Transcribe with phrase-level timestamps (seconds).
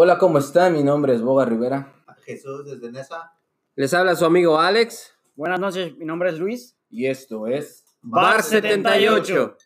[0.00, 0.74] Hola, ¿cómo están?
[0.74, 1.92] Mi nombre es Boga Rivera.
[2.24, 3.32] Jesús desde Nesa.
[3.74, 5.12] Les habla su amigo Alex.
[5.34, 6.78] Buenas noches, mi nombre es Luis.
[6.88, 9.56] Y esto es Bar 78.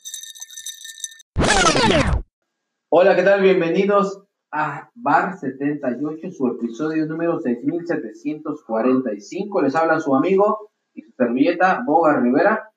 [2.88, 3.42] Hola, ¿qué tal?
[3.42, 9.60] Bienvenidos a Bar 78, su episodio número 6745.
[9.60, 12.72] Les habla su amigo y su servilleta, Boga Rivera.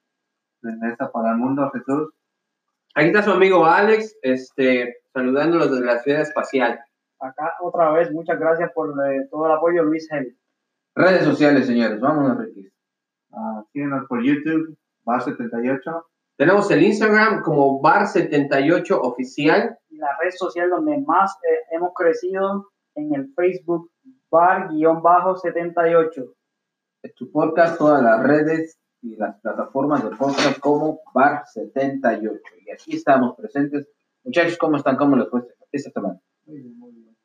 [0.62, 2.10] Desde Nesa para el mundo, Jesús.
[2.96, 6.82] Aquí está su amigo Alex, este, saludándolos desde la ciudad espacial.
[7.20, 10.38] Acá otra vez, muchas gracias por eh, todo el apoyo, Luis Hel.
[10.96, 12.00] Redes sociales, señores.
[12.00, 12.70] Vámonos, Ricky.
[13.32, 16.08] Ah, síguenos por YouTube, Bar 78.
[16.38, 19.78] Tenemos el Instagram como Bar78 Oficial.
[19.90, 23.92] Y la red social donde más eh, hemos crecido en el Facebook,
[24.30, 26.34] bar-78.
[27.04, 32.32] Es tu podcast, todas las redes y las plataformas de podcast como Bar 78.
[32.66, 33.88] Y aquí estamos presentes.
[34.24, 34.98] Muchachos, ¿cómo están?
[34.98, 36.20] ¿Cómo les fue esta semana?
[36.46, 37.16] Muy bien, muy bien.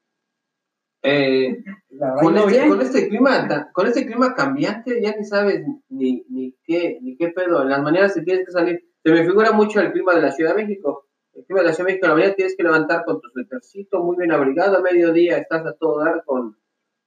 [1.02, 5.24] Eh, La verdad, con, ¿no este, con este clima con este clima cambiante ya ni
[5.24, 7.62] sabes ni, ni qué ni qué pedo.
[7.62, 8.80] En las mañanas te tienes que salir.
[9.02, 11.06] Se me figura mucho el clima de la Ciudad de México.
[11.32, 13.28] El clima de la Ciudad de México en la mañana tienes que levantar con tu
[13.30, 14.76] suétercito muy bien abrigado.
[14.76, 16.56] A mediodía estás a todo dar con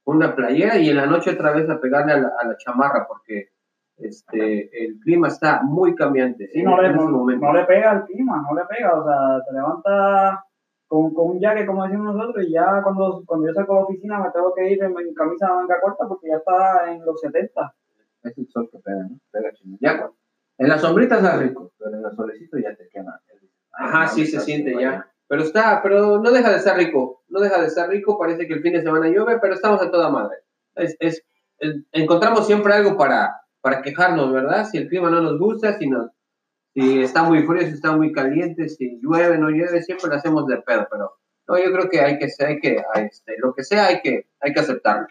[0.06, 3.06] una playera y en la noche otra vez a pegarle a la, a la chamarra
[3.06, 3.50] porque
[3.96, 8.04] este el clima está muy cambiante Sí, en- no le, este no, le pega al
[8.06, 10.44] clima, no le pega, o sea, te levanta
[10.94, 13.84] con, con un jacket, como decimos nosotros, y ya cuando, cuando yo salgo a la
[13.84, 17.04] oficina me tengo que ir en, en camisa de manga corta porque ya está en
[17.04, 17.74] los 70.
[18.22, 19.18] Es el sol que pega, ¿no?
[19.32, 19.76] Pega chino.
[19.80, 20.14] Ya, cu-
[20.58, 23.20] en la sombrita está rico, pero en el solecito ya te quema.
[23.72, 25.04] Ajá, sí se siente ya.
[25.26, 28.54] Pero está, pero no deja de estar rico, no deja de estar rico, parece que
[28.54, 30.36] el fin de semana llueve, pero estamos a toda madre.
[30.76, 31.24] Es, es,
[31.58, 34.64] el- encontramos siempre algo para, para quejarnos, ¿verdad?
[34.66, 36.08] Si el clima no nos gusta, si, nos,
[36.74, 40.46] si está muy frío, si está muy caliente, si llueve, no llueve, siempre lo hacemos
[40.46, 41.12] de pedo, pero
[41.46, 44.52] no, yo creo que hay que, hay que, este, lo que sea, hay que, hay
[44.52, 45.06] que aceptarlo.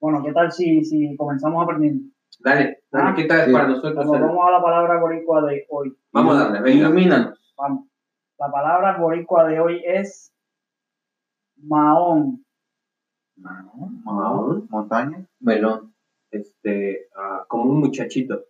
[0.00, 2.10] Bueno, ¿qué tal si, si comenzamos aprendiendo?
[2.40, 3.52] Dale, dale, Ah, ¿qué tal sí.
[3.52, 3.94] para nosotros?
[3.94, 5.96] Vamos, a la palabra boricua de hoy.
[6.12, 6.86] Vamos a darle, venga.
[6.86, 7.54] Ilumínanos.
[7.56, 7.86] Vamos.
[8.38, 10.32] La palabra boricua de hoy es
[11.56, 12.44] maón.
[13.36, 14.66] Mahón, Mahón.
[14.70, 15.26] Montaña.
[15.40, 15.94] Melón.
[16.30, 18.44] Este, ah, como un muchachito,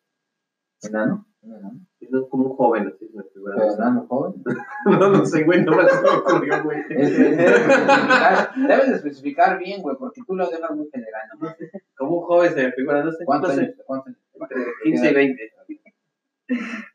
[0.83, 1.27] Enano.
[1.43, 1.81] Enano.
[2.09, 3.57] No como un joven, así se me figura.
[3.57, 4.35] Pero joven.
[4.87, 6.79] No, no sé, güey, no me ocurrió, güey.
[6.89, 10.89] Es- es- Debes de especificar, debes de especificar bien, güey, porque tú lo dejas muy
[10.91, 11.23] general.
[11.39, 11.49] ¿no?
[11.97, 13.75] Como un joven se me figura, no sé, no ¿Cuántos años?
[14.41, 15.43] Entre 15 y 20.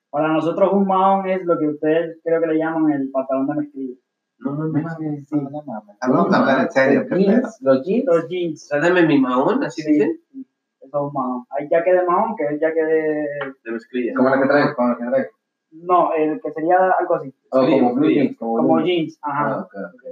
[0.09, 3.55] Para nosotros un maón es lo que ustedes creo que le llaman el pantalón de
[3.55, 3.95] mezclilla.
[4.39, 4.83] No No mames.
[4.83, 5.95] mames, sí, no mames.
[6.01, 8.05] Vamos a hablar en serio, Los qué jeans, los jeans.
[8.05, 8.67] Los O jeans.
[8.67, 10.45] sea, dame mi mahón, así Sí, dicen, sí,
[10.85, 11.45] Eso es maón.
[11.49, 13.27] Hay jaque de maón, que es jaque de...
[13.63, 14.13] de mezclilla.
[14.15, 15.29] Como la que traigo, como la que traigo.
[15.71, 17.33] No, el que sería algo así.
[17.49, 18.37] O Sí, como blue jeans.
[18.37, 19.19] Como, Como jeans.
[19.21, 19.59] Ah, Ajá.
[19.61, 20.03] ok, ok.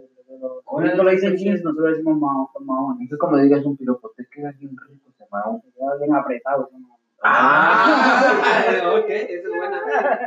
[0.42, 2.48] Los gringos le dicen jeans, nosotros le decimos maón.
[2.66, 2.94] maón.
[3.00, 5.62] Entonces, como digas un piropo, te queda bien rico ese mahón.
[5.62, 6.68] Se queda bien apretado.
[6.68, 6.98] ese maón.
[7.26, 8.34] Ah,
[9.00, 9.82] ok, esa es buena.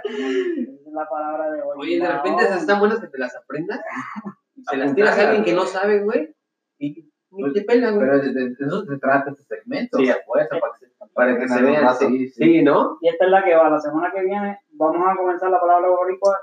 [0.04, 1.76] Esa es la palabra de hoy.
[1.78, 3.80] Oye, de repente esas están buenas que te las aprendas.
[4.70, 6.34] Se las tiras a alguien que no sabe, güey.
[6.78, 8.06] Y ni te pelan, güey.
[8.08, 9.98] Pero de, de- de eso se trata este segmento.
[9.98, 11.86] Sí, a fuerza, para que se, para que se vean.
[11.98, 12.98] que Sí, sí, ¿no?
[13.00, 13.68] Y esta es la que va.
[13.70, 16.38] La semana que viene vamos a comenzar la palabra boricua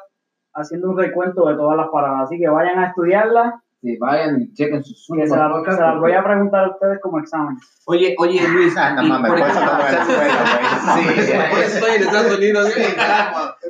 [0.53, 2.23] haciendo un recuento de todas las palabras.
[2.25, 5.99] Así que vayan a estudiarla Sí, vayan y chequen sus y se, la- se las
[5.99, 7.57] voy a preguntar a ustedes como examen.
[7.85, 8.73] Oye, oye, Luis.
[8.77, 11.25] Ah, no mames, por eso ejemplo- no voy a la escuela, güey.
[11.25, 12.65] Sí, Por eso estoy en Estados Unidos.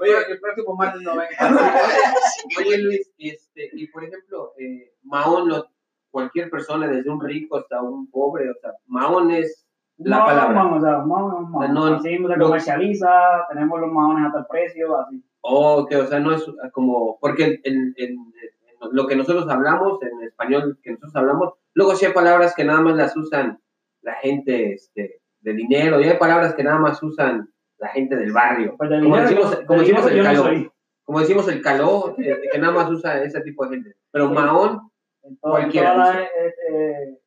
[0.02, 1.36] Oye, el próximo martes no venga.
[2.60, 5.66] Oye, Luis, este, y por ejemplo, eh, Mahón, lo-
[6.14, 9.66] cualquier persona, desde un rico hasta un pobre, o sea, Mahón es
[9.98, 10.54] la No, palabra.
[10.64, 11.74] Maón, o sea, maón, maón.
[11.74, 13.10] No, así se comercializa,
[13.50, 15.24] tenemos los maones hasta el precio, así.
[15.42, 18.16] Oh, que, o sea, no es como, porque en, en- en
[18.92, 22.82] lo que nosotros hablamos, en español que nosotros hablamos, luego sí hay palabras que nada
[22.82, 23.60] más las usan
[24.02, 27.50] la gente este, de dinero, y hay palabras que nada más usan
[27.80, 28.76] la gente del barrio.
[28.78, 30.46] Pues de Como dinero, decimos, de como decimos el no calor.
[30.46, 30.72] soy.
[31.06, 33.96] Como decimos el calor, eh, que nada más usa ese tipo de gente.
[34.12, 34.34] Pero Sí.
[34.34, 34.90] Mahón,
[35.24, 37.20] En, todo- todas las, eh, eh,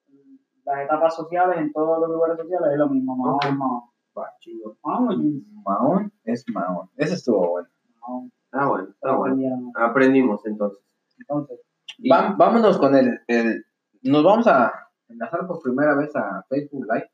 [0.64, 3.16] las etapas sociales, en todos los lugares sociales es lo mismo.
[3.16, 3.50] Maón, Ok.
[3.56, 3.82] maón.
[4.14, 4.76] bah, chingo.
[4.82, 5.44] Maón o jeans.
[5.64, 6.88] Mahón es Mahón.
[6.96, 7.68] Ese estuvo bueno.
[8.00, 8.32] Maón.
[8.52, 9.72] Ah, bueno, está bueno.
[9.74, 10.82] Aprendimos entonces.
[11.18, 11.60] Entonces,
[11.98, 13.64] Y- Va- vámonos con el, el-
[14.02, 14.72] Nos vamos a
[15.08, 17.10] enlazar por primera vez a Facebook Live.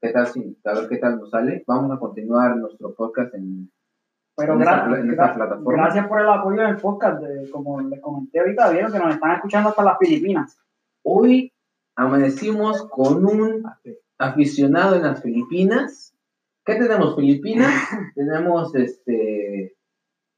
[0.00, 0.58] ¿Qué tal si?
[0.64, 1.64] A ver qué tal nos sale.
[1.66, 3.70] Vamos a continuar nuestro podcast en.
[4.38, 5.82] Pero en esta gra- pla- en esta gra- plataforma.
[5.82, 7.20] gracias por el apoyo en el podcast.
[7.22, 10.58] de- como les comenté ahorita, vieron que nos están escuchando hasta las Filipinas.
[11.02, 11.52] Hoy
[11.96, 13.64] amanecimos con un
[14.18, 16.14] aficionado en las Filipinas.
[16.64, 17.16] ¿Qué tenemos?
[17.16, 17.72] Filipinas,
[18.14, 19.74] tenemos este,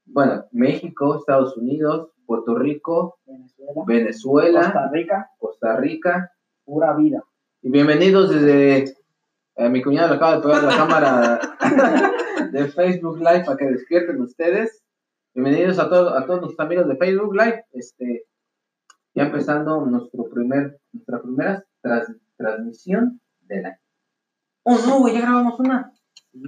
[0.05, 6.31] bueno, México, Estados Unidos, Puerto Rico, Venezuela, Venezuela, Costa Rica, Costa Rica.
[6.63, 7.23] pura vida.
[7.61, 8.95] Y bienvenidos desde.
[9.55, 11.39] Eh, mi cuñado le acaba de pegar la cámara
[12.51, 14.83] de Facebook Live para que despierten ustedes.
[15.33, 17.65] Bienvenidos a, todos a todos nuestros amigos de Facebook Live.
[17.73, 18.25] Este,
[19.13, 23.77] ya empezando nuestro primer, nuestra primera tras- transmisión del año.
[24.63, 25.91] Oh no, güey, ya grabamos una.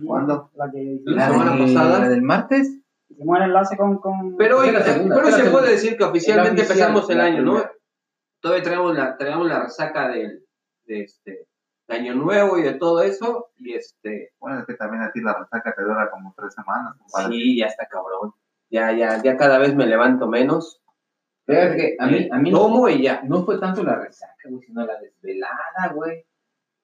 [0.06, 0.50] ¿Cuándo?
[0.56, 2.00] La que La hicimos, semana de- pasada.
[2.00, 2.80] la del martes.
[3.10, 3.98] hicimos el enlace con...
[4.00, 7.18] con Pero la segunda, pero se la puede decir que oficialmente la oficial, empezamos el
[7.18, 7.52] la año, ¿no?
[7.54, 7.72] primera.
[8.42, 10.46] Todavía traemos la, traemos la resaca del,
[10.86, 11.48] de este
[11.88, 13.50] de año nuevo y de todo eso.
[13.58, 16.96] Y este, Bueno, es que también a ti la resaca te dura como tres semanas,
[16.98, 17.36] compadre.
[17.36, 18.34] sí, ya está cabrón.
[18.70, 20.82] Ya, ya, ya cada vez me levanto menos.
[21.46, 23.22] Fíjate que a mí, a mí no, y ya.
[23.24, 26.24] no fue tanto la resaca, güey, sino la desvelada, güey.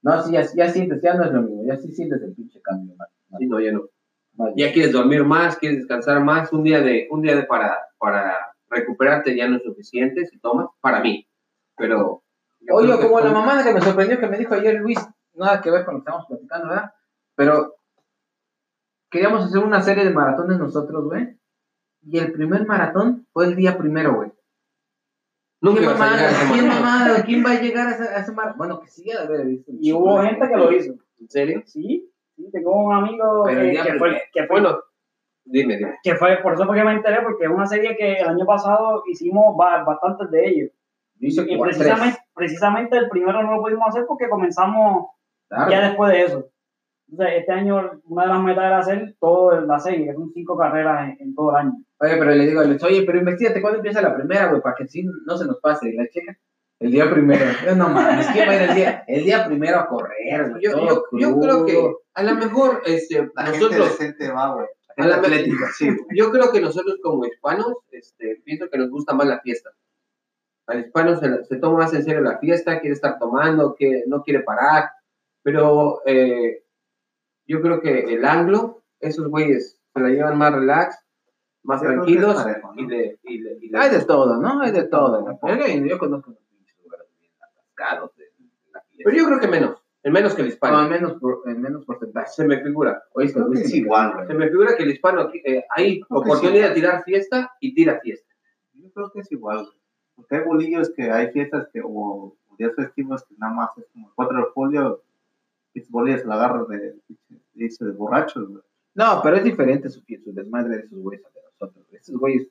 [0.01, 2.61] No, sí, ya, ya sientes, ya no es lo mismo, ya sí sientes el pinche
[2.61, 3.07] cambio, man.
[3.37, 3.83] Sí, no, ya no.
[4.55, 6.53] Ya quieres dormir más, quieres descansar más.
[6.53, 8.37] Un día de, un día de para, para
[8.69, 11.27] recuperarte ya no es suficiente si tomas, para mí.
[11.75, 12.23] Pero.
[12.71, 14.99] Oye, que como la mamá que me sorprendió que me dijo ayer Luis,
[15.33, 16.93] nada que ver con lo que estamos platicando, ¿verdad?
[17.35, 17.75] Pero
[19.09, 21.37] queríamos hacer una serie de maratones nosotros, güey.
[22.03, 24.31] Y el primer maratón fue el día primero, güey.
[25.61, 26.51] Nunca ¿Quién ibas a a mamada?
[26.53, 27.23] ¿Quién mamada?
[27.23, 28.57] ¿Quién va a llegar a ese, a ese maratón?
[28.57, 29.03] Bueno, que sí,
[29.45, 29.71] visto.
[29.71, 30.93] un Y hubo gente que lo hizo.
[31.19, 31.61] ¿En serio?
[31.65, 34.79] Sí, sí, tengo un amigo Pero que, fue, que, fue, Bueno,
[35.43, 35.99] dime, dime.
[36.01, 38.45] que fue, por eso fue que me enteré, porque es una serie que el año
[38.45, 40.71] pasado hicimos ba- bastantes de ellos.
[41.19, 41.77] Dice Y tres.
[41.77, 45.07] precisamente, precisamente el primero no lo pudimos hacer porque comenzamos
[45.49, 45.71] Claro.
[45.71, 46.45] ya después de eso.
[47.11, 50.55] Entonces, este año una de las metas era hacer toda la serie, que son cinco
[50.57, 51.71] carreras en, en todo el año.
[51.99, 55.03] Oye, pero le digo oye, pero investigate cuándo empieza la primera, güey, para que sí
[55.25, 55.89] no se nos pase.
[55.89, 56.37] Y la chica,
[56.79, 57.43] el día primero.
[57.65, 59.03] Yo no mames, ¿quién va a ir el día?
[59.07, 60.63] El día primero a correr, güey.
[60.63, 64.53] Yo, todo yo, yo creo que a lo mejor este, La gente nosotros, decente va,
[64.53, 64.67] güey.
[64.97, 69.13] a la atlética, sí, yo creo que nosotros como hispanos, este, pienso que nos gusta
[69.15, 69.71] más la fiesta.
[70.69, 74.21] Al hispano se, se toma más en serio la fiesta, quiere estar tomando, que no
[74.23, 74.89] quiere parar,
[75.41, 76.63] pero eh,
[77.47, 80.97] yo creo que el anglo, esos güeyes se la llevan más relax,
[81.63, 82.81] más Yo tranquilos parejo, ¿no?
[82.81, 84.61] y le, y le- y le- Hay de todo, ¿no?
[84.61, 85.21] Hay de todo.
[85.21, 85.39] ¿no?
[85.41, 88.25] Pero Yo conozco pinches lugares bien atascados de
[88.71, 89.03] la fiesta.
[89.03, 90.83] Pero yo creo que menos, en menos que el No, hispano.
[90.83, 92.29] en menos, por- en menos porcentaje.
[92.31, 93.03] Se me figura.
[93.13, 94.27] Oye, Creo que es igual, güey.
[94.27, 96.69] Se me figura que el hispano aquí, eh, hay oportunidad sí.
[96.69, 98.33] de tirar fiesta y tira fiesta.
[98.73, 99.78] Yo creo que es igual, güey.
[100.19, 104.09] Porque hay bolillos que hay fiestas que, o días festivos que nada más es como
[104.09, 105.01] el 4 de julio,
[105.73, 106.95] y bolillos la agarran de,
[107.53, 108.61] dice, de borrachos, güey.
[108.95, 111.85] No, pero es diferente su, su desmadre de esos güeyes a de nosotros.
[111.93, 112.47] Estos güeyes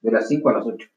[0.00, 0.88] de las 5 a las 8.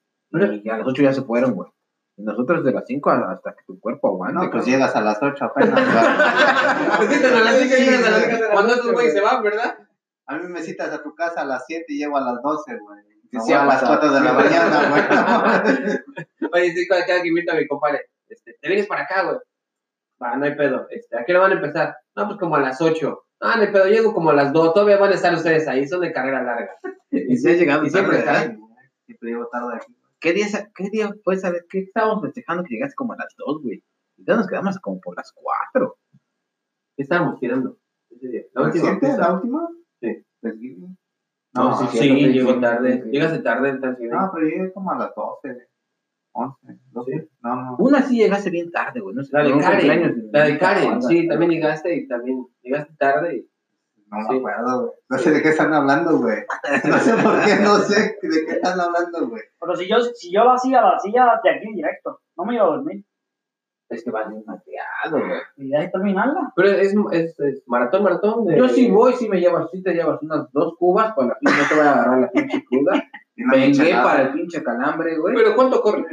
[0.63, 1.69] Y a las 8 ya se fueron, güey.
[2.17, 4.33] Y nosotros de las 5 hasta que tu cuerpo aguante.
[4.33, 4.65] No, pues cabrón.
[4.65, 5.75] llegas a las 8 apenas,
[6.99, 8.51] güey.
[8.51, 9.77] Cuando esos güeyes se van, ¿verdad?
[10.25, 12.79] A mí me citas a tu casa a las 7 y llego a las 12,
[12.79, 13.14] güey.
[13.31, 13.99] Sí, sí a las pasado.
[13.99, 16.51] 4 de la mañana, güey.
[16.53, 19.37] Oye, sí, cada cada que invito a mi compadre, este, te vienes para acá, güey.
[20.21, 20.87] Va, no hay pedo.
[20.89, 21.97] Este, ¿A qué hora van a empezar?
[22.15, 23.25] No, pues como a las 8.
[23.41, 24.73] Ah, no hay pedo, llego como a las 2.
[24.73, 26.71] Todavía van a estar ustedes ahí, son de carrera larga.
[27.11, 28.51] Y se ha llegado Y siempre tarde, está.
[28.51, 28.59] ¿eh?
[29.05, 29.95] Siempre llego tarde aquí.
[30.19, 33.61] ¿Qué día, ¿Qué día fue, saber qué estábamos festejando que llegaste como a las 2,
[33.61, 33.83] güey?
[34.17, 35.97] Ya nos quedamos como por las 4.
[36.97, 37.77] ¿Qué estábamos tirando?
[38.09, 38.99] La ¿La última.
[39.17, 39.69] ¿La última?
[40.01, 40.25] Sí.
[41.55, 43.01] No, No, sí, sí, sí, sí, llegó sí, tarde.
[43.03, 43.09] sí.
[43.11, 44.13] Llegaste tarde el Thanksgiving.
[44.13, 45.67] No, pero llegué como a las 12,
[46.33, 47.29] 11, 12.
[47.41, 47.75] No, no.
[47.79, 49.15] Una sí llegaste bien tarde, güey.
[49.15, 52.93] No sé, La de Karen, cumpleaños, la de Karen, sí, también llegaste y también llegaste
[52.97, 53.37] tarde.
[53.37, 53.49] y-
[54.07, 54.33] No Sí.
[54.33, 54.91] me acuerdo, güey.
[55.09, 56.37] No sé de qué están hablando, güey.
[56.87, 59.41] No sé por qué, no sé de qué están hablando, güey.
[59.59, 62.19] Pero si yo, si yo lo hacía, lo hacía de aquí directo.
[62.37, 63.03] No me iba a dormir.
[63.89, 65.39] Es que vas bien mateado, güey.
[65.57, 66.51] Y ya terminarla.
[66.55, 68.45] Pero es, es, es maratón, maratón.
[68.45, 68.57] De...
[68.57, 71.61] Yo sí voy, sí me llevas, sí te llevas unas dos cubas para la pinche,
[71.61, 73.03] no te voy a agarrar la pinche cruda.
[73.35, 75.35] Vengué para el pinche calambre, güey.
[75.35, 76.03] Pero ¿cuánto corre?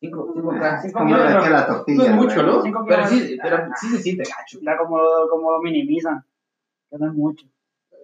[0.00, 0.74] Cinco, cinco Ah, K.
[0.76, 1.44] Es cinco como de kilómetros.
[1.44, 1.98] aquí a la tortilla.
[1.98, 2.42] No es mucho.
[2.42, 2.62] ¿no?
[2.62, 4.58] Cinco Pero sí, pero sí se siente gacho.
[4.62, 4.98] Ya como,
[5.30, 6.24] como lo minimizan.
[6.90, 7.46] Que no es mucho.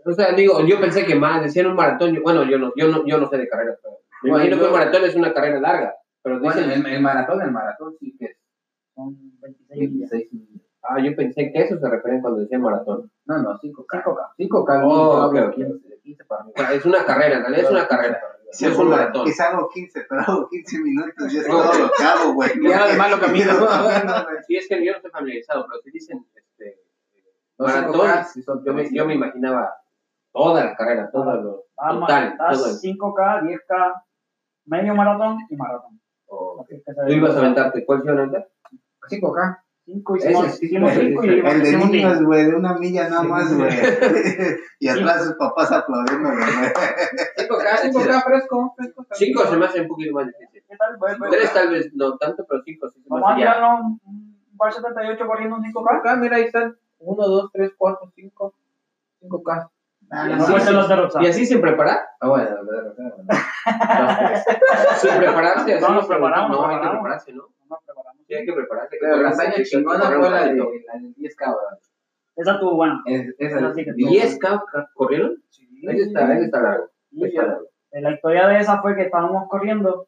[0.07, 2.89] O sea, digo, yo pensé que más, decían un maratón, yo- bueno, yo no, yo
[2.89, 5.61] no, yo no sé de carreras, pero me imagino que un maratón es una carrera
[5.61, 8.37] larga, pero Bueno, dicen, el, el maratón, el maratón sí que es
[8.95, 10.11] Son 26 millas.
[10.11, 10.63] 26 millas.
[10.83, 13.11] ah, yo pensé que eso se refieren cuando decían maratón.
[13.27, 14.03] No, no, 5K.
[14.05, 14.35] 5K.
[14.39, 14.83] 5K.
[14.85, 15.55] Oh, yo ok, hago ok.
[15.55, 16.53] 15, de 15 para mí.
[16.75, 18.21] Es una carrera, en realidad es una carrera,
[18.53, 19.25] Sí, no es un maratón.
[19.27, 22.51] Quizá hago 15, pero hago 15 minutos y es todo lo que hago, güey.
[22.69, 23.53] Ya, además lo camino.
[24.47, 26.81] Sí, es que yo no estoy familiarizado, pero si dicen este,
[27.59, 29.73] No, maratón, 5K sí son yo me, yo me imaginaba
[30.33, 34.03] toda la carrera, todo lo Ah, total, estás todo el- 5K, 10K,
[34.67, 36.00] medio maratón y maratón.
[36.31, 37.85] O- se ¿Tú ibas a aventarte?
[37.85, 38.49] ¿Cuál se iba a aventar?
[39.09, 39.63] 5K.
[39.87, 41.29] 5, hicimos, Ese sí, hicimos ese cinco sí.
[41.29, 43.71] y El de niños, güey, de una milla nada más, güey.
[44.79, 46.43] y atrás sus papás aplaudiendo, güey.
[46.43, 49.07] 5K, 5K fresco, fresco.
[49.11, 50.63] 5 se me hace un poquito más difícil.
[50.69, 50.97] ¿Qué tal?
[50.99, 53.83] Pues, pues, 3 tal vez no tanto, pero 5 sí se me Vamos a hace
[53.83, 55.99] un par 78 corriendo un 5K.
[55.99, 56.77] Acá, mira, ahí están.
[56.99, 58.55] 1, 2, 3, 4, 5.
[59.23, 59.71] 5K.
[60.11, 61.23] Ah, Y No así- cuenten los de Rosa.
[61.23, 61.99] ¿Y así sin preparar?
[62.21, 62.57] Ah, bueno.
[64.97, 65.83] Sin prepararse, así.
[65.85, 67.03] No, nos preparamos, No, nos hay que preparamos.
[67.03, 67.43] prepararse, ¿no?
[67.69, 68.23] Nos preparamos.
[68.27, 68.97] Sí, hay que prepararse.
[69.01, 70.61] Pero la hazaña chingona fue la del
[71.15, 71.79] 10K, ¿verdad?
[72.37, 73.03] Esa estuvo buena.
[73.07, 74.65] Es- Esa Esa sí que estuvo 10K
[74.95, 75.35] corrieron.
[75.89, 76.91] Ahí está, ahí está largo.
[77.11, 77.67] Y Ahí está largo.
[77.93, 80.07] La historia de esa fue que estábamos corriendo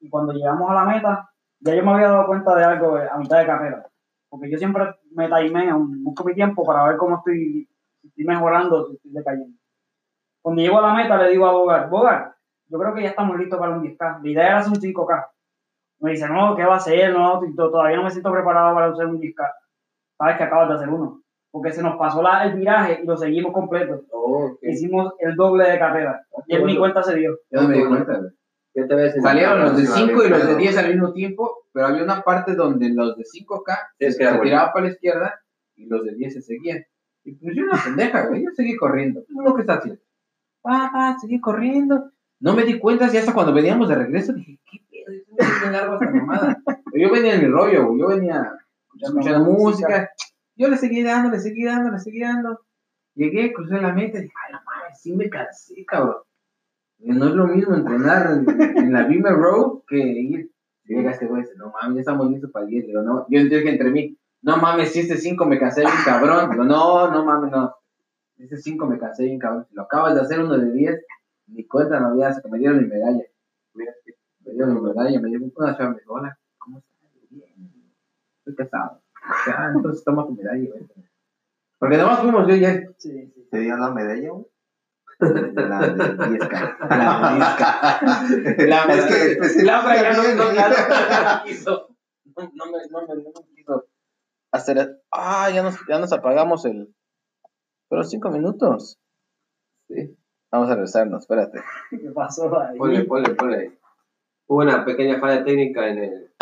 [0.00, 1.30] y cuando llegamos a la meta,
[1.60, 3.86] ya yo me había dado cuenta de algo eh, a mitad de carrera.
[4.28, 7.68] Porque yo siempre me timeo, busco mi tiempo para ver cómo estoy,
[8.22, 9.56] estoy mejorando, si estoy decayendo.
[10.42, 12.34] Cuando llego a la meta, le digo a Bogar, Bogar,
[12.68, 14.20] yo creo que ya estamos listos para un 10K.
[14.22, 15.26] La idea era hacer un 5K.
[16.00, 17.12] Me dice, no, ¿qué va a hacer?
[17.12, 19.46] No, todavía no me siento preparado para hacer un 10K.
[20.18, 21.22] Sabes que acabas de hacer uno.
[21.52, 24.02] Porque se nos pasó la- el viraje y lo seguimos completo.
[24.10, 24.56] Oh.
[24.62, 26.24] Hicimos el doble de carrera.
[26.46, 27.36] Y él ni cuenta se dio.
[27.50, 28.20] Yo no me di cuenta,
[28.74, 31.58] te ves en- Salieron los de 5 y los de Pero- 10 al mismo tiempo,
[31.72, 34.40] pero había una parte donde los de 5K Es se bueno.
[34.42, 35.40] tiraban para la izquierda
[35.76, 36.82] y los de 10 se seguían.
[37.24, 39.20] Y pues yo una pendeja, güey, yo seguí corriendo.
[39.26, 40.00] ¿Qué es lo que está haciendo?
[40.64, 42.10] Ah, ah, seguí corriendo.
[42.40, 45.12] No me di cuenta, y hasta cuando veníamos de regreso dije, ¿qué pedo?
[45.38, 46.62] Es muy largo esta mamada.
[46.66, 48.52] Pero yo venía en mi rollo, güey, yo venía
[49.00, 50.10] escuchando música.
[50.56, 52.60] Yo le seguí dando, le seguí dando, le seguí dando.
[53.14, 56.16] Llegué, crucé la meta y dije, ay, no mames, sí me cansé, cabrón.
[56.98, 60.50] No es lo mismo entrenar en, en la Beamer Road que ir.
[60.84, 62.86] Llega este güey y dice, no mames, ya estamos listos para el 10.
[62.86, 66.50] Digo, no, yo dije entre mí, no mames, si este 5 me cansé bien cabrón.
[66.50, 67.76] Digo, no, no mames, no.
[68.38, 69.66] Este 5 me cansé bien cabrón.
[69.68, 71.00] Si lo acabas de hacer uno de 10,
[71.48, 73.24] ni cuenta no había, que me dieron mi medalla.
[73.74, 73.92] Mira,
[74.44, 77.10] me dieron mi medalla, me dieron una chava, me dijo, hola, ¿cómo estás?
[77.30, 77.44] Bien,
[78.38, 79.00] estoy casado.
[79.46, 80.86] Ya, entonces toma tu medalla, güey.
[81.78, 82.94] Porque nomás fuimos yo y él.
[82.98, 83.48] Sí, sí.
[83.48, 84.46] ¿Te dieron la medalla, güey?
[85.54, 86.88] La de 10K.
[86.88, 88.66] La de 10K.
[88.66, 90.52] La Es que especifica Laura ya no, no, no.
[92.34, 93.51] No, no me, no me, no me
[94.52, 95.02] Hacer.
[95.10, 96.94] Ah, ya nos, ya nos apagamos el.
[97.88, 98.98] Pero cinco minutos.
[99.88, 100.16] Sí.
[100.50, 101.60] Vamos a regresarnos, espérate.
[101.90, 102.78] ¿Qué pasó ahí?
[102.78, 103.78] Ponle, ponle, ponle.
[104.46, 106.34] Hubo una pequeña falla técnica en el.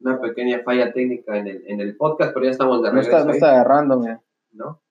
[0.00, 3.24] Una pequeña falla técnica en el, en el podcast, pero ya estamos de No está,
[3.24, 4.22] no está agarrando, mira.
[4.52, 4.82] ¿no?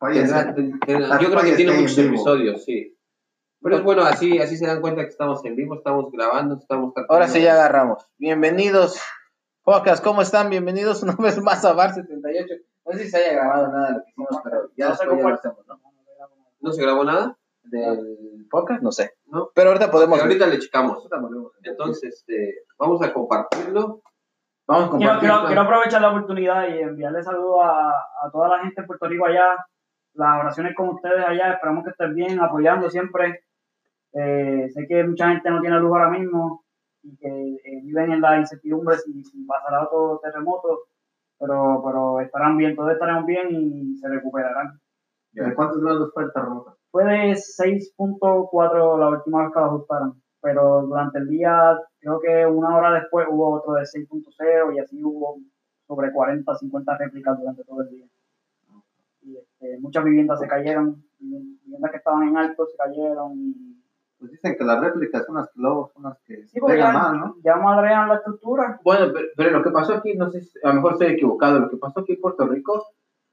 [0.00, 2.98] Tendrá- yo creo que tiene muchos episodios, sí.
[3.62, 6.92] Pero es bueno, así, así se dan cuenta que estamos en vivo, estamos grabando, estamos
[7.08, 8.06] Ahora sí ya agarramos.
[8.18, 9.00] Bienvenidos,
[9.64, 10.50] Podcast, ¿cómo están?
[10.50, 12.54] Bienvenidos una vez más a Bar 78.
[12.84, 15.28] No sé si se haya grabado nada de lo que hicimos, pero ya después ya
[15.28, 15.80] lo hacemos, ¿no?
[16.60, 17.38] ¿No se grabó nada?
[17.62, 19.12] Del podcast, no sé.
[19.24, 19.48] No.
[19.54, 20.20] Pero ahorita podemos.
[20.20, 21.08] ahorita le checamos.
[21.62, 24.02] Entonces, este, vamos a compartirlo.
[24.66, 25.20] vamos a Quiero, compartir.
[25.20, 27.88] quiero, quiero aprovechar la oportunidad y enviarle saludos a,
[28.26, 29.56] a toda la gente de Puerto Rico allá.
[30.12, 31.54] Las oraciones con ustedes allá.
[31.54, 33.44] Esperamos que estén bien, apoyando siempre.
[34.12, 36.63] Eh, sé que mucha gente no tiene luz ahora mismo
[37.04, 40.84] y que eh, viven en la incertidumbre si, si pasará otro terremoto.
[41.38, 44.80] Pero, pero estarán bien, todos estaremos bien y se recuperarán.
[45.32, 46.78] ¿De cuántos grados fue el terremoto?
[46.90, 52.46] Fue de 6.4 la última vez que lo ajustaron, pero durante el día, creo que
[52.46, 55.38] una hora después hubo otro de 6.0 y así hubo
[55.88, 58.06] sobre 40, 50 réplicas durante todo el día.
[59.22, 63.83] Y este, muchas viviendas se cayeron, viviendas que estaban en alto se cayeron y
[64.18, 66.92] Pues dicen que las réplicas son las que luego son las que sí, se pegan
[66.92, 67.36] ya, más, ¿no?
[67.44, 68.80] ya madrean la estructura.
[68.84, 71.58] Bueno, pero, pero lo que pasó aquí, no sé, si- a lo mejor estoy equivocado,
[71.58, 72.84] lo que pasó aquí en Puerto Rico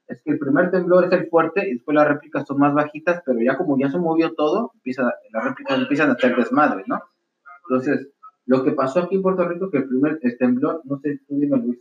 [0.08, 3.22] es que el primer temblor es el fuerte y después las réplicas son más bajitas,
[3.24, 7.00] pero ya como ya se movió todo, empieza, las réplicas empiezan a hacer desmadre, ¿no?
[7.68, 8.08] Entonces,
[8.44, 11.36] lo que pasó aquí en Puerto Rico, que el primer el temblor, no sé, tú
[11.38, 11.78] dime Luis,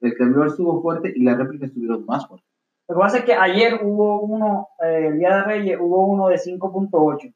[0.00, 2.46] el temblor estuvo fuerte y las réplicas estuvieron más fuertes.
[2.88, 6.28] Lo que pasa es que ayer hubo uno, eh, el Día de Reyes, hubo uno
[6.28, 7.32] de 5.8.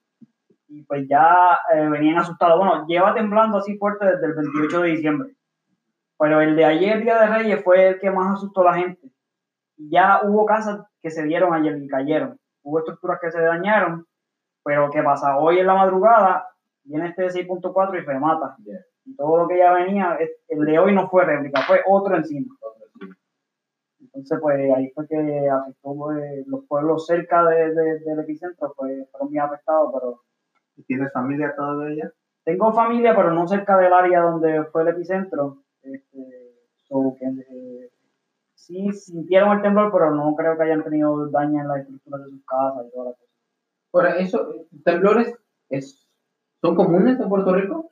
[0.73, 2.57] Y pues ya eh, venían asustados.
[2.59, 5.35] Bueno, lleva temblando así fuerte desde el 28 de diciembre.
[6.17, 9.11] Pero el de ayer, Día de Reyes, fue el que más asustó a la gente.
[9.77, 12.39] Ya hubo casas que se dieron ayer y cayeron.
[12.63, 14.07] Hubo estructuras que se dañaron.
[14.63, 15.39] Pero ¿qué pasa?
[15.39, 16.47] Hoy en la madrugada
[16.85, 18.57] viene este de 6.4 y se mata.
[19.05, 22.55] Y todo lo que ya venía, el de hoy no fue réplica, fue otro encima.
[24.01, 29.09] Entonces, pues ahí fue que afectó pues, los pueblos cerca de, de- del epicentro, pues
[29.11, 30.30] fueron bien afectados, pero ¿Y
[30.87, 32.13] ¿Tienes familia todavía
[32.45, 35.63] tengo familia, pero no cerca del área donde fue el epicentro.
[35.83, 36.55] Este,
[36.89, 37.91] so que, eh,
[38.55, 42.31] sí sintieron el temblor, pero no creo que hayan tenido daño en la estructura de
[42.31, 43.31] sus casas y todas las cosas.
[43.93, 45.35] Ahora, eso, temblores
[45.69, 46.09] es,
[46.61, 47.89] son comunes en Puerto Rico.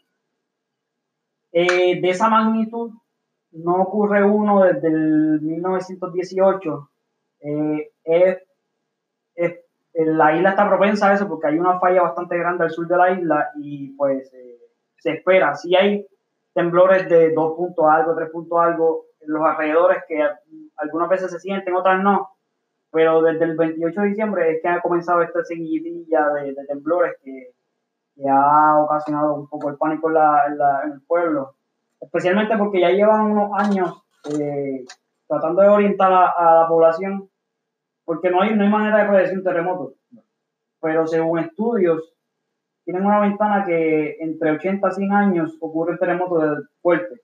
[1.53, 2.93] Eh, de esa magnitud,
[3.53, 6.91] no ocurre uno desde el 1918.
[7.41, 8.43] Eh, es-
[9.35, 9.61] es-
[10.07, 12.97] la isla está propensa a eso porque hay una falla bastante grande al sur de
[12.97, 14.59] la isla y pues eh,
[14.97, 15.55] se espera.
[15.55, 16.07] Sí hay
[16.55, 20.23] temblores de 2 puntos algo, 3 puntos algo en los alrededores que
[20.77, 22.31] algunas veces se sienten, otras no.
[22.91, 27.17] Pero desde el 28 de diciembre es que ha comenzado esta seguidilla de, de temblores
[27.23, 27.51] que,
[28.15, 31.55] que ha ocasionado un poco el pánico en, la- en la- en el pueblo.
[32.01, 34.03] Especialmente porque ya llevan unos años
[34.41, 34.85] eh,
[35.27, 37.28] tratando de orientar a, a la población,
[38.09, 39.93] porque no hay, no hay manera de predecir un terremoto.
[40.81, 42.15] Pero según estudios,
[42.85, 47.21] tienen una ventana que entre 80 a 100 años ocurre el terremoto de- fuerte.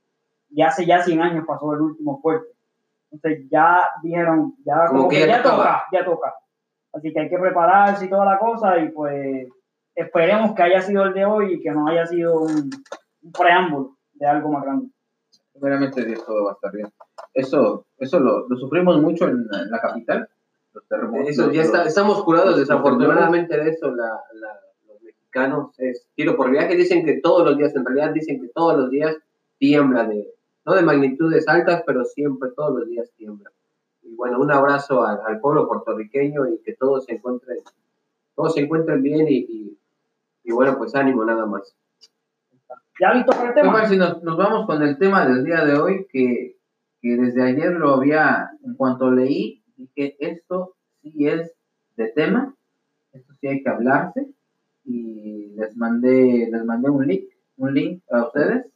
[0.50, 2.48] Y hace ya 100 años pasó el último fuerte.
[3.10, 5.62] Entonces ya dijeron, ya, Como que que ya tocaba.
[5.62, 6.34] toca, ya toca.
[6.92, 9.48] Así que hay que prepararse y toda la cosa y pues
[9.94, 12.70] esperemos que haya sido el de hoy y que no haya sido un,
[13.22, 14.88] un preámbulo de algo más grande.
[15.54, 16.88] Primeramente Dios todo va a estar bien.
[17.32, 20.28] Eso, eso lo, lo sufrimos mucho en, en la capital,
[20.74, 21.28] los terremotos.
[21.30, 25.78] Eso, ya está, estamos curados desafortunadamente de eso, la, la- los mexicanos.
[25.78, 28.90] Es tiro por viaje, dicen que todos los días, en realidad dicen que todos los
[28.90, 29.16] días
[29.58, 30.34] tiembla, de,
[30.66, 33.50] no de magnitudes altas, pero siempre, todos los días tiembla.
[34.02, 37.58] Y bueno, un abrazo al, al pueblo puertorriqueño y que todos se encuentren,
[38.34, 39.78] todos se encuentren bien y, y,
[40.44, 41.74] y bueno, pues ánimo nada más.
[43.00, 43.86] ¿Ya para el ¿Qué tema?
[43.88, 46.06] si nos, nos vamos con el tema del día de hoy?
[46.10, 46.56] Que,
[47.00, 51.52] que desde ayer lo había, en cuanto leí, dije, esto sí es
[51.96, 52.54] de tema,
[53.12, 54.28] esto sí hay que hablarse,
[54.84, 57.24] y les mandé, les mandé un link,
[57.56, 58.66] un link a ustedes.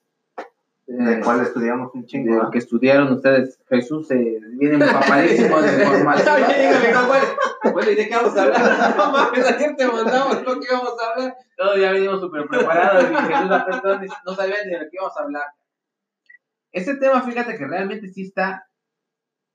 [0.86, 2.30] De eh, cual estudiamos un chingo.
[2.30, 2.50] de ¿verdad?
[2.50, 4.16] que estudiaron ustedes, Jesús se
[4.52, 6.36] viene empapadísimo de información.
[7.74, 8.94] Bueno, ¿y de qué vamos a hablar?
[8.96, 11.36] No mames, ayer te mandamos lo que íbamos a hablar.
[11.58, 15.44] Todos ya venimos súper preparados y Jesús no sabía ni de qué íbamos a hablar.
[16.72, 18.66] Ese tema, fíjate que realmente sí está,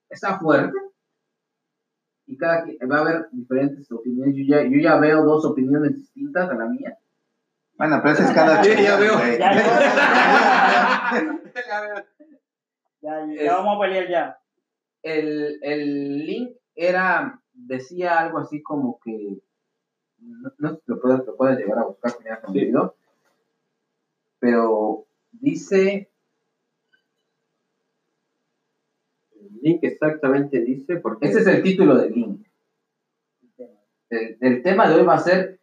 [0.09, 0.77] está fuerte.
[2.25, 4.35] Y cada quien- va a haber diferentes opiniones.
[4.35, 6.97] Yo ya, yo ya veo dos opiniones distintas a la mía.
[7.77, 9.13] Bueno, pero ese es cada quien, ya veo.
[9.33, 9.51] Ya,
[11.67, 12.05] ya,
[13.01, 14.39] ya, Es- ya vamos a pelear ya.
[15.01, 19.37] El, el link era, decía algo así como que,
[20.19, 22.71] no, no sé si lo puedes, lo puedes llegar a buscar, me Sí.
[24.39, 26.09] pero dice,
[29.39, 32.47] El link exactamente dice, porque ese es el título del link.
[34.09, 35.59] El, el tema de hoy va a ser,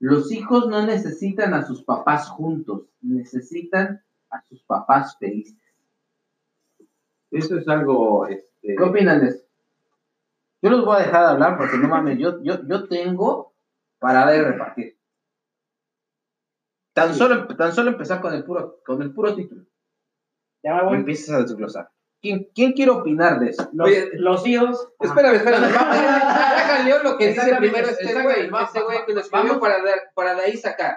[0.00, 5.56] los hijos no necesitan a sus papás juntos, necesitan a sus papás felices.
[7.30, 9.44] eso es algo, este, ¿Qué opinan de eso?
[10.60, 13.52] Yo los voy a dejar de hablar porque no mames, yo, yo, yo tengo
[13.98, 14.98] para dar y repartir.
[16.92, 19.64] Tan solo, tan solo empezar con el puro, con el puro título.
[20.64, 20.96] Ya me voy.
[20.96, 21.90] empiezas a desglosar.
[22.20, 23.68] ¿Quién, ¿Quién quiere opinar de eso?
[23.72, 24.88] Los, Oye, los hijos.
[24.98, 25.66] Espérame, espérame.
[25.66, 28.50] Deja leo lo que dice primero este güey.
[28.64, 30.96] Este güey que lo escribió para, dar- para de ahí sacar.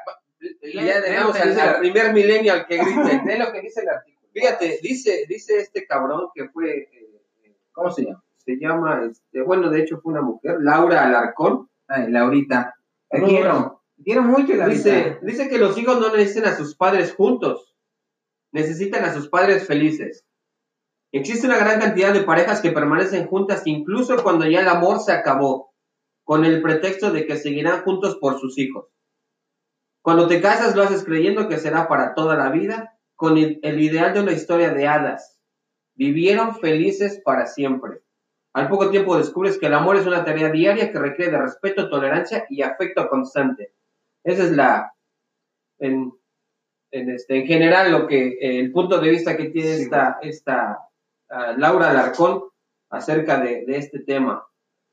[0.63, 3.21] Y ya dejamos al, primer millennial que grite.
[3.25, 4.27] Lee lo que dice el artículo.
[4.33, 6.89] Fíjate, dice, dice este cabrón que fue, eh,
[7.43, 8.23] eh, ¿Cómo se llama?
[8.37, 11.69] se llama, este, bueno, de hecho fue una mujer, Laura Alarcón.
[11.87, 12.73] Ay, Laurita.
[13.09, 13.83] Te No, quiero.
[13.97, 14.65] Te quiero mucho, Laurita.
[14.89, 17.75] Dice, dice que los hijos no necesitan a sus padres juntos,
[18.51, 20.25] necesitan a sus padres felices.
[21.13, 25.11] Existe una gran cantidad de parejas que permanecen juntas incluso cuando ya el amor se
[25.11, 25.73] acabó,
[26.23, 28.87] con el pretexto de que seguirán juntos por sus hijos.
[30.01, 33.79] Cuando te casas lo haces creyendo que será para toda la vida, con el, el
[33.81, 35.39] ideal de una historia de hadas.
[35.95, 38.01] Vivieron felices para siempre.
[38.53, 41.89] Al poco tiempo descubres que el amor es una tarea diaria que requiere de respeto,
[41.89, 43.73] tolerancia y afecto constante.
[44.23, 44.93] Esa es la,
[45.79, 46.13] en,
[46.91, 50.19] en, este, en general, lo que eh, el punto de vista que tiene Sí, esta,
[50.21, 50.79] esta
[51.31, 52.43] ah, Laura Alarcón
[52.89, 54.45] acerca de, de este tema,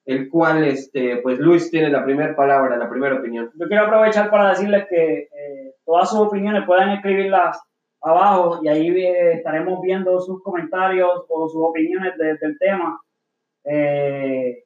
[0.05, 3.51] el cual, este, pues Luis tiene la primera palabra, la primera opinión.
[3.55, 7.61] Yo quiero aprovechar para decirles que eh, todas sus opiniones pueden escribirlas
[8.01, 13.01] abajo y ahí eh, estaremos viendo sus comentarios o sus opiniones de- del tema.
[13.65, 14.65] Eh,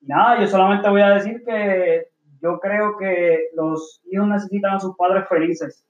[0.00, 2.08] nada, yo solamente voy a decir que
[2.42, 5.86] yo creo que los hijos necesitan a sus padres felices.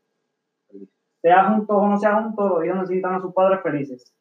[1.23, 4.13] Sea juntos o no sea juntos, los hijos necesitan a sus padres felices.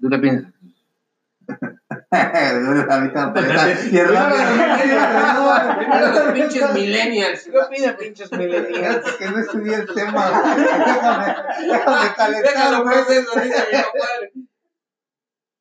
[0.00, 0.52] ¿Tú qué piensas?
[6.00, 7.44] Los pinches millennials.
[7.44, 9.16] ¿Qué opinan, pinches millennials?
[9.16, 10.30] Que no estudié el tema.
[10.56, 11.34] Déjame,
[11.66, 13.04] déjame calentar, Déjalo, güey.
[13.04, 14.32] pues, eso, dice mi compadre.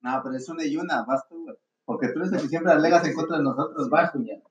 [0.01, 1.55] No, pero es una y una, basta, güey.
[1.85, 4.43] Porque tú eres el que siempre alegas en contra de nosotros, Vas, cuñado.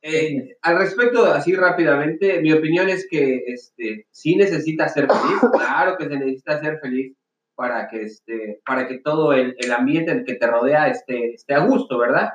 [0.00, 5.96] Eh, al respecto, así rápidamente, mi opinión es que este, sí necesita ser feliz, claro
[5.96, 7.16] que se necesita ser feliz,
[7.58, 11.34] para que, este, para que todo el, el ambiente en el que te rodea esté,
[11.34, 12.34] esté a gusto, ¿verdad?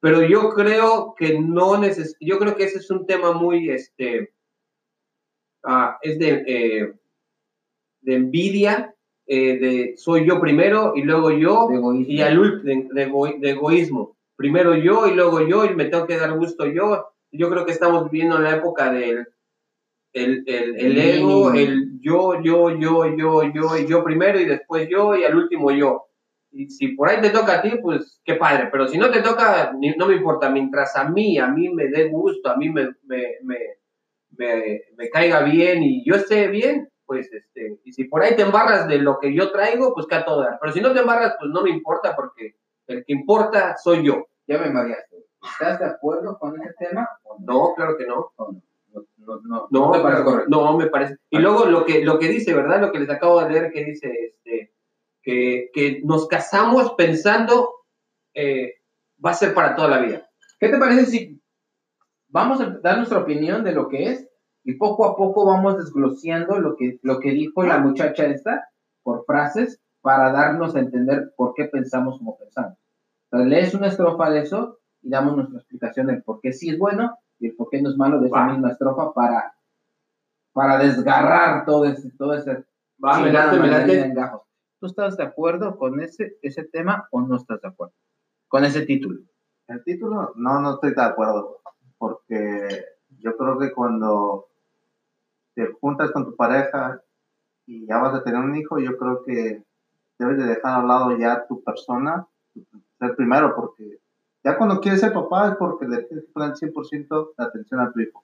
[0.00, 4.32] Pero yo creo que no neces yo creo que ese es un tema muy, este,
[5.64, 6.94] ah, es de, eh,
[8.02, 8.94] de envidia,
[9.26, 11.68] eh, de soy yo primero y luego yo,
[12.06, 14.16] y al último, de, ego- de egoísmo.
[14.36, 17.08] Primero yo y luego yo, y me tengo que dar gusto yo.
[17.32, 19.26] Yo creo que estamos viviendo en la época del
[20.24, 24.88] el, el, el ego, el yo, yo, yo, yo, yo, y yo primero, y después
[24.88, 26.06] yo, y al último yo.
[26.52, 29.20] Y si por ahí te toca a ti, pues qué padre, pero si no te
[29.20, 32.70] toca, ni- no me importa, mientras a mí, a mí me dé gusto, a mí
[32.70, 33.58] me, me, me,
[34.38, 38.42] me, me caiga bien y yo esté bien, pues este, y si por ahí te
[38.42, 40.58] embarras de lo que yo traigo, pues que a todo dar.
[40.60, 44.26] Pero si no te embarras, pues no me importa, porque el que importa soy yo.
[44.46, 45.16] Ya me mareaste.
[45.42, 47.06] ¿Estás de acuerdo con ese tema
[47.40, 47.74] no?
[47.76, 48.32] Claro que no.
[48.36, 48.62] ¿O no?
[49.16, 50.78] No, no, no, parece correcto.
[50.78, 51.16] me parece.
[51.30, 52.80] Y luego lo que, lo que dice, ¿verdad?
[52.80, 54.72] Lo que les acabo de leer que dice, este,
[55.22, 57.74] que, que nos casamos pensando
[58.34, 58.74] eh,
[59.24, 60.28] va a ser para toda la vida.
[60.58, 61.42] ¿Qué te parece si
[62.28, 64.28] vamos a dar nuestra opinión de lo que es
[64.64, 68.68] y poco a poco vamos desglosando lo que, lo que dijo la muchacha esta
[69.02, 72.78] por frases para darnos a entender por qué pensamos como pensamos?
[73.30, 76.78] Sea, lees una estrofa de eso y damos nuestra explicación del por qué sí es
[76.78, 79.54] bueno y el por qué no es malo de esa misma estrofa para,
[80.52, 82.64] para desgarrar todo ese, todo ese
[83.02, 84.14] Va, me late, me late.
[84.80, 87.94] ¿Tú estás de acuerdo con ese, ese tema o no estás de acuerdo
[88.48, 89.20] con ese título?
[89.68, 91.60] El título, no, no estoy de acuerdo,
[91.98, 92.84] porque
[93.18, 94.46] yo creo que cuando
[95.54, 97.02] te juntas con tu pareja
[97.66, 99.64] y ya vas a tener un hijo, yo creo que
[100.18, 102.26] debes de dejar a lado ya tu persona,
[102.98, 103.98] ser primero, porque
[104.46, 107.90] ya cuando quieres ser papá es porque le tienes que poner 100% de atención a
[107.90, 108.22] tu hijo.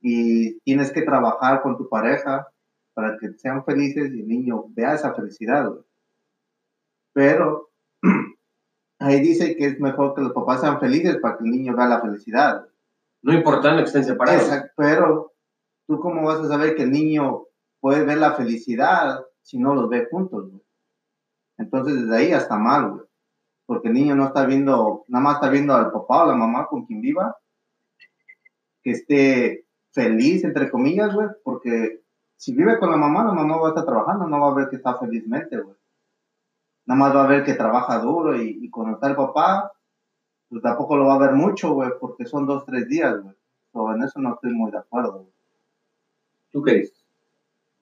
[0.00, 2.48] Y tienes que trabajar con tu pareja
[2.94, 5.68] para que sean felices y el niño vea esa felicidad.
[5.68, 5.84] güey.
[7.12, 7.70] Pero
[8.98, 11.86] ahí dice que es mejor que los papás sean felices para que el niño vea
[11.86, 12.66] la felicidad.
[13.20, 14.44] No importando que estén separados.
[14.44, 15.34] Exacto, pero
[15.86, 17.44] tú cómo vas a saber que el niño
[17.78, 20.62] puede ver la felicidad si no los ve juntos, güey?
[21.58, 23.06] Entonces desde ahí hasta mal, güey.
[23.66, 26.66] Porque el niño no está viendo, nada más está viendo al papá o la mamá
[26.66, 27.36] con quien viva,
[28.82, 32.02] que esté feliz, entre comillas, güey, porque
[32.36, 34.68] si vive con la mamá, la mamá va a estar trabajando, no va a ver
[34.68, 35.76] que está felizmente, güey.
[36.86, 39.72] Nada más va a ver que trabaja duro y, y cuando está el papá,
[40.48, 43.34] pues tampoco lo va a ver mucho, güey, porque son dos, tres días, güey.
[43.72, 45.32] So, en eso no estoy muy de acuerdo, güey.
[46.52, 47.04] ¿Tú qué dices?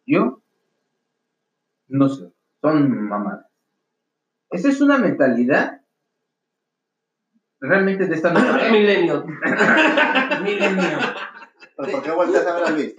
[0.07, 0.41] Yo
[1.89, 3.52] no sé, son mamadas.
[4.53, 5.81] Esa es una mentalidad
[7.61, 9.25] realmente de esta nueva Milenio.
[10.43, 10.99] milenio.
[11.77, 12.95] ¿Pero por qué volteas a ver a Luis?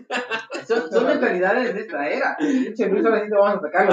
[0.67, 2.35] Son, son mentalidades de esta era.
[2.37, 3.87] Pinche Luis, ahora sí te vamos a atacar.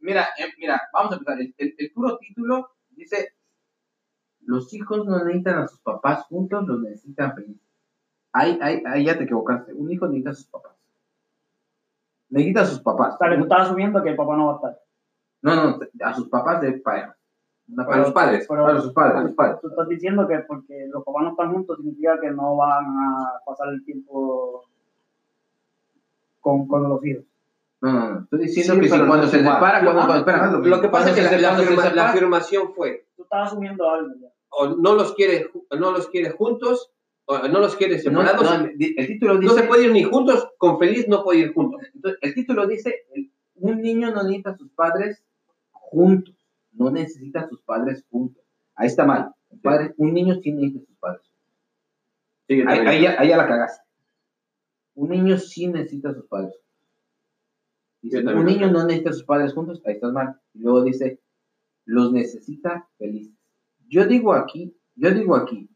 [0.00, 1.40] Mira, eh, mira, vamos a empezar.
[1.40, 3.34] El, el- el puro título dice:
[4.40, 7.62] Los hijos no necesitan a sus papás juntos, los necesitan felices.
[8.32, 9.72] Ahí, ahí, ahí ya te equivocaste.
[9.74, 10.71] Un hijo necesita a sus papás.
[12.32, 13.14] Necesita a sus papás.
[13.14, 14.80] O sea, que tú estás asumiendo que el papá no va a estar.
[15.42, 17.16] No, no, a sus papás de pareja.
[17.68, 18.46] Una Para los padres.
[18.48, 19.60] Pero Para sus padres, sus padres.
[19.60, 23.32] tú estás diciendo que porque los papás no están juntos significa que no van a
[23.46, 24.64] pasar el tiempo
[26.40, 27.24] con, con los hijos.
[27.80, 28.20] No, no, no.
[28.20, 29.54] Estoy diciendo Sí, que si pero cuando no se igual.
[29.56, 31.56] separa, cuando, Ah, cuando, espera, no es Lo que pasa es que la, se- la
[31.56, 34.28] se afirma- la afirmación fue, Tú estás asumiendo algo ya.
[34.50, 36.90] o no los quiere, ju- no los quiere juntos,
[37.38, 38.42] no los quiere no, separados.
[38.42, 41.52] no, No, el título dice, se puede ir ni juntos, con feliz no puede ir
[41.54, 41.80] juntos.
[41.94, 43.04] entonces, el título dice,
[43.56, 45.22] un niño no necesita a sus padres
[45.72, 46.34] juntos,
[46.72, 48.42] no necesita a sus padres juntos.
[48.74, 49.32] Ahí está mal.
[49.50, 51.22] Un, padre- un niño sí necesita a sus padres.
[52.48, 53.82] Sí, Ahí, ahí ya, ahí ya la cagaste.
[54.94, 56.54] Un niño sí necesita a sus padres.
[58.00, 60.40] Dice, un niño no necesita a sus padres juntos, ahí estás mal.
[60.54, 61.20] Y luego dice,
[61.84, 63.34] los necesita felices.
[63.88, 65.68] Yo digo aquí, yo digo aquí,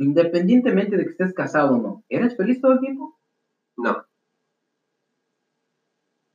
[0.00, 3.18] independientemente de que estés casado o no, ¿eres feliz todo el tiempo?
[3.76, 4.04] No,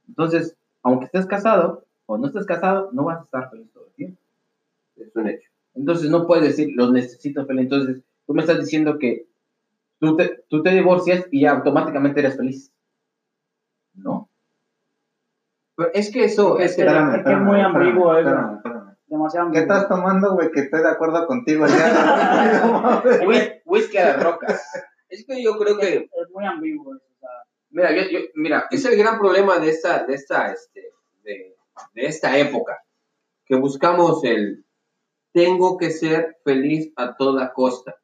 [0.08, 3.94] Entonces, aunque estés casado o no estés casado, no vas a estar feliz todo el
[3.94, 4.22] tiempo.
[4.98, 5.50] es un hecho.
[5.74, 7.64] Entonces, no puedes decir, los necesito feliz.
[7.64, 9.28] Entonces, tú me estás diciendo que
[10.00, 12.72] tú te, tú te divorcias y ya automáticamente eres feliz.
[13.96, 14.30] No.
[15.76, 17.16] Pero es que eso, es que, Espérame.
[17.18, 18.14] es que es muy ambiguo
[19.08, 20.52] Demasiado ¿Qué estás tomando, güey?
[20.52, 23.04] Que estoy de acuerdo contigo ya.
[23.66, 24.64] Whisky a las rocas.
[25.10, 27.06] es que yo creo que Es muy ambiguo eso.
[27.16, 27.30] O sea,
[27.70, 30.92] Mira, yo, yo- mira, es el gran problema de esta, de esta, este,
[31.24, 31.56] de,
[31.94, 32.78] de esta época,
[33.46, 34.66] que buscamos el
[35.34, 37.96] tengo que ser feliz a toda costa.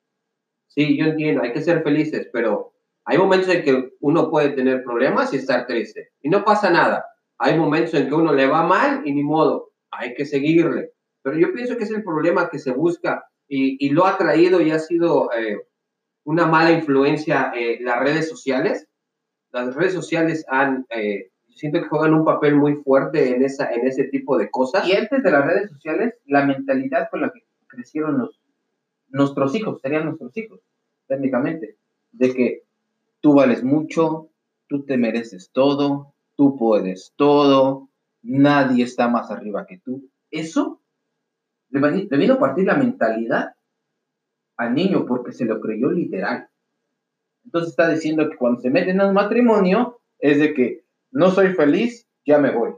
[0.67, 2.73] Sí, yo entiendo, hay que ser felices, pero
[3.05, 7.05] Hay momentos en que uno puede tener problemas y estar triste y no pasa nada.
[7.39, 10.91] Hay momentos en que uno le va mal y ni modo, hay que seguirle.
[11.21, 14.61] Pero yo pienso que es el problema que se busca y, y lo ha traído
[14.61, 15.59] y ha sido eh,
[16.23, 18.87] una mala influencia eh, las redes sociales.
[19.51, 23.85] Las redes sociales han, eh, siento que juegan un papel muy fuerte en, esa, en
[23.87, 24.87] ese tipo de cosas.
[24.87, 28.39] Y antes de las redes sociales, la mentalidad con la que crecieron los,
[29.09, 30.59] nuestros hijos, serían nuestros hijos,
[31.07, 31.75] técnicamente,
[32.11, 32.63] de que
[33.19, 34.29] tú vales mucho,
[34.67, 37.89] tú te mereces todo, tú puedes todo,
[38.23, 40.09] nadie está más arriba que tú.
[40.29, 40.81] Eso
[41.69, 43.55] le vino a partir la mentalidad
[44.57, 46.49] al niño porque se lo creyó literal.
[47.45, 51.53] Entonces está diciendo que cuando se meten en un matrimonio es de que no soy
[51.53, 52.73] feliz, ya me voy.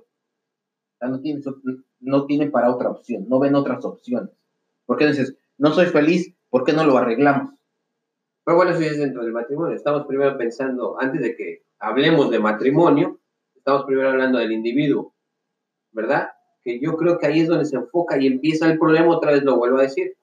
[1.01, 1.43] No tienen,
[1.99, 4.29] no para otra opción, no ven otras opciones.
[4.85, 7.53] ¿Por qué dices, no soy feliz, ¿por qué no lo arreglamos?
[8.45, 9.75] Pero bueno, eso es dentro del matrimonio.
[9.75, 13.19] Estamos primero pensando, antes de que hablemos de matrimonio,
[13.55, 15.13] estamos primero hablando del individuo,
[15.93, 16.29] ¿verdad?
[16.63, 19.43] Que yo creo que ahí es donde se enfoca y empieza el problema, otra vez
[19.43, 20.15] lo vuelvo a decir.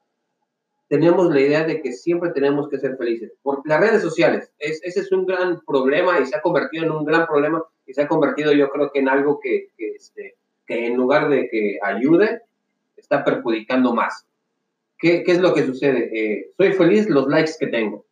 [0.89, 3.33] Tenemos la idea de que siempre tenemos que ser felices.
[3.43, 6.91] Por las redes sociales, es, ese es un gran problema y se ha convertido en
[6.91, 10.37] un gran problema y se ha convertido yo creo que en algo que, que, este,
[10.67, 12.43] que en lugar de que ayude,
[12.97, 14.27] está perjudicando más.
[14.99, 16.11] ¿Qué, qué es lo que sucede?
[16.13, 18.05] Eh, soy feliz los likes que tengo.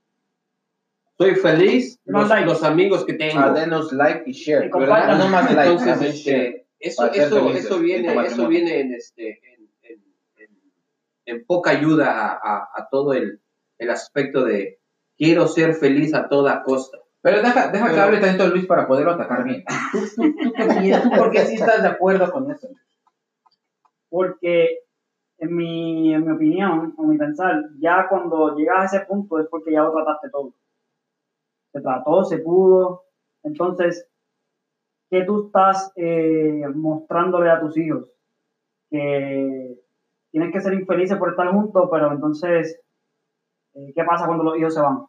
[1.18, 3.40] Soy feliz Los los, los amigos que tengo.
[3.40, 4.66] Ah, denos like y share.
[4.66, 4.70] Y.
[4.70, 6.46] No más like, Entonces, share.
[6.46, 10.04] este, eso, eso, felices eso en viene, eso viene en, este, en, en-
[10.36, 10.72] en-
[11.26, 13.40] en poca ayuda a, a- a todo el,
[13.78, 14.78] el aspecto de
[15.16, 16.98] quiero ser feliz a toda costa.
[17.20, 19.64] Pero deja, deja que Pero- hable tanto Luis para poderlo atacar bien.
[19.92, 20.22] ¿Tú?
[20.22, 22.68] ¿Tú por qué sí estás de acuerdo con eso?
[24.10, 24.78] porque
[25.38, 29.46] en mi, en mi opinión, o mi pensar, ya cuando llegas a ese punto es
[29.50, 30.54] porque ya lo trataste todo.
[31.72, 33.04] Se trató, se pudo.
[33.42, 34.08] Entonces,
[35.10, 38.06] ¿qué tú estás eh, mostrándole a tus hijos?
[38.90, 39.78] Que
[40.30, 42.80] tienes que ser infelices por estar juntos, pero entonces,
[43.74, 45.04] eh, ¿qué pasa cuando los hijos se van?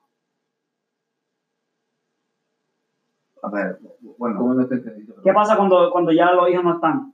[3.41, 3.79] A ver,
[4.17, 5.07] bueno, ¿Cómo no te entendí?
[5.23, 7.13] ¿Qué pasa cuando, cuando ya los hijos no están?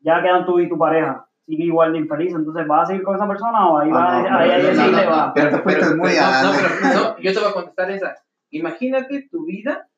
[0.00, 1.26] Ya quedan tú y tu pareja.
[1.46, 4.30] Sigue igual de infeliz, entonces ¿vas a seguir con esa persona o ahí Ah, va
[4.30, 5.32] no, ahí, ahí, va?
[5.34, 6.10] pero muy
[6.94, 8.14] no, yo te voy a contestar esa.
[8.50, 9.88] Imagínate tu vida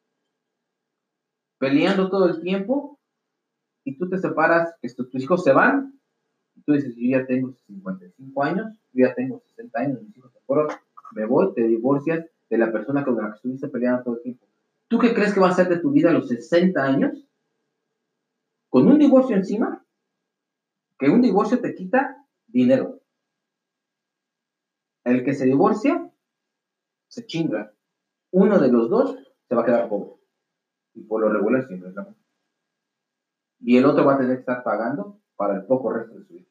[1.58, 2.98] peleando todo el tiempo
[3.84, 5.98] y tú te separas, tus tus hijos se van,
[6.56, 10.32] y tú dices, yo ya tengo 55 años, yo ya tengo 60 años, mis hijos
[10.32, 10.68] se fueron,
[11.12, 14.46] me voy, te divorcias de la persona con la que estuviste peleando todo el tiempo.
[14.88, 17.26] ¿Tú qué crees que va a ser de tu vida a los 60 años?
[18.68, 19.84] Con un divorcio encima,
[20.98, 23.00] que un divorcio te quita dinero.
[25.04, 26.10] El que se divorcia
[27.08, 27.72] se chinga.
[28.32, 29.16] Uno de los dos
[29.48, 30.16] se va a quedar pobre.
[30.96, 32.16] Y por lo regular siempre es la mujer.
[33.60, 36.32] Y el otro va a tener que estar pagando para el poco resto de su
[36.32, 36.46] vida.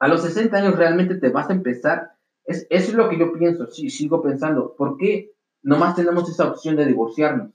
[0.00, 2.12] A los 60 años realmente te vas a empezar.
[2.44, 3.66] Es, eso es lo que yo pienso.
[3.68, 4.74] Sí, sigo pensando.
[4.76, 7.52] ¿Por qué nomás tenemos esa opción de divorciarnos?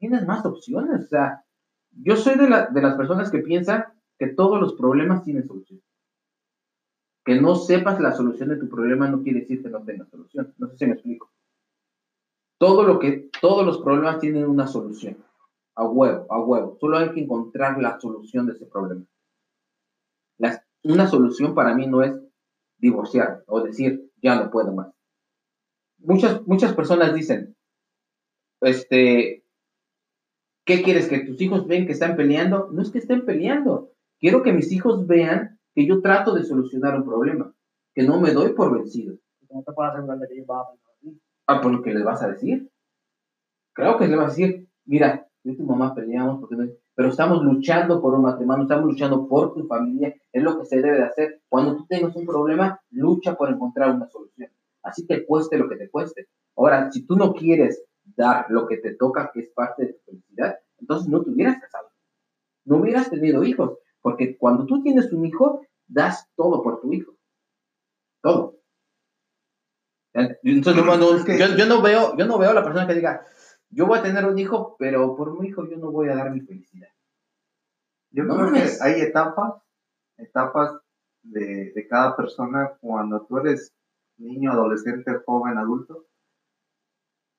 [0.00, 1.04] Tienes más opciones.
[1.04, 1.44] O sea,
[1.92, 3.84] yo soy de, la- de las personas que piensan
[4.18, 5.80] que todos los problemas tienen solución.
[7.24, 10.52] Que no sepas la solución de tu problema no quiere decir que no tengas solución.
[10.58, 11.30] No sé si me explico.
[12.60, 15.16] Todo lo que, todos los problemas tienen una solución.
[15.74, 16.76] A huevo, a huevo.
[16.78, 19.02] Solo hay que encontrar la solución de ese problema.
[20.82, 22.12] Una solución para mí no es
[22.76, 24.92] divorciar o decir, ya no puedo más.
[25.98, 27.56] Muchas, muchas personas dicen,
[28.60, 29.42] este,
[30.66, 31.08] ¿qué quieres?
[31.08, 32.68] ¿Que tus hijos ven que están peleando?
[32.72, 33.92] No es que estén peleando.
[34.18, 37.54] Quiero que mis hijos vean que yo trato de solucionar un problema,
[37.94, 39.16] que no me doy por vencido.
[39.40, 41.20] Te van a pensar así.
[41.50, 42.70] Ah, por lo que les vas a decir.
[43.72, 47.42] Creo que les vas a decir, mira, yo y tu mamá peleamos, porque pero estamos
[47.42, 51.02] luchando por un matrimonio, estamos luchando por tu familia, es lo que se debe de
[51.02, 51.42] hacer.
[51.48, 54.48] Cuando tú tengas un problema, lucha por encontrar una solución.
[54.84, 56.28] Así te cueste lo que te cueste.
[56.56, 60.04] Ahora, si tú no quieres dar lo que te toca, que es parte de tu
[60.04, 61.88] felicidad, entonces no te hubieras casado.
[62.64, 67.16] No hubieras tenido hijos, porque cuando tú tienes un hijo, das todo por tu hijo.
[68.22, 68.59] Todo.
[70.42, 72.94] Entonces, no, Es que- yo, yo no veo, yo no veo a la persona que
[72.94, 73.24] diga,
[73.70, 76.30] yo voy a tener un hijo, pero por mi hijo yo no voy a dar
[76.30, 76.88] mi felicidad.
[78.10, 79.54] Yo No creo que hay etapas,
[80.16, 80.72] etapas
[81.22, 82.72] de, de cada persona.
[82.80, 83.72] Cuando tú eres
[84.18, 86.06] niño, adolescente, joven, adulto,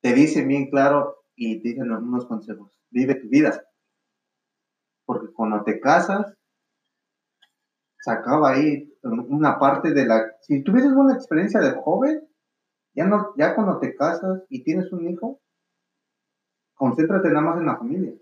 [0.01, 2.71] te dicen bien claro y te dicen unos consejos.
[2.89, 3.63] Vive tu vida.
[5.05, 6.33] Porque cuando te casas,
[7.99, 10.31] se acaba ahí una parte de la...
[10.41, 12.27] Si tuvieses una experiencia de joven,
[12.93, 15.41] Ya, no, ya cuando te casas y tienes un hijo,
[16.73, 18.13] concéntrate nada más en la familia.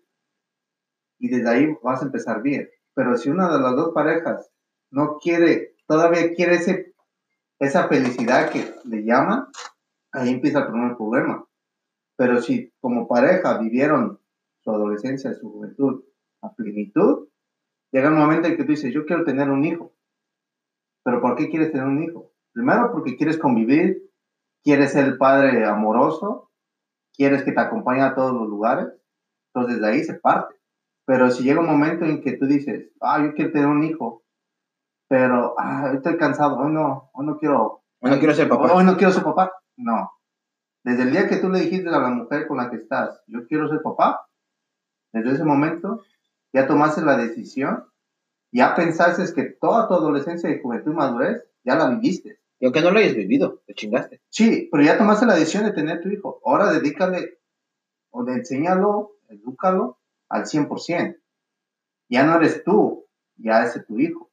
[1.17, 2.69] Y desde ahí vas a empezar bien.
[2.93, 4.51] Pero si una de las dos parejas
[4.91, 6.93] no quiere, todavía quiere ese,
[7.59, 9.47] esa felicidad que le llaman,
[10.11, 11.45] ahí empieza el primer problema.
[12.15, 14.19] Pero si como pareja vivieron
[14.59, 16.03] su adolescencia, su juventud
[16.41, 17.29] a plenitud,
[17.91, 19.93] llega un momento en que tú dices, yo quiero tener un hijo.
[21.03, 22.33] Pero ¿por qué quieres tener un hijo?
[22.51, 24.08] Primero porque quieres convivir,
[24.69, 26.51] quieres ser el padre amoroso,
[27.15, 28.85] quieres que te acompañe a todos los lugares.
[29.51, 30.53] Entonces de ahí se parte.
[31.05, 34.21] Pero si llega un momento en que tú dices, ah, yo quiero tener un hijo,
[35.07, 38.71] pero ah, estoy cansado, hoy no, hoy no quiero, Bueno, quiero ser papá.
[38.71, 39.51] hoy no quiero ser papá.
[39.75, 40.11] No.
[40.83, 43.47] Desde el día que tú le dijiste a la mujer con la que estás, yo
[43.47, 44.27] quiero ser papá,
[45.11, 46.03] desde ese momento
[46.53, 47.85] ya tomaste la decisión,
[48.51, 52.39] ya pensaste que toda tu adolescencia y juventud y madurez ya la viviste.
[52.59, 54.21] Y aunque no lo hayas vivido, te chingaste.
[54.29, 56.41] Sí, pero ya tomaste la decisión de tener tu hijo.
[56.43, 57.39] Ahora dedícale
[58.11, 61.17] o de enséñalo, edúcalo al 100%.
[62.09, 63.05] Ya no eres tú,
[63.37, 64.29] ya es tu hijo.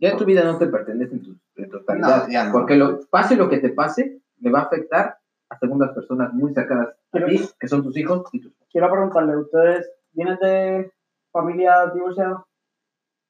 [0.00, 2.26] Ya tu vida no te pertenece en tu, en totalidad.
[2.26, 2.52] No, ya no.
[2.52, 5.18] Porque lo, pase lo que te pase, le va a afectar
[5.50, 9.36] a segundas personas muy cercanas a ti, que son tus hijos y tus Quiero preguntarle,
[9.36, 10.92] ¿ustedes vienen de
[11.32, 12.44] familia divorciada?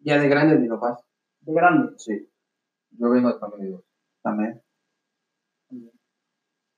[0.01, 1.01] Ya de grande mis papás.
[1.40, 1.92] ¿De grande?
[1.96, 2.29] Sí.
[2.90, 3.88] Yo vengo de familia divorciada.
[4.22, 4.61] También.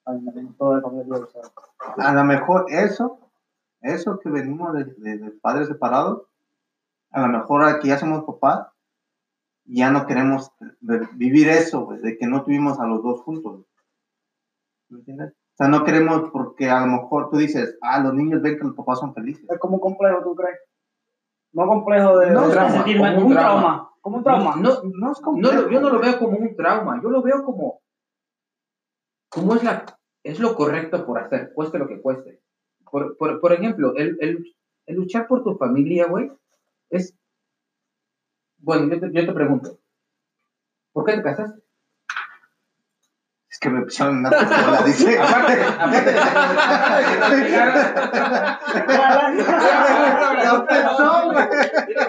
[0.06, 1.50] Ay, me tengo todo de familia divorciada.
[1.98, 3.18] A lo mejor eso,
[3.80, 6.22] eso que venimos de, de- de padres separados,
[7.10, 8.68] a lo mejor aquí ya somos papás,
[9.64, 10.50] ya no queremos
[11.12, 13.64] vivir eso, de que no tuvimos a los dos juntos.
[14.88, 15.32] ¿Me entiendes?
[15.32, 18.64] O sea, no queremos porque a lo mejor tú dices, ah, los niños ven que
[18.64, 19.44] los papás son felices.
[19.48, 20.58] ¿Es como un complejo, tú crees?
[21.52, 23.32] No complejo de, No, de trauma, un como un trauma.
[23.32, 23.89] trauma.
[24.00, 24.56] Como un trauma.
[24.56, 27.44] No, No es no lo- yo no lo veo como un trauma, yo lo veo
[27.44, 27.82] como,
[29.28, 29.84] como es, la,
[30.22, 32.40] es lo correcto por hacer, cueste lo que cueste.
[32.90, 34.54] Por, por, por ejemplo, el, el,
[34.86, 36.30] el luchar por tu familia, güey,
[36.90, 37.14] es...
[38.58, 39.78] Bueno, yo te, yo te pregunto,
[40.92, 41.62] ¿por qué te casaste?
[43.60, 45.18] Que me pusieron una pistola, dice.
[45.18, 46.10] Aparte, aparte
[50.66, 51.48] pensó, güey.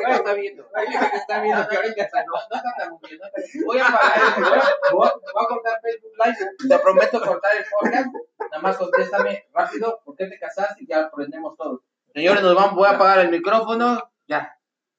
[0.05, 0.63] Me está viendo.
[0.87, 2.23] Dile que está viendo que ahorita está.
[2.23, 3.19] No, no está tan bien.
[3.19, 4.63] no Voy a pagar.
[4.93, 6.37] Voy a, cortar Facebook Live.
[6.69, 8.07] Te prometo cortar el podcast.
[8.39, 10.01] Nada más contéstame rápido.
[10.05, 10.83] ¿Por qué te casaste?
[10.83, 11.83] Y ya aprendemos todo.
[12.13, 12.75] Señores, nos vamos.
[12.75, 14.09] Voy a apagar el micrófono.
[14.27, 14.57] Ya.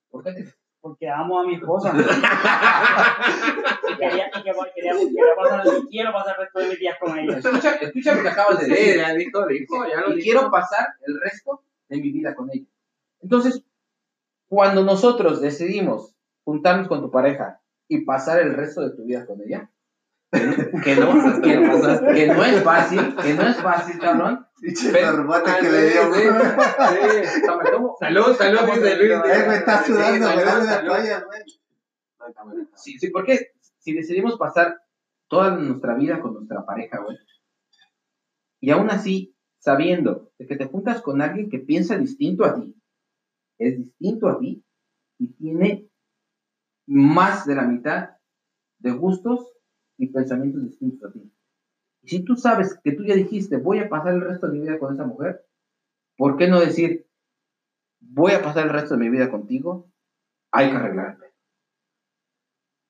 [0.09, 1.93] ¿Por qué te Porque amo a mi esposa.
[3.89, 6.97] y quería, y que- quería, quería pasar, y quiero pasar el resto de mis días
[6.99, 7.37] con ella.
[7.37, 8.97] Escucha, escucha lo que acabas de Sí, decir.
[8.97, 10.23] ya dijo, dijo, ya lo y dijo.
[10.25, 12.65] quiero pasar el resto de mi vida con ella.
[13.21, 13.63] Entonces,
[14.49, 19.41] cuando nosotros decidimos juntarnos con tu pareja y pasar el resto de tu vida con
[19.41, 19.69] ella,
[20.33, 24.47] que no, que, no- que no es fácil, que no es fácil, cabrón.
[24.93, 26.21] Barbata que Ah, le dio, güey.
[26.23, 27.41] sí.
[27.99, 29.11] Salud, salud, dice Luis.
[29.11, 30.87] Eh, me está Sí, sudando, me una salud.
[30.89, 31.41] toalla, güey.
[32.75, 34.81] Sí, sí, porque si decidimos pasar
[35.27, 37.17] toda nuestra vida con nuestra pareja, güey,
[38.61, 42.73] y aún así, sabiendo de que te juntas con alguien que piensa distinto a ti,
[43.57, 44.63] es distinto a ti,
[45.19, 45.89] y tiene
[46.87, 48.11] más de la mitad
[48.79, 49.51] de gustos
[50.03, 51.31] y pensamientos distintos a ti.
[52.01, 54.59] Y si tú sabes que tú ya dijiste, voy a pasar el resto de mi
[54.61, 55.45] vida con esa mujer,
[56.17, 57.07] ¿por qué no decir,
[57.99, 59.89] voy a pasar el resto de mi vida contigo?
[60.51, 61.25] Hay que arreglarme.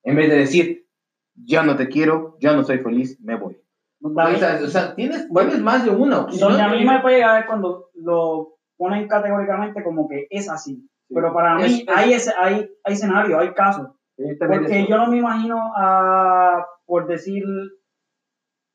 [0.03, 0.87] En vez de decir,
[1.35, 3.57] ya no te quiero, ya no soy feliz, me voy.
[4.01, 6.49] O sea, o sea, tienes, tienes más de una opción.
[6.49, 10.89] donde a mí me puede llegar cuando lo ponen categóricamente como que es así.
[11.07, 13.91] Pero para mí Es- hay, ese, hay, hay escenarios, hay casos.
[14.15, 17.43] Porque yo no me imagino a, por decir,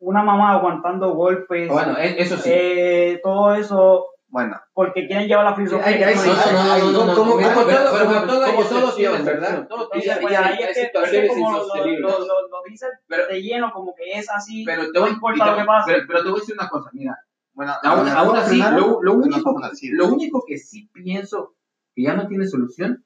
[0.01, 2.51] una mamá aguantando golpes, Bueno, e- eso sí.
[2.53, 6.11] eh, todo eso, Bueno, porque quieren llevar la filosofía.
[6.11, 6.53] Como sí, dice.
[6.53, 8.63] no, no, no, no, no, Como, mira, como pero- todo, pero- como pero- todo, como
[8.63, 9.51] hay todo excepciones, tiene ¿verdad?
[9.51, 9.69] excepción.
[9.69, 12.01] Todo Y tiene- pues ahí hay es que, es que situaciones como lo, lo, insostenibles.
[12.13, 15.15] lo, lo- lo dice Pero- de lleno, como que es así, Pero te voy, no
[15.15, 15.93] importa y lo que pase.
[16.07, 17.19] Pero, te voy a decir una cosa, mira.
[17.55, 17.73] bueno.
[17.83, 19.59] Aún, así, lo, único,
[19.93, 21.55] lo único que sí pienso
[21.95, 23.05] que ya no tiene solución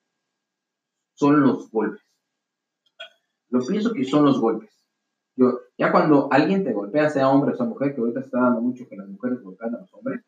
[1.14, 2.02] son los golpes.
[3.52, 4.70] Lo pienso que son los golpes.
[5.36, 8.40] Yo, ya cuando alguien te golpea, sea hombre o sea mujer, que ahorita se está
[8.40, 10.22] dando mucho que las mujeres golpean a los hombres,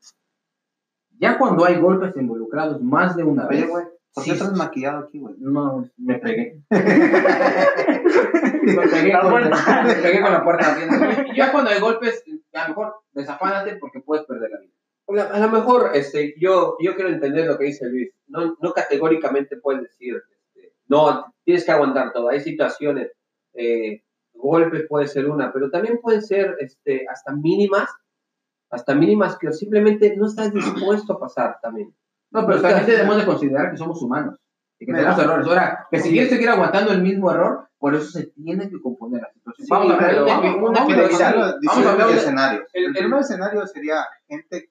[1.19, 4.53] ya cuando hay golpes involucrados más de una Oye, vez, güey, ¿por qué sí, estás
[4.57, 5.35] maquillado aquí, güey?
[5.39, 6.61] no, me pegué.
[6.71, 6.81] me,
[8.89, 9.43] pegué La con,
[9.87, 10.97] me pegué con la puerta abriendo.
[11.33, 12.23] Y Ya cuando hay golpes,
[12.53, 14.73] a lo mejor desafánate porque puedes perder la vida.
[15.35, 18.11] A lo mejor este, yo, yo quiero entender lo que dice Luis.
[18.27, 20.23] No, no categóricamente puedes decir,
[20.89, 22.29] no, tienes que aguantar todo.
[22.29, 23.11] Hay situaciones,
[23.55, 27.89] eh, golpes puede ser una, pero también pueden ser este, hasta mínimas,
[28.71, 31.95] hasta mínimas que simplemente no estás dispuesto a pasar también.
[32.31, 34.37] No, pero también debemos de considerar que somos humanos
[34.79, 35.47] y que tenemos errores.
[35.47, 39.23] Ahora, que si quieres seguir aguantando el mismo error, por eso se tiene que componer
[39.23, 39.67] la situación.
[39.67, 42.65] Sí, vamos a ver, pero vamos, a hablar de- escenarios.
[42.73, 44.71] el- El, el- primer escenario sería gente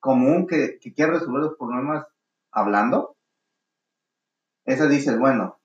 [0.00, 2.06] común que, que quiere resolver los problemas
[2.52, 3.15] hablando.
[4.66, 5.56] Esa dices, bueno,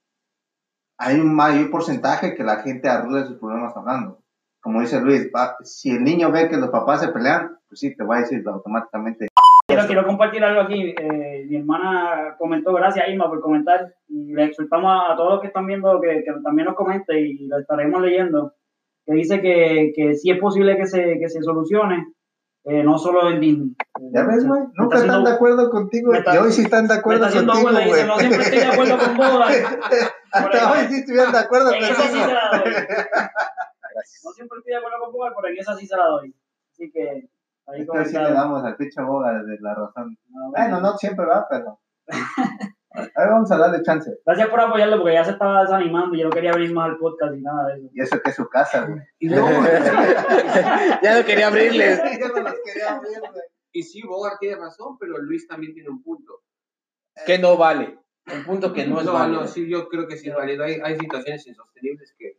[0.97, 4.19] hay un mayor porcentaje que la gente arregle sus problemas hablando.
[4.61, 5.31] Como dice Luis,
[5.63, 8.43] si el niño ve que los papás se pelean, pues sí, te va a decir
[8.47, 9.27] automáticamente.
[9.67, 10.93] Quiero, quiero compartir algo aquí.
[10.95, 13.95] Eh, mi hermana comentó, gracias Irma por comentar.
[14.07, 17.19] Y le exhortamos a, a todos los que están viendo que, que también nos comente
[17.19, 18.53] y lo estaremos leyendo.
[19.03, 22.05] Que dice que, que sí es posible que se, que se solucione,
[22.65, 23.75] eh, no solo en Disney.
[24.13, 26.87] Ya ves, güey, nunca está están haciendo- de acuerdo contigo está- y hoy sí están
[26.87, 28.05] de acuerdo contigo, güey.
[28.07, 29.39] no siempre estoy de acuerdo con vos.
[29.39, 29.55] Dani".
[30.31, 32.25] Por Hasta hoy sí estuvieron de acuerdo En esa sí contigo.
[32.25, 32.73] se la doy.
[34.23, 36.35] No siempre estoy de acuerdo con vos, pero en esa sí se la doy.
[36.71, 37.29] Así que
[37.67, 40.17] ahí Esto sí le damos al pinche boga de la razón.
[40.29, 41.79] No, Bueno, no siempre va, pero.
[42.93, 44.11] Ahí vamos a darle chance.
[44.25, 46.97] Gracias por apoyarlo porque ya se estaba desanimando y yo no quería venir más al
[46.97, 47.89] podcast y nada de eso.
[47.93, 49.01] Y eso que es su casa, güey.
[49.21, 49.47] Luego,
[51.01, 52.01] ya no quería abrirles.
[52.19, 53.43] Yo no los quería abrir, güey.
[53.71, 56.41] y sí, Bogart tiene razón, pero Luis también tiene un punto.
[57.25, 57.97] Que no vale.
[58.27, 59.41] Un punto que no es no, válido.
[59.41, 60.63] no, sí, yo creo que sí es válido.
[60.63, 62.37] Hay, hay situaciones insostenibles que,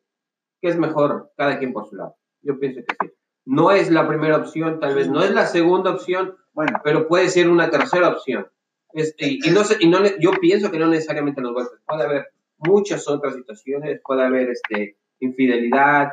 [0.61, 2.17] que es mejor cada quien por su lado.
[2.43, 3.13] Yo pienso que sí.
[3.45, 7.29] No es la primera opción, tal vez no es la segunda opción, Bueno, pero puede
[7.29, 8.47] ser una tercera opción.
[8.95, 11.81] Es- y, no, y no yo pienso que no necesariamente los golpes.
[11.87, 12.27] Puede haber
[12.59, 16.11] muchas otras situaciones, puede haber este, infidelidad,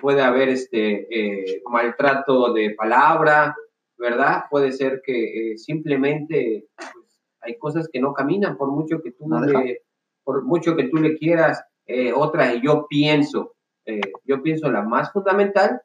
[0.00, 3.56] puede haber este, eh, maltrato de palabra,
[3.98, 4.44] ¿verdad?
[4.50, 9.28] Puede ser que eh, simplemente pues, hay cosas que no caminan por mucho que tú,
[9.28, 9.82] No le,
[10.24, 11.62] por mucho que tú le quieras.
[11.86, 13.54] Eh, otra, y yo pienso,
[13.84, 15.80] eh, yo pienso la más fundamental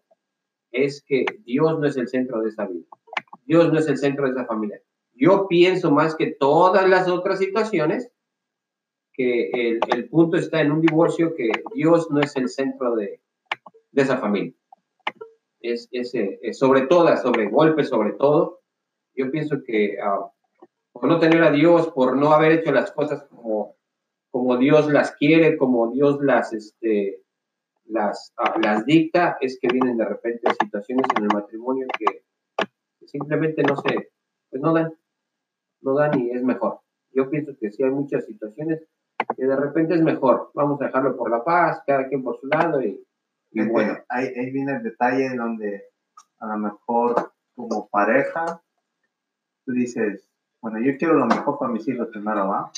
[0.71, 2.85] es que Dios no es el centro de esa vida.
[3.45, 4.81] Dios no es el centro de esa familia.
[5.21, 8.11] Yo pienso más que todas las otras situaciones
[9.13, 13.21] que el, el punto está en un divorcio que Dios no es el centro de,
[13.91, 14.55] de esa familia.
[15.59, 18.61] Es, es, eh, es sobre todas, sobre golpes, sobre todo.
[19.13, 20.27] Yo pienso que ah,
[20.91, 23.75] por no tener a Dios, por no haber hecho las cosas como,
[24.31, 27.21] como Dios las quiere, como Dios las, este,
[27.85, 32.23] las, ah, las dicta, es que vienen de repente situaciones en el matrimonio que
[33.05, 34.09] simplemente no se,
[34.49, 34.91] pues no dan,
[35.81, 36.79] no dan y es mejor.
[37.11, 38.81] Yo pienso que sí hay muchas situaciones
[39.35, 40.51] que de repente es mejor.
[40.53, 43.03] Vamos a dejarlo por la paz, cada quien por su lado y,
[43.51, 43.97] bueno.
[44.07, 45.83] ahí, ahí viene el detalle en donde
[46.39, 48.61] a lo mejor como pareja
[49.65, 50.27] tú dices,
[50.61, 52.71] bueno, yo quiero lo mejor para mis hijos primero, ¿va?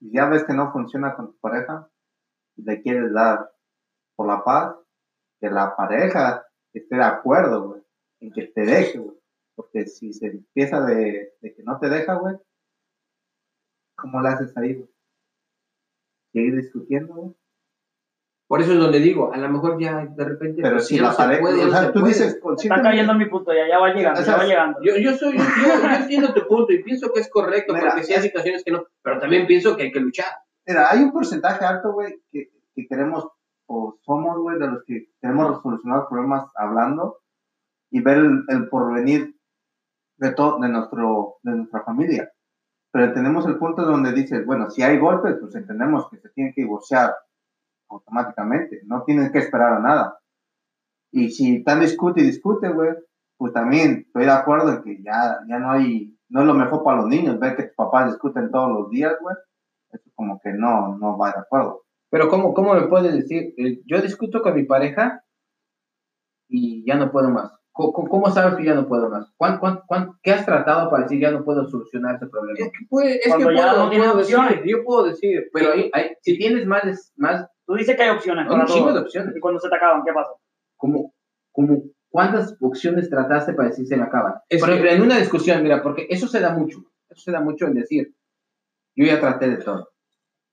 [0.00, 1.88] Y ya ves que no funciona con tu pareja
[2.56, 3.50] y le quieres dar
[4.16, 4.76] por la paz,
[5.40, 7.82] que la pareja esté de acuerdo, güey,
[8.20, 9.16] en que te deje, güey.
[9.58, 12.36] Porque si se empieza de, de que no te deja, güey,
[13.96, 14.88] ¿cómo le haces ahí, güey?
[16.32, 17.34] ¿Seguir discutiendo, güey?
[18.46, 20.62] Por eso es donde digo, a lo mejor ya de repente.
[20.62, 22.12] Pero pues, si la pareja, o sea, se tú puede.
[22.14, 24.78] dices, Está cayendo en mi punto, ya, ya va llegando, O ya va llegando.
[24.80, 27.88] Yo, yo, soy, yo, yo- yo entiendo tu punto y pienso que es correcto Mira,
[27.90, 30.32] porque sí hay situaciones que no, pero también pienso que hay que luchar.
[30.66, 33.26] Mira, hay un porcentaje alto, güey, que, que queremos,
[33.66, 37.18] o somos, güey, de los que queremos solucionar problemas hablando
[37.90, 39.34] y ver el, el porvenir
[40.18, 42.30] de, todo de, nuestro, de nuestra familia.
[42.92, 46.52] Pero tenemos el punto donde dices, bueno, si hay golpes, pues entendemos que se tienen
[46.54, 47.14] que divorciar
[47.88, 50.18] automáticamente, no tienen que esperar a nada.
[51.10, 52.90] Y si están discute y discute, güey,
[53.36, 56.82] pues también estoy de acuerdo en que ya, ya no hay, no es lo mejor
[56.82, 59.36] para los niños, ver que tus papás discuten todos los días, güey,
[59.90, 61.82] eso como que no, no va de acuerdo.
[62.10, 63.54] Pero ¿cómo, cómo me puedes decir?
[63.56, 65.22] Eh, Yo discuto con mi pareja
[66.48, 67.57] y ya no puedo más.
[67.78, 69.30] ¿Cómo, sabes que ya no puedo más?
[69.36, 72.58] ¿Cuán, cuán, cuán- qué has tratado para decir ya no puedo solucionar ese problema?
[72.58, 74.50] Es que, puede, es que Cuando ya puedo, no puedo opciones.
[74.56, 75.70] decir, yo puedo decir, Pero
[76.22, 79.36] si tienes más, más Tú dices que hay opciones hay un chingo de opciones.
[79.36, 80.30] Y cuando se te acaban, ¿qué pasa?
[80.76, 81.12] como,
[81.52, 84.34] como ¿cuántas opciones trataste para decir se me acaban?
[84.48, 87.30] Es Por que- ejemplo, en una discusión, mira, porque eso se da mucho, eso se
[87.30, 88.12] da mucho en decir,
[88.96, 89.90] yo ya traté de todo.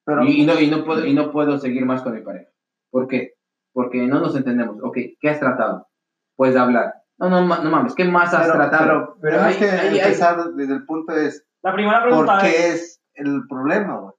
[0.06, 2.52] Pero, y, y no, y, no puedo, y no puedo seguir más con mi pareja.
[2.92, 3.34] ¿Por qué?
[3.74, 4.78] Porque no nos entendemos.
[4.84, 5.88] Ok, ¿qué has tratado?
[6.36, 6.94] Puedes hablar.
[7.18, 8.86] No, no, no mames, ¿qué más has pero, tratado?
[8.86, 12.09] pero, pero hay hay- que hay- hay- empezar desde el punto es, La primera ¿por
[12.09, 14.13] pregunta es, qué es el problema, güey?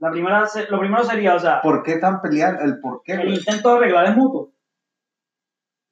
[0.00, 2.62] la primera, lo primero sería, o sea, ¿Por qué están peleando?
[2.62, 3.34] ¿El por qué, el güey?
[3.36, 4.52] intento de arreglar es mutuo.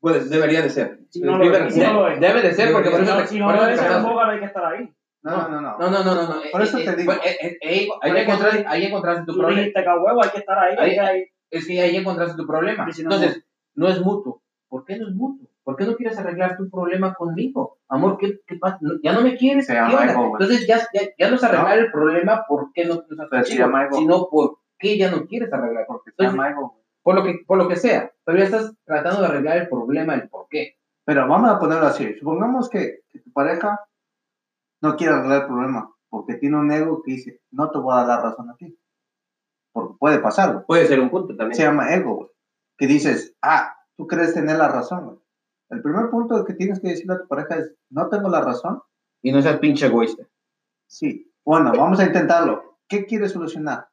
[0.01, 1.01] pues debería de ser.
[1.11, 2.21] Si no lo primer- es, si no lo es.
[2.21, 4.01] Debe de ser, porque por eso si no por casaste.
[4.09, 4.95] bógaro, hay que estar ahí.
[5.23, 5.79] No, no, no, no.
[5.79, 6.23] No, no, no, no.
[6.29, 6.41] no.
[6.53, 7.13] Por eso Eh, te eh, digo.
[7.15, 9.61] eh, ahí, Por encontraste, ahí encontraste tu Tú problema.
[9.61, 10.77] dijiste que huevo hay que estar ahí.
[10.79, 12.87] hay hay- Es que ahí encontraste tu problema.
[12.89, 14.41] Y si no, Entonces, no es mutuo.
[14.69, 15.49] ¿Por qué no es mutuo?
[15.69, 17.77] ¿Por qué no quieres arreglar tu problema conmigo?
[17.91, 18.79] Amor, ¿qué, qué pasa?
[18.81, 19.67] No, ya no me quieres.
[19.67, 20.33] Se ¿qué llama ego, güey.
[20.41, 23.59] Entonces ya, ya, ya no es arreglar el problema por qué no quieres Pero se
[23.59, 23.99] llama ego.
[23.99, 25.85] sino por qué ya no quieres arreglar.
[25.87, 26.85] Porque se Entonces, llama ego, güey.
[27.03, 30.15] por lo que, por lo que sea, pero ya estás tratando de arreglar el problema,
[30.15, 30.79] el por qué.
[31.05, 32.15] Pero vamos a ponerlo así.
[32.15, 33.79] Supongamos que, que tu pareja
[34.81, 38.07] no quiere arreglar el problema porque tiene un ego que dice, no te voy a
[38.07, 38.75] dar razón a ti.
[39.73, 40.65] Porque puede pasar, güey.
[40.65, 41.57] Puede ser un punto también.
[41.57, 42.31] Se llama ego, güey.
[42.79, 45.28] Que dices, ah, tú crees tener la razón, güey.
[45.71, 48.81] El primer punto que tienes que decirle a tu pareja es, no tengo la razón.
[49.23, 50.25] Y no seas pinche egoísta.
[50.87, 51.31] Sí.
[51.45, 52.79] Bueno, vamos a intentarlo.
[52.89, 53.89] ¿Qué quieres solucionar?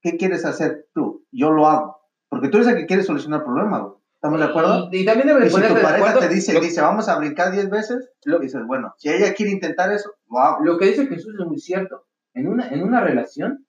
[0.00, 1.26] ¿Qué quieres hacer tú?
[1.30, 2.00] Yo lo hago.
[2.28, 3.94] Porque tú eres el que quiere solucionar el problema, güey.
[4.14, 4.88] ¿Estamos de acuerdo?
[4.92, 6.20] Y, y también debes Y si tu de pareja acuerdo.
[6.20, 9.50] te dice, lo, dice, vamos a brincar 10 veces, Lo- dices, bueno, si ella quiere
[9.52, 10.64] intentar eso, lo hago.
[10.64, 12.06] lo que dice Jesús es muy cierto.
[12.32, 13.66] En una, en una relación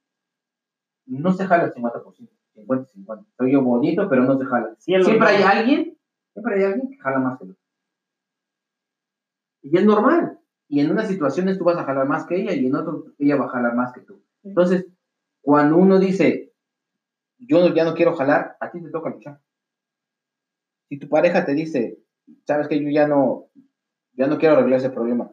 [1.08, 3.26] no se jala el 50%, 50-50.
[3.38, 4.76] Soy yo bonito, pero no se jala.
[4.78, 5.98] Siempre hay alguien,
[6.34, 7.58] siempre hay alguien que jala más que otro.
[9.62, 10.40] Y es normal.
[10.68, 13.36] Y en unas situaciones tú vas a jalar más que ella y en otras ella
[13.36, 14.22] va a jalar más que tú.
[14.44, 14.88] Entonces,
[15.42, 16.52] cuando uno dice,
[17.38, 19.40] yo ya no quiero jalar, a ti te toca luchar.
[20.90, 22.00] Si tu pareja te dice,
[22.46, 23.48] sabes que yo ya no,
[24.14, 25.32] ya no quiero arreglar ese problema,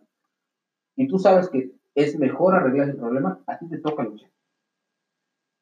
[0.97, 4.31] y tú sabes que es mejor arreglar ese problema, a ti te toca luchar.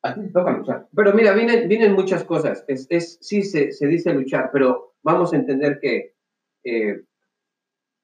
[0.03, 0.89] A ti te toca luchar.
[0.95, 2.64] Pero mira, vienen, vienen muchas cosas.
[2.66, 6.14] Es, es, sí, se, se dice luchar, pero vamos a entender que
[6.64, 7.02] eh,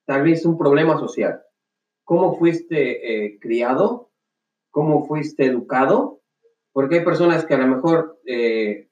[0.06, 1.42] tal vez un problema social.
[2.04, 2.78] ¿Cómo fuiste
[3.26, 4.10] eh, criado?
[4.70, 6.20] ¿Cómo fuiste educado?
[6.72, 8.88] Porque hay personas que a lo mejor eh,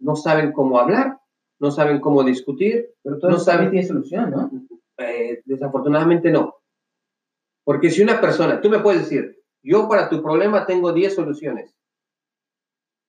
[0.00, 1.20] no saben cómo hablar,
[1.60, 3.70] no saben cómo discutir, Pero todo No eso también sabe.
[3.70, 4.50] tiene solución, ¿no?
[5.44, 6.56] Desafortunadamente no.
[7.64, 11.74] Porque si una persona, tú me puedes decir, yo para tu problema tengo 10 soluciones.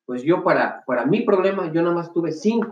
[0.06, 2.72] Pues yo para, para mi problema, yo nada más tuve 5.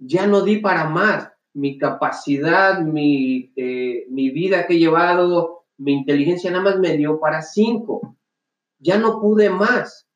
[0.00, 1.30] Ya no di para más.
[1.52, 7.20] Mi capacidad, mi, eh, mi vida que he llevado, mi inteligencia nada más me dio
[7.20, 8.16] para 5.
[8.78, 10.08] Ya no pude más.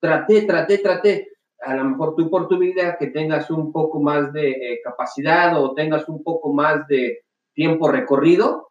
[0.00, 1.28] Traté, traté, traté
[1.60, 5.60] a lo mejor tú por tu vida que tengas un poco más de eh, capacidad
[5.60, 8.68] o tengas un poco más de tiempo recorrido,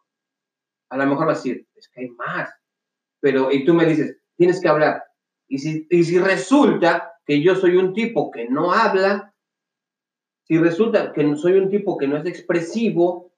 [0.90, 2.50] a lo mejor vas a decir, es que hay más.
[3.20, 5.04] Pero, y tú me dices, tienes que hablar.
[5.48, 9.34] Y si, y si resulta que yo soy un tipo que no habla,
[10.48, 13.30] si resulta que no- soy un tipo que no es expresivo,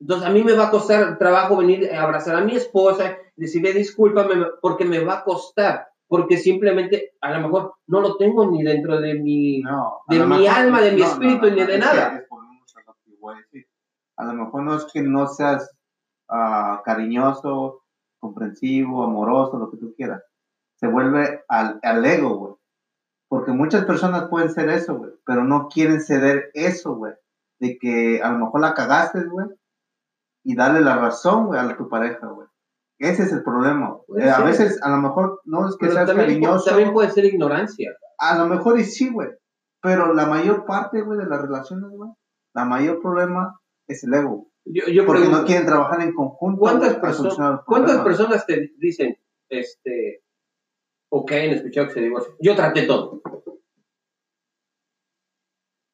[0.00, 3.72] entonces a mí me va a costar trabajo venir a abrazar a mi esposa, decirle
[3.72, 8.62] discúlpame, porque me va a costar, porque simplemente a lo mejor no lo tengo ni
[8.62, 9.60] dentro de mi...
[9.60, 12.26] No, de mi mejor- alma, de mi espíritu, ni de nada.
[14.16, 15.70] a lo mejor no es que no seas
[16.28, 17.82] ah, cariñoso,
[18.18, 20.22] comprensivo, amoroso, lo que tú quieras.
[20.76, 22.49] Se vuelve al, al ego, güey.
[23.30, 27.14] Porque muchas personas pueden ser eso, güey, pero no quieren ceder eso, güey.
[27.60, 29.46] De que a lo mejor la cagaste, güey,
[30.44, 32.48] y darle la razón, güey, a tu pareja, güey.
[32.98, 33.96] Ese es el problema.
[34.18, 36.64] Eh, a veces, a lo mejor, no es que Pero seas también, cariñoso.
[36.70, 37.92] también puede ser ignorancia.
[38.18, 39.28] A lo mejor y sí, güey.
[39.80, 42.10] Pero la mayor parte, güey, de las relaciones, güey,
[42.52, 44.50] la mayor problema es el ego.
[44.66, 46.58] Yo, yo Porque pregunto, no quieren trabajar en conjunto.
[46.58, 49.16] ¿cuántas, perso- los ¿cuántas personas te dicen,
[49.48, 50.22] este,
[51.10, 52.34] ok, han escuchado que se divorcian?
[52.40, 53.20] Yo traté todo.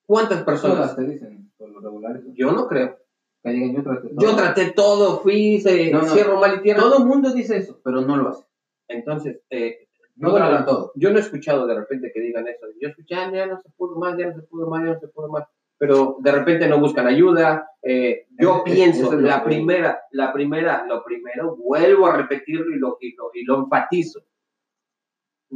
[0.06, 0.96] ¿Cuántas Todas personas?
[0.96, 2.20] te dicen, por lo regular.
[2.34, 2.96] Yo no creo.
[3.42, 4.20] Que digan, yo traté todo.
[4.20, 6.08] Yo traté todo, fui, se, No, no.
[6.08, 6.80] cierro mal y tierra.
[6.80, 8.44] Todo el mundo dice eso, pero no lo hace.
[8.88, 9.88] Entonces, eh,
[10.18, 10.92] No bueno, lo hagan todo.
[10.94, 12.66] Yo no he escuchado de repente que digan eso.
[12.80, 15.00] Yo escuché, "Ah, ya no se pudo más, ya no se pudo más, ya no
[15.00, 15.44] se pudo más.
[15.78, 17.68] Pero de repente no buscan ayuda.
[17.82, 22.78] Eh, yo es- pienso, la que- primera, la primera, lo primero, vuelvo a repetirlo y
[22.78, 24.20] lo, y lo, y lo enfatizo.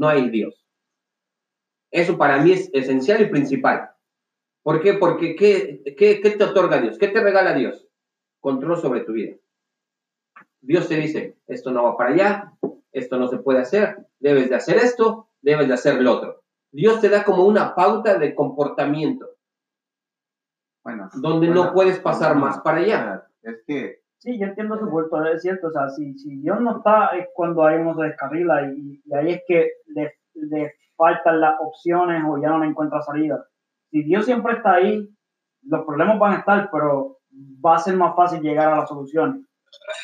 [0.01, 0.67] No hay Dios.
[1.91, 3.91] Eso para mí es esencial y principal.
[4.63, 4.95] ¿Por qué?
[4.95, 6.97] Porque ¿qué, qué, qué te otorga Dios?
[6.97, 7.87] ¿Qué te regala Dios?
[8.41, 9.37] Control sobre tu vida.
[10.63, 12.53] Dios te dice, esto no va para allá,
[12.93, 16.45] esto no se puede hacer, debes de hacer esto, debes de hacer lo otro.
[16.73, 19.37] Dios te da como una pauta de comportamiento,
[20.83, 23.29] Bueno, donde bueno, no puedes pasar bueno, más para allá.
[23.43, 26.77] Es que, Sí, yo entiendo su punto, es cierto, o sea, si, si Dios no
[26.77, 31.41] está es cuando ahí uno se descarrila y, y ahí es que le, le faltan
[31.41, 33.43] las opciones o ya no le encuentra salida.
[33.91, 35.09] Si Dios siempre está ahí,
[35.63, 37.17] los problemas van a estar, pero
[37.65, 39.43] va a ser más fácil llegar a las soluciones.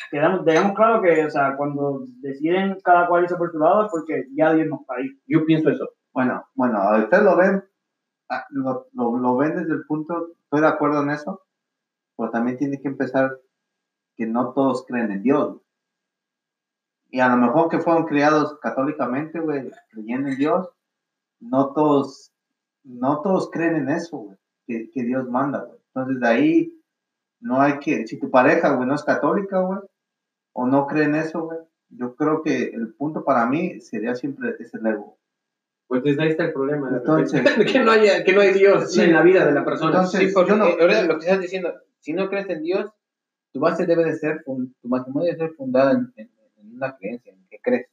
[0.09, 3.91] Quedamos, dejemos claro que, o sea, cuando deciden cada cual irse por su lado es
[3.91, 5.09] porque ya Dios no está ahí.
[5.27, 5.89] Yo pienso eso.
[6.11, 7.63] bueno, bueno, ustedes lo ven,
[8.29, 11.43] ah, lo, lo, lo ven desde el punto, estoy de acuerdo en eso,
[12.17, 13.37] pero también tiene que empezar
[14.17, 15.61] que no todos creen en Dios.
[17.09, 20.69] Y a lo mejor que fueron criados católicamente, güey, creyendo en Dios,
[21.39, 22.31] no todos
[22.83, 25.77] no todos creen en eso, güey, que, que Dios manda, güey.
[25.93, 26.81] Entonces, de ahí
[27.41, 29.79] no hay que, si tu pareja, güey, no es católica, güey,
[30.53, 31.59] o no cree en eso, güey,
[31.89, 35.17] yo creo que el punto para mí sería siempre es el ego.
[35.87, 36.89] Pues desde ahí está el problema.
[36.95, 37.41] Entonces-
[37.73, 39.01] que, no haya, que no hay Dios Sí.
[39.01, 39.91] en la vida de la persona.
[39.91, 42.89] Entonces, Sí, porque yo no- ahora lo que estás diciendo, si no crees en Dios,
[43.57, 46.95] tu base debe de ser, fun- tu matrimonio debe ser fundada en, en- en una
[46.95, 47.87] creencia, en que crees.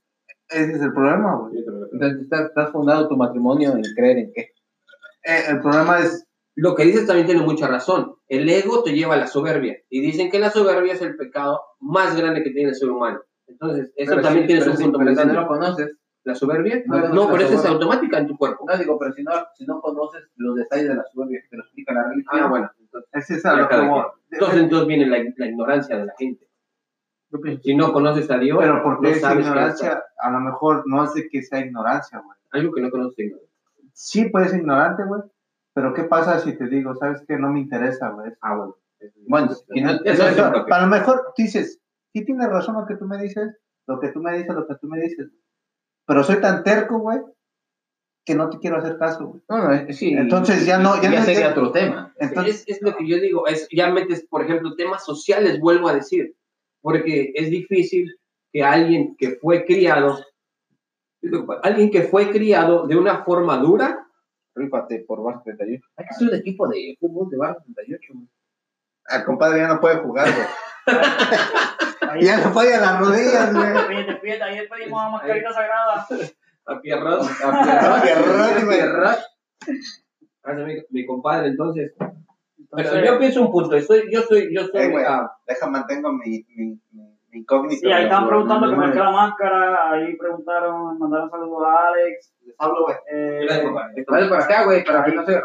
[0.51, 1.65] Ese es el problema, güey.
[1.93, 4.41] Entonces estás, estás fundado tu matrimonio en creer en qué.
[5.25, 8.15] Eh, el problema es, Lo que dices también tiene mucha razón.
[8.29, 9.77] El ego te lleva a la soberbia.
[9.89, 13.21] Y dicen que la soberbia es el pecado más grande que tiene el ser humano.
[13.47, 16.35] Entonces, eso Pero también sí, tiene su sí, punto pero si no lo conoces, ¿La
[16.35, 16.83] soberbia?
[16.87, 18.65] No, No, no, la pero esa es automática en tu cuerpo.
[18.67, 21.57] no digo, pero si no, si no conoces los detalles de la soberbia que te
[21.59, 22.71] lo explica la religión, Ah, bueno.
[22.81, 24.05] Entonces, es a lo voy.
[24.31, 26.49] entonces, entonces viene la, la ignorancia de la gente.
[27.63, 31.13] Si no conoces a Dios, Pero porque no es sabes ignorancia, a lo mejor no
[31.13, 32.39] de que sea ignorancia, güey.
[32.53, 33.33] Algo que no conoces.
[33.93, 35.21] Sí puedes ser ignorante, güey,
[35.73, 38.33] pero ¿qué pasa si te digo, sabes que no me interesa, güey?
[38.41, 38.77] Ah, bueno.
[39.27, 41.81] Bueno, y no- Eso es Eso, lo que- a lo mejor dices,
[42.13, 43.59] sí tienes razón lo que tú me dices,
[43.89, 45.29] lo que tú me dices, lo que tú me dices,
[46.07, 47.21] pero soy tan terco, güey,
[48.25, 49.43] que no te quiero hacer caso, güey.
[49.49, 52.15] no, no, es- sí, Entonces ya no, ya, ya no sería ya- otro tema.
[52.19, 55.89] entonces, es, es lo que yo digo, es, ya metes, por ejemplo, temas sociales, vuelvo
[55.89, 56.35] a decir,
[56.81, 58.15] porque es difícil
[58.53, 60.25] que alguien que fue criado,
[61.63, 64.01] alguien que fue criado de una forma dura,
[64.57, 65.85] Rífate por Bar 38.
[65.97, 68.13] Hay que ser un equipo de fútbol de Bar 38.
[68.15, 68.29] güey.
[69.09, 70.47] el compadre ya no puede jugar, güey.
[72.21, 73.67] Ya le falla las rodillas, güey.
[73.89, 76.07] fíjate, fíjate, ahí pedimos a Mascarita Sagrada.
[76.67, 78.81] a Pierrot, A Pierrot, güey.
[80.43, 81.93] hace mi, mi compadre, entonces,
[82.71, 85.05] pero yo pienso un punto, estoy, yo soy, yo soy, Eh, güey.
[85.07, 87.81] ah, Deja, mantengo mi, mi, mi, mi incógnito.
[87.81, 92.55] Sí, ahí estaban preguntando que marqué la máscara, ahí preguntaron, mandaron saludos a Alex, Les
[92.59, 92.97] hablo, güey.
[93.13, 93.47] eh,
[94.09, 95.41] gracias, acá, güey, para que no se.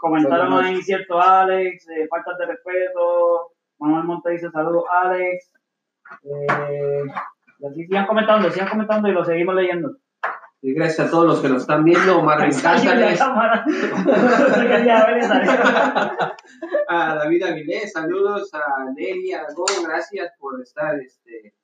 [0.00, 5.52] comentaron ahí cierto Alex, eh, faltas de respeto, Manuel Monte dice saludos Alex,
[6.24, 7.02] eh,
[7.66, 9.96] así sigan comentando, sigan comentando y lo seguimos leyendo.
[10.62, 13.64] y gracias a todos los que nos están viendo, esa.
[16.88, 21.54] a David Avilés, saludos a Nelly Aragón, gracias por estar, este,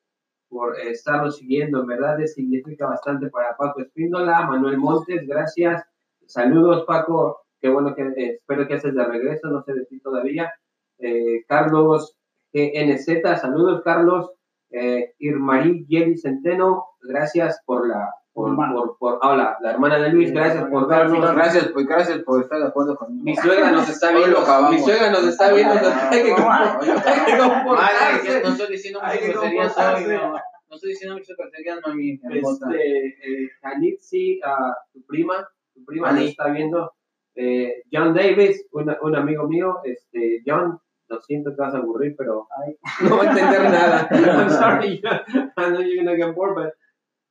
[0.49, 5.84] por estarnos siguiendo, en verdad significa bastante para Paco Espíndola, Manuel Montes, gracias,
[6.26, 10.01] saludos Paco, qué bueno que, eh, espero que estés de regreso, no sé de ti
[10.01, 10.53] todavía,
[10.99, 12.16] Eh, Carlos
[12.55, 14.30] GNZ, saludos Carlos,
[14.71, 18.75] eh, Irmarí Yeli Centeno, gracias por la, por, Hermana.
[18.75, 21.03] por, por, ah, la, la hermana de Luis, Sí, gracias por hermana.
[21.11, 23.25] vernos, Gracias, pues, gracias por estar de acuerdo conmigo.
[23.25, 24.39] mi suegra nos está viendo,
[24.71, 28.43] mi suegra nos está viendo, Ah, hay que, lo hay que comportarse.
[28.43, 30.33] No estoy diciendo muchas groserías hoy, no.
[30.69, 32.21] No estoy diciendo muchas groserías, mami.
[32.23, 32.67] hermosa.
[32.71, 33.07] Este,
[33.45, 36.21] eh, Janitsi, ah, tu prima, tu prima Ani.
[36.21, 36.93] nos está viendo.
[37.37, 40.79] Eh, John Davis, una- un amigo mío, este, John,
[41.09, 42.77] lo siento, te vas a aburrir, pero Ay.
[43.09, 44.09] no va a entender nada.
[44.11, 45.01] I'm sorry,
[45.57, 46.75] I know you're gonna get bored, but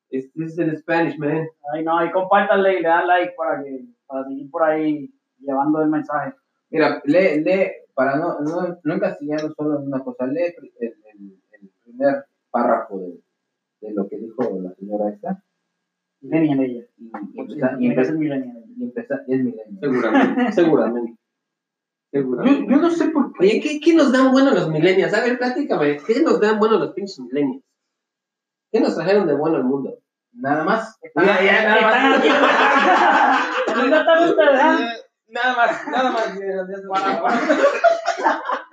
[0.09, 1.47] it's, this is in Spanish, man.
[1.73, 5.09] Ay, no, ahí compártanle y le dan like para que para seguir por ahí
[5.39, 6.33] llevando el mensaje.
[6.69, 11.39] Mira, lee, lee, para no, no, no encasillarnos solo en una cosa, lee el, el-
[11.61, 13.19] el primer párrafo de,
[13.81, 15.41] de lo que dijo la señora esta.
[16.21, 16.85] Millennial ella.
[16.97, 18.63] Y, y y ser millennial.
[18.77, 19.79] y empezar, y es milenio.
[19.79, 21.13] Seguramente, seguramente.
[22.21, 23.45] Yo, yo no sé por qué.
[23.45, 25.13] Oye, ¿qué, ¿qué nos dan bueno los millennials?
[25.13, 27.63] A ver, platícame, ¿qué nos dan bueno los pinches millennials?
[28.71, 29.97] ¿Qué nos trajeron de bueno al mundo?
[30.33, 30.97] Nada más.
[31.01, 32.21] Están, Ya, ya, nada más.
[35.27, 37.39] Nada más, nada más.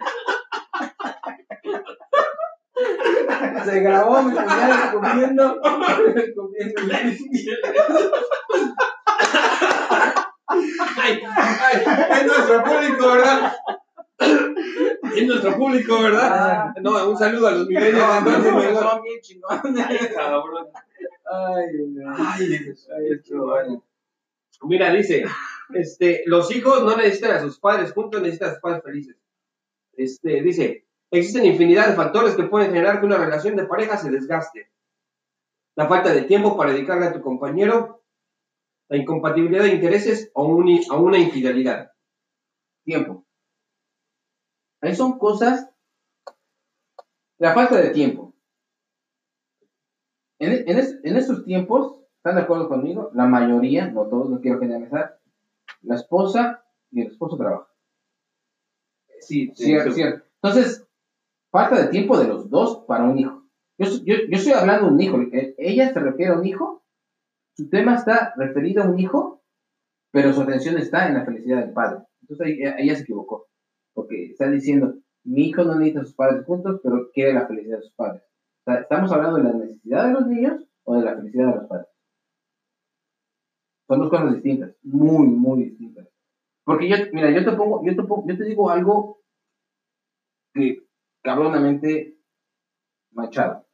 [3.65, 5.61] Se grabó mi cuñado comiendo.
[6.35, 6.83] comiendo.
[10.97, 11.83] Ay, ay,
[12.21, 13.53] es nuestro público, ¿verdad?
[15.17, 16.75] Es nuestro público, ¿verdad?
[16.81, 18.91] No, un saludo a los entonces, ¿verdad?
[18.91, 19.87] son bien chingones.
[21.31, 22.73] Ay.
[24.63, 25.25] Mira, dice,
[25.75, 29.17] este, los hijos no necesitan a sus padres juntos, necesitan a sus padres felices.
[29.95, 34.11] Este, dice, existen infinidad de factores que pueden generar que una relación de pareja se
[34.11, 34.71] desgaste.
[35.75, 38.02] La falta de tiempo para dedicarle a tu compañero,
[38.93, 41.93] la incompatibilidad de intereses o, un- o una infidelidad.
[42.85, 43.25] Tiempo.
[44.83, 45.71] Ahí son cosas.
[47.39, 48.35] La falta de tiempo.
[50.39, 53.11] En, en, es- en estos tiempos, ¿están de acuerdo conmigo?
[53.15, 55.19] La mayoría, no todos, no quiero generalizar,
[55.81, 57.69] la esposa y el esposo trabajan.
[59.21, 60.27] Sí, Cierto, cierto.
[60.43, 60.87] Entonces,
[61.51, 63.43] falta de tiempo de los dos para un hijo.
[63.79, 65.19] Yo, yo, yo estoy hablando de un hijo.
[65.33, 66.82] eh, Ella se refiere a un hijo.
[67.55, 69.43] Su tema está referido a un hijo
[70.13, 72.05] pero su atención está en la felicidad del padre.
[72.21, 73.49] Entonces ahí, ella se equivocó,
[73.95, 74.95] porque está diciendo,
[75.25, 78.23] mi hijo no necesita a sus padres juntos, pero quiere la felicidad de sus padres.
[78.67, 81.87] ¿Estamos hablando de la necesidad de los niños o de la felicidad de los padres?
[83.89, 86.09] Son dos cosas distintas, muy, muy distintas.
[86.65, 89.21] Porque yo, mira, yo te pongo, yo te pongo, yo te digo algo
[90.55, 90.87] que
[91.23, 92.19] cabronamente
[93.13, 93.67] machado,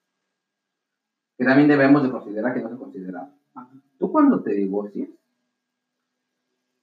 [1.37, 3.38] que también debemos de considerar que no se considera.
[3.99, 5.09] Tú cuando te divorcias,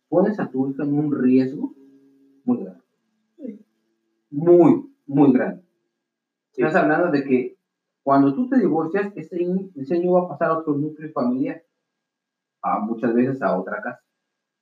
[0.09, 1.71] pones a tu hijo en un riesgo
[2.45, 2.81] muy grande.
[4.29, 5.63] Muy, muy grande.
[6.53, 7.57] Estás hablando de que
[8.03, 11.63] cuando tú te divorcias, ese, ni- ese niño va a pasar a otro núcleo familiar,
[12.61, 14.01] a muchas veces a otra casa,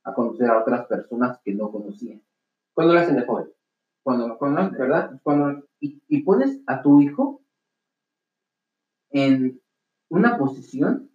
[0.03, 2.20] a conocer a otras personas que no conocía.
[2.74, 3.47] Cuando lo hacen de joven.
[4.03, 5.20] Cuando, cuando, ¿verdad?
[5.24, 7.41] Cuando, y, y pones a tu hijo
[9.11, 9.61] en
[10.09, 11.09] una posición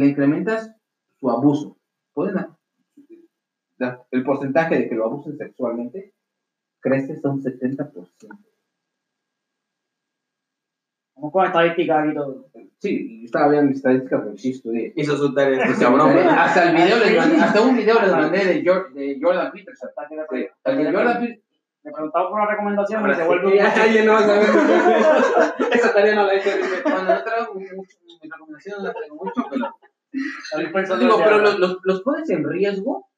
[0.00, 0.74] le incrementas
[1.18, 1.76] su abuso.
[2.12, 2.36] Pueden
[4.12, 6.12] el porcentaje de que lo abusen sexualmente
[6.80, 8.08] crece hasta un 70%.
[11.16, 12.48] Vamos con estadísticas y todo.
[12.78, 14.92] Sí, y estaba viendo mis estadísticas porque sí estudié.
[14.96, 16.26] Hizo su tarea Cabrón, cabrón.
[16.28, 19.90] hasta el video les mandé, hasta un video les mandé de, Jor- de Jordan Peterson.
[20.64, 21.40] El de Jordan
[21.84, 24.28] Le preguntaba por una recomendación y Ahora se sí, vuelve un ya, ya no vas
[24.28, 25.72] a ver.
[25.72, 26.50] Esa tarea no la hice.
[26.82, 31.78] Cuando no traigo mucho, mi recomendación no la traigo mucho, pero digo, pero los, los,
[31.82, 33.08] los pones en riesgo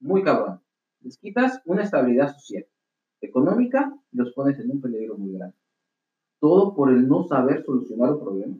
[0.00, 0.62] muy cabrón.
[1.00, 2.66] Les quitas una estabilidad social,
[3.20, 5.56] económica, y los pones en un peligro muy grande.
[6.40, 8.56] Todo por el no saber solucionar un problema.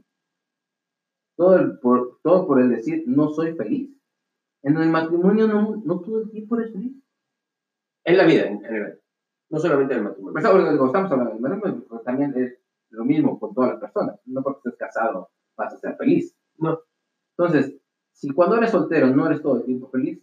[1.37, 3.91] Todo, el, por, todo por el decir, no soy feliz.
[4.63, 6.97] En el matrimonio no, no todo el tiempo eres feliz.
[8.05, 9.01] En la vida, en general.
[9.51, 10.33] No solamente en el matrimonio.
[10.33, 12.59] Pues, ahora, digo, estamos hablando del matrimonio, pero también es
[12.91, 14.21] lo mismo con todas las personas.
[14.27, 16.37] No porque estés casado vas a ser feliz.
[16.59, 16.81] No.
[17.37, 17.77] Entonces,
[18.13, 20.21] si cuando eres soltero no eres todo el tiempo feliz,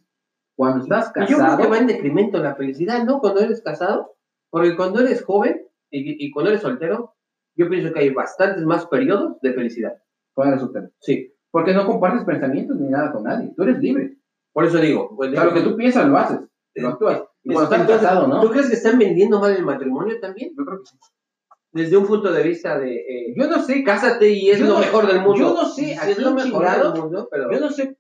[0.56, 3.20] cuando estás Y yo creo casado, que va en decremento la felicidad, ¿no?
[3.20, 4.16] Cuando eres casado.
[4.50, 7.16] Porque cuando eres joven y, y cuando eres soltero,
[7.56, 9.96] yo pienso que hay bastantes más periodos de felicidad.
[10.34, 10.90] cuando eres soltero.
[11.00, 11.34] Sí.
[11.52, 13.54] Porque no compartes pensamientos ni nada con nadie.
[13.56, 14.18] Tú eres libre.
[14.54, 15.16] Por eso digo.
[15.16, 16.40] pues, O sea, lo que tú piensas lo haces,
[16.76, 17.24] lo actúas.
[17.46, 18.42] Entonces, casado, ¿no?
[18.42, 20.54] ¿Tú crees que están vendiendo mal el matrimonio también?
[20.58, 20.98] Yo creo que sí.
[21.72, 24.74] Desde un punto de vista de eh, Yo no sé, cásate y es Yo lo
[24.76, 25.36] no- mejor del mundo.
[25.38, 27.98] yo no sé a es lo mejor chingados- del mundo, pero yo no sé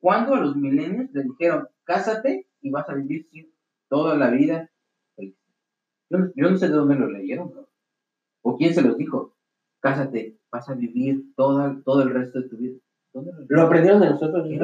[0.00, 3.28] cuándo a los milenios les dijeron, cásate y vas a vivir
[3.88, 4.70] toda la vida.
[5.16, 5.34] feliz".
[6.10, 7.68] Yo, no- yo no sé de dónde lo leyeron, bro.
[8.42, 9.34] o quién se los dijo.
[9.80, 12.78] Cásate, vas a vivir toda, todo el resto de tu vida.
[13.12, 14.46] ¿Dónde lo aprendieron de nosotros.
[14.50, 14.54] Eh,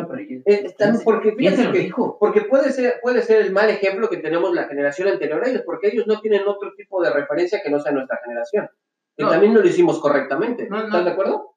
[0.45, 2.17] están- ¿Quién se- porque ¿Quién se fíjate lo que- dijo?
[2.21, 5.63] Porque puede ser, puede ser el mal ejemplo que tenemos la generación anterior a ellos,
[5.65, 8.69] porque ellos no tienen otro tipo de referencia que no sea nuestra generación.
[9.17, 9.31] Que No.
[9.31, 10.69] también no lo hicimos correctamente.
[10.69, 10.85] No.
[10.85, 11.55] ¿Estás de acuerdo?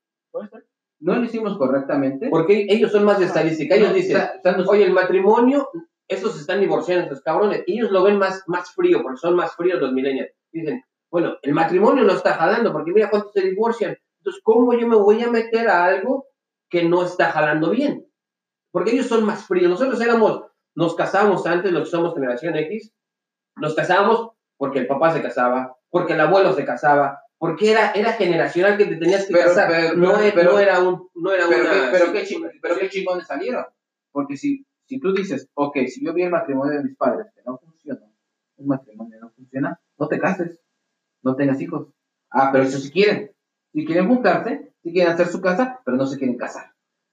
[0.99, 2.29] No lo hicimos correctamente.
[2.29, 3.75] Porque ellos son más de estadística.
[3.75, 4.21] Ellos dicen,
[4.67, 5.69] oye, el matrimonio,
[6.07, 7.63] estos se están divorciando, estos cabrones.
[7.67, 10.31] Ellos lo ven más, más frío, porque son más fríos los millennials.
[10.51, 10.81] Dicen,
[11.11, 13.97] bueno, el matrimonio no está jalando, porque mira cuántos se divorcian.
[14.19, 16.26] Entonces, ¿cómo yo me voy a meter a algo
[16.69, 18.05] que no está jalando bien?
[18.71, 19.69] Porque ellos son más fríos.
[19.69, 20.43] Nosotros éramos,
[20.75, 22.93] nos casábamos antes, los que somos generación X,
[23.55, 28.13] nos casábamos porque el papá se casaba, porque el abuelo se casaba, porque era, era
[28.13, 29.69] generacional que te tenías que Pero- casar.
[29.69, 31.91] pero- no, pero- e- no era un, no era pero, una.
[31.91, 33.65] pero, qué ching- qué chingones salieron.
[34.11, 37.41] Porque si, si tú dices, ok, si yo vi el matrimonio de mis padres que
[37.45, 38.11] no funcionó,
[38.57, 40.59] un matrimonio no funciona, no te cases,
[41.21, 41.87] no tengas hijos.
[42.31, 43.31] Ah, pero eso si quieren.
[43.73, 46.71] Si quieren juntarse, si quieren hacer su casa, pero no se quieren casar.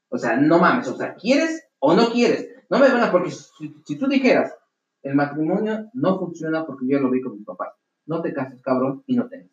[0.09, 2.49] O sea, no mames, o sea, ¿quieres o no quieres?
[2.71, 4.55] No me van porque si, si tú dijeras,
[5.03, 7.71] el matrimonio no funciona porque yo lo vi con mis papás,
[8.07, 9.51] no te cases, cabrón, y no tengas.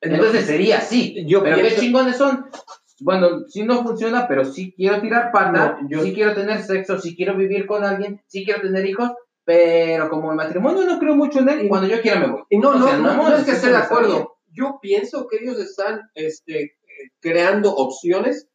[0.00, 1.24] Entonces sería así.
[1.26, 2.46] Yo pero pienso- qué chingones son.
[3.00, 6.98] Bueno, sí no funciona, pero sí quiero tirar pata, No, yo- sí quiero tener sexo,
[6.98, 9.10] sí quiero vivir con alguien, sí quiero tener hijos,
[9.44, 12.42] pero como el matrimonio no creo mucho en él, cuando yo quiera me voy.
[12.50, 14.36] Y no, O no, sea, no, no, no es que esté de acuerdo.
[14.52, 16.74] Yo pienso que ellos están este,
[17.20, 18.48] creando opciones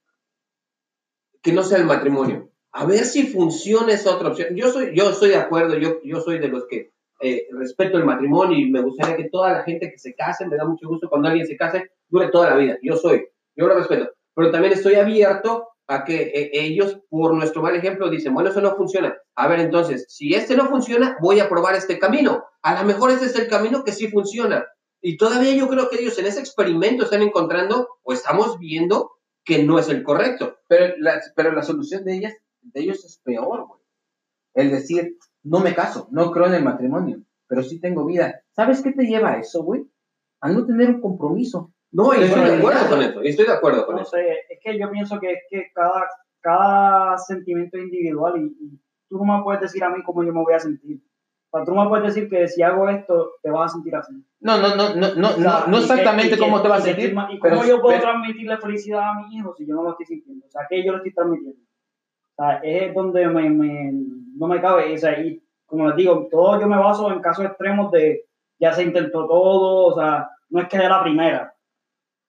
[1.41, 2.51] que no sea el matrimonio.
[2.71, 4.55] A ver si funciona esa otra opción.
[4.55, 6.91] Yo soy, yo estoy de acuerdo, yo, yo soy de los que
[7.21, 10.55] eh, respeto el matrimonio y me gustaría que toda la gente que se case, me
[10.55, 12.77] da mucho gusto cuando alguien se case, dure toda la vida.
[12.81, 14.11] Yo soy, yo lo respeto.
[14.35, 18.61] Pero también estoy abierto a que eh, ellos, por nuestro mal ejemplo, dicen, bueno, eso
[18.61, 19.17] no funciona.
[19.35, 22.45] A ver, entonces, si este no funciona, voy a probar este camino.
[22.61, 24.65] A lo mejor este es el camino que sí funciona.
[25.01, 29.11] Y todavía yo creo que ellos en ese experimento están encontrando o estamos viendo
[29.45, 30.57] que no es el correcto.
[30.67, 33.79] Pero la, pero la solución de ellas, de ellos es peor, güey.
[34.53, 38.41] El decir, no me caso, no creo en el matrimonio, pero sí tengo vida.
[38.51, 39.85] ¿Sabes qué te lleva a eso, güey?
[40.41, 41.71] A no tener un compromiso.
[41.91, 43.21] No, y estoy de acuerdo con eso.
[43.21, 44.11] Estoy de acuerdo con No eso.
[44.11, 46.07] sé, es que yo pienso que es que cada,
[46.41, 50.33] cada sentimiento es individual y, y tú no me puedes decir a mí cómo yo
[50.33, 51.01] me voy a sentir.
[51.51, 54.13] Sea, tú no me puedes decir que si hago esto, te vas a sentir así.
[54.39, 56.85] No, no, no, no, no, O sea, no, que- exactamente que- cómo te vas a
[56.85, 57.13] que sentir.
[57.15, 59.83] ma- ¿Y pero- cómo yo puedo pero- transmitirle felicidad a mi hijo si yo no
[59.83, 60.45] lo estoy sintiendo?
[60.45, 61.59] O sea, que yo lo estoy transmitiendo.
[61.61, 63.91] O sea, es donde me, me-
[64.37, 64.93] no me cabe.
[64.93, 68.25] O sea, y como les digo, todo yo me baso en casos extremos de
[68.59, 71.53] ya se intentó todo, o sea, no es que de la primera.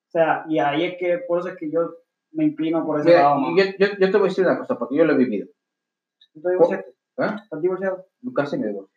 [0.09, 1.81] O sea, y ahí es que, por eso es que yo
[2.33, 3.41] me inclino por ese Mira, lado.
[3.41, 3.51] más.
[3.57, 5.47] yo, yo, yo te voy a decir una cosa, porque yo lo he vivido.
[6.33, 6.91] ¿Tú te divorciaste?
[6.91, 7.37] ¿eh?
[7.43, 8.07] ¿Estás divorciado?
[8.35, 8.90] Casi me divorcio.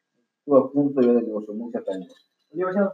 [0.46, 1.54] Estuve a punto yo de divorcio.
[1.74, 1.98] ¿Estás
[2.52, 2.92] divorciado?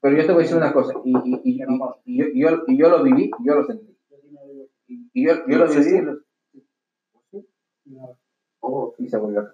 [0.00, 1.62] Pero yo te voy a decir una cosa, y, y, y, y,
[2.04, 3.96] y yo, y yo, y yo lo viví, yo lo sentí.
[4.88, 6.00] Y, yo, yo lo viví.
[6.00, 6.18] lo-
[7.84, 8.27] me-
[8.60, 9.48] Oh, y se volvió.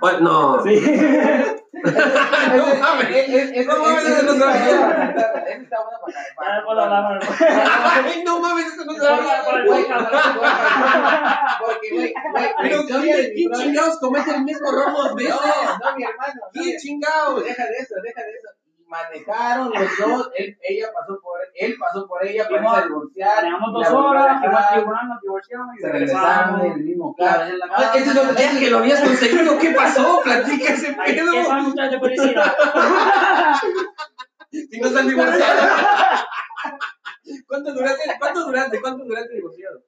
[0.00, 0.62] Bueno, no.
[0.62, 0.80] Sí.
[1.70, 3.66] No mames.
[3.66, 5.98] No mames, eso no está bueno
[6.36, 7.20] para-.
[8.04, 8.94] Ay, no mames, eso no.
[11.60, 12.14] Porque, güey,
[12.62, 15.34] Pero ¿quién, chingados comete el mismo error dos veces?
[15.34, 16.34] No, mi hermano.
[16.34, 17.44] no, ¿Quién chingados?
[17.44, 18.48] Deja de eso, deja de eso.
[18.88, 20.30] Manejaron los dos.
[20.36, 23.40] Él, ella pasó por él, pasó por ella para irse a divorciar.
[23.40, 27.44] Teníamos dos horas, nos divorciamos y Se regresaron en el mismo carro.
[27.70, 29.58] Ah, Ese no es que lo habías conseguido.
[29.58, 30.20] ¿Qué pasó?
[30.24, 31.32] Platica ese pedo.
[31.32, 32.52] ¿Qué saben ustedes de felicidad?
[34.50, 35.60] Si no se han divorciado.
[37.46, 38.02] ¿Cuánto duraste?
[38.18, 38.80] ¿Cuánto duraste?
[38.80, 39.82] ¿Cuánto duraste divorciado?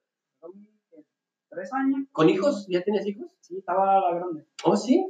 [1.48, 2.06] ¿Tres años?
[2.12, 2.66] ¿Con hijos?
[2.68, 3.28] ¿Ya tienes hijos?
[3.40, 4.46] Sí, estaba la grande.
[4.62, 5.04] ¿Oh, sí?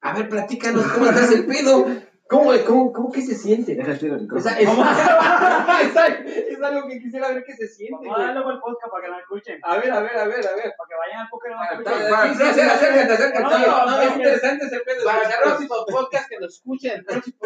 [0.00, 1.86] A ver, platícanos cómo estás el pedo.
[2.28, 3.74] ¿Cómo, cómo, cómo que se siente?
[3.76, 4.50] Deja de decir el micrófono.
[4.50, 7.94] Esa- es, es algo- es algo que quisiera ver que se siente.
[8.06, 8.26] Vamos a güey.
[8.26, 9.60] darlo por el podcast para que nos escuchen.
[9.62, 10.74] A ver, a ver, a ver, a ver.
[10.76, 12.10] Para que vayan al podcast y nos escuchen.
[12.10, 13.42] para- Sí, sí, acércate, acércate.
[13.42, 13.50] No,
[13.86, 15.04] no, no, es interesante ese pedo.
[15.04, 17.36] Para el próximo podcast que nos escuchen, el próximo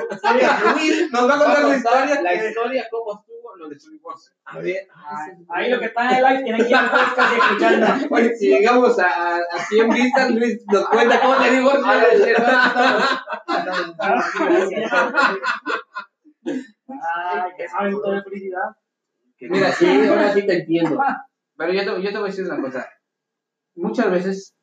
[0.75, 2.23] Luis nos va a contar la historia.
[2.23, 4.33] la historia, cómo estuvo lo de su divorcio.
[4.45, 4.89] A ver.
[4.95, 8.07] Ay, Ahí los que están en el live tienen que ir al podcast y escucharnos.
[8.11, 11.91] Oye, si llegamos a, a, a 100 vistas, Luis nos cuenta cómo le divorció.
[16.89, 18.77] Ay, ¿qué saben ustedes de felicidad?
[19.41, 20.99] Mira, sí, ahora sí te entiendo.
[21.57, 22.89] Pero yo te, yo te voy a decir una cosa.
[23.75, 24.55] Muchas veces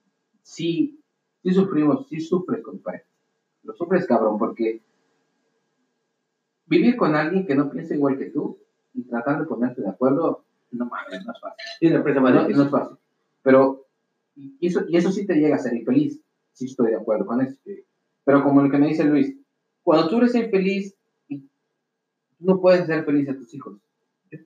[0.42, 1.02] sí,
[1.44, 3.06] sí sufrimos, sí sufres pareja.
[3.64, 4.82] Lo sufres, cabrón, porque
[6.68, 8.60] vivir con alguien que no piensa igual que tú
[8.98, 11.66] y tratar de ponerte de acuerdo, no mames, no es fácil.
[11.80, 12.98] Sí, la empresa No, no es fácil.
[13.44, 13.86] Pero
[14.36, 16.20] y eso, y eso sí te llega a ser infeliz.
[16.52, 17.56] Sí estoy de acuerdo con eso.
[18.26, 19.36] Pero como lo que me dice Luis,
[19.84, 20.98] cuando tú eres infeliz
[22.40, 23.78] no puedes ser feliz a tus hijos.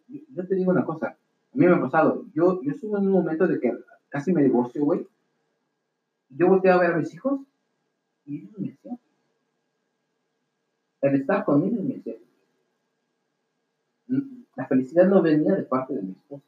[0.07, 2.25] Yo, te digo una cosa, a mí me ha pasado.
[2.33, 3.73] Yo, yo estuve en un momento de que
[4.09, 5.05] casi me divorcio, güey.
[6.29, 7.41] Yo volteé a ver a mis hijos
[8.25, 8.99] y ellos me decían.
[11.01, 12.15] El estar con ellos me decía.
[14.55, 16.43] La felicidad no venía de parte de mi esposa,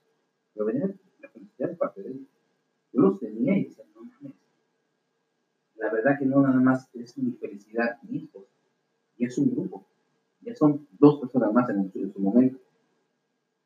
[0.54, 2.28] pero venía la felicidad de parte de ellos.
[2.91, 4.34] Yo los tenía y decía, no mames.
[5.78, 8.51] La verdad que no nada más es mi felicidad, mi esposa.
[9.18, 9.86] Y es un grupo.
[10.41, 12.60] Ya son dos personas más en, su momento.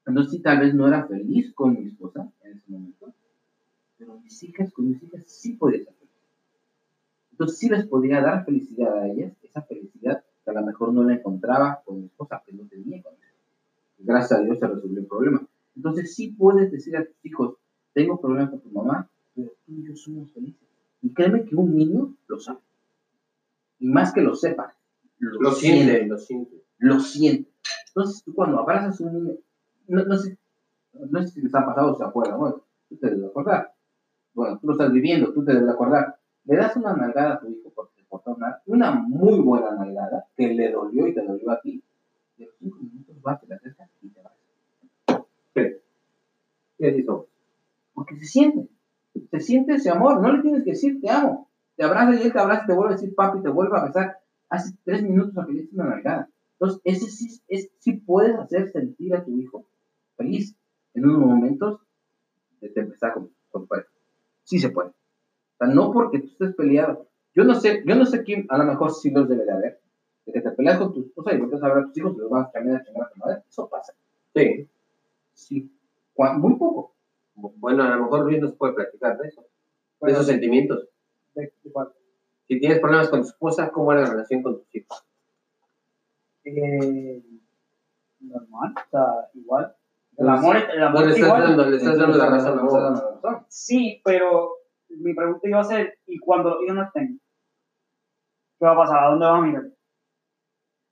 [0.06, 3.14] Entonces sí, tal vez no era feliz con mi esposa en ese momento,
[3.98, 6.14] pero mis hijas, con mis hijas sí podía ser feliz.
[7.32, 11.04] Entonces sí les podía dar felicidad a ellas, esa felicidad que a lo mejor no
[11.04, 13.27] la encontraba con mi esposa, que no tenía con mi.
[14.00, 15.48] Gracias a Dios se resolvió el problema.
[15.76, 17.58] Entonces sí puedes decir a tus hijos,
[17.94, 20.68] tengo problemas con tu mamá, pero tú y yo somos felices.
[21.02, 22.60] Y créeme que un niño lo sabe.
[23.80, 24.76] Y más que lo sepa,
[25.20, 26.64] lo, Lo siente, lo siente.
[26.80, 27.50] lo siente.
[27.88, 29.38] Entonces, tú cuando abrazas a un niño,
[29.88, 30.38] no, no sé,
[30.94, 33.74] no sé si les ha pasado o se acuerdan, bueno, tú te debes de acordar.
[34.34, 36.18] Bueno, tú lo estás viviendo, tú te debes de acordar.
[36.46, 40.26] Le das una nalgada a tu hijo porque te portó una, una muy buena nalgada
[40.36, 41.84] que le dolió y te dolió a ti.
[42.38, 44.34] Los cinco minutos vas, te la acercas y te vas.
[46.80, 47.26] Y así somos.
[47.94, 48.70] Porque se siente.
[49.32, 50.22] Se siente ese amor.
[50.22, 51.50] No le tienes que decir te amo.
[51.76, 53.86] Te abraza y él te abraza y te vuelve a decir papi, te vuelve a
[53.86, 54.20] besar.
[54.50, 56.30] Hace tres minutos a que le una nalgada.
[56.54, 59.68] Entonces, ese sí, es, sí puedes hacer sentir a tu hijo
[60.16, 60.56] feliz
[60.96, 61.80] en unos momentos
[62.62, 63.90] de de empezar con, con pareja.
[64.44, 64.90] Sí se puede.
[64.90, 67.08] O sea, no porque tú estés peleado.
[67.36, 69.82] Yo no sé, yo no sé quién, a lo mejor sí los debe de haber.
[70.28, 72.20] De que te peleas con tu esposa y vuelves a ver a tus hijos y
[72.20, 73.42] los vas a cambiar a chingar a tu madre.
[73.50, 73.94] Eso pasa.
[74.36, 74.68] Sí.
[75.34, 75.72] Sí.
[76.18, 76.94] Muy poco.
[77.36, 79.46] Bueno, a lo mejor Luis nos puede platicar de eso,
[80.02, 80.88] de esos sentimientos.
[81.36, 81.90] ¿De- cuál?
[82.48, 85.06] Si tienes problemas con tu esposa, ¿cómo es la relación con tus hijos?
[86.46, 87.22] Eh,
[88.22, 89.76] normal, o sea, igual.
[90.18, 91.42] El amor, el amor No es estás igual.
[91.44, 92.58] dando, le estás dando la razón.
[92.60, 93.46] Razón.
[93.50, 94.50] Sí, pero
[94.90, 97.20] mi pregunta iba a ser, ¿y cuando los hijos no estén?
[98.58, 99.04] ¿Qué va a pasar?
[99.04, 99.64] ¿A dónde van a mirar?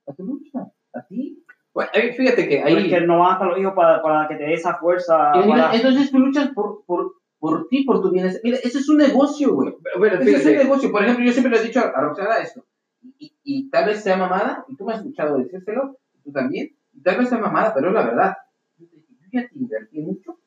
[0.06, 0.70] A tu lucha.
[0.94, 1.42] A ti.
[1.74, 2.74] Bueno, ahí fíjate que ahí.
[2.74, 5.32] Porque no van a los hijos para, para que te dé esa fuerza.
[5.34, 8.40] Y mira, para- entonces tú luchas por, por, por ti, por tu bienestar.
[8.44, 9.74] Mira, eso es un negocio, güey.
[9.98, 10.90] Bueno, Ese es un negocio.
[10.90, 12.64] Por ejemplo, yo siempre le he dicho a a Roxana esto.
[13.18, 16.74] Y, y tal vez sea mamada, y tú me has escuchado decírselo, y tú también.
[16.94, 18.36] Y tal vez sea mamada, pero es la verdad.
[18.78, 18.86] Yo
[19.32, 20.38] ya te invertí mucho.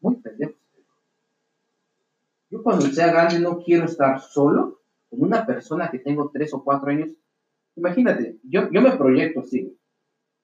[0.00, 0.54] Muy pendejo.
[2.50, 6.62] Yo cuando sea grande no quiero estar solo con una persona que tengo tres o
[6.62, 7.10] cuatro años.
[7.76, 9.76] Imagínate, yo, yo me proyecto así.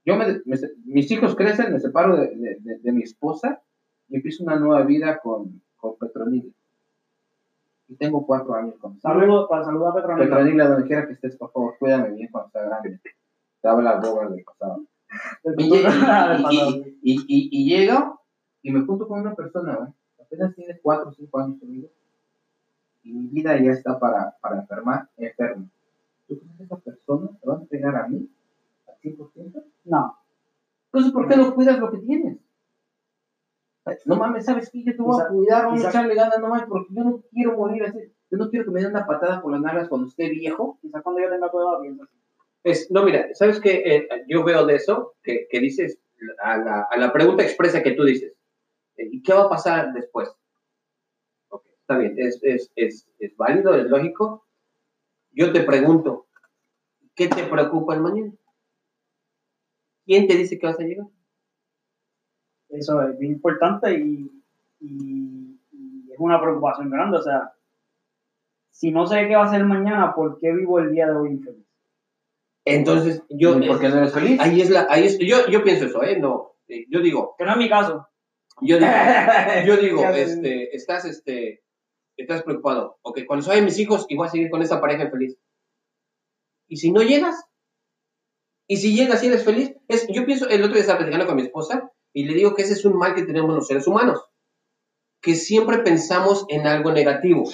[0.04, 0.40] Yo me,
[0.84, 3.62] mis hijos crecen, me separo de, de- de- de mi esposa
[4.08, 6.50] y empiezo una nueva vida con, con Petronila.
[7.88, 10.24] Y tengo cuatro años con Saludos, para saludar a Petronila.
[10.36, 13.00] Petronila, donde quiera que estés, por favor, cuídame bien cuando sea grande.
[13.60, 14.84] Te habla la boba del pasado.
[15.58, 15.74] Y,
[16.52, 18.20] y, y, y, y llego
[18.62, 21.88] y me junto con una persona, apenas tiene 4 o 5 años conmigo,
[23.02, 25.70] y mi vida ya está para, para enfermar, enfermo.
[26.28, 28.28] ¿Tú crees que esa persona te va a entregar a mí
[28.86, 29.64] al 100%?
[29.84, 30.18] No,
[30.86, 32.38] Entonces, ¿por qué no cuidas lo que tienes?
[34.04, 34.84] No mames, ¿sabes qué?
[34.84, 37.56] Yo te voy a cuidar, vamos a echarle ganas, no mames, porque yo no quiero
[37.56, 38.00] morir así.
[38.30, 40.78] Yo no quiero que me den una patada por las nalgas cuando esté viejo.
[40.82, 41.50] quizás cuando yo tenga
[41.80, 42.16] pienso así.
[42.64, 43.82] es, no, mira, ¿sabes qué?
[43.84, 45.98] Eh, yo veo de eso que, que dices,
[46.42, 48.34] a la, a la pregunta expresa que tú dices,
[48.96, 50.28] eh, ¿y qué va a pasar después?
[51.48, 54.47] Ok, está bien, es, es, es, es válido, es lógico.
[55.38, 56.26] Yo te pregunto,
[57.14, 58.32] ¿qué te preocupa el mañana?
[60.04, 61.06] ¿Quién te dice que vas a llegar?
[62.70, 64.28] Eso es bien importante y,
[64.80, 67.18] y- y es una preocupación grande.
[67.18, 67.52] O sea,
[68.72, 71.30] si no sé qué va a ser mañana, ¿por qué vivo el día de hoy
[71.30, 71.64] infeliz?
[72.64, 74.40] Entonces, yo, ¿Y por qué no eres feliz?
[74.40, 76.18] ahí es la, ahí es, yo, yo pienso eso, ¿eh?
[76.18, 78.08] No, eh, yo digo, Que no es mi caso.
[78.60, 78.90] yo digo,
[79.66, 81.62] yo digo, este, estás, este,
[82.22, 82.98] estás preocupado.
[83.02, 85.36] Ok, cuando soy mis hijos, y voy a seguir con esa pareja infeliz.
[86.68, 87.36] ¿Y si no llegas?
[88.66, 89.74] ¿Y si llegas y eres feliz?
[89.88, 92.62] Es, yo pienso, el otro día estaba platicando con mi esposa y le digo que
[92.62, 94.20] ese es un mal que tenemos los seres humanos.
[95.22, 97.44] Que siempre pensamos en algo negativo.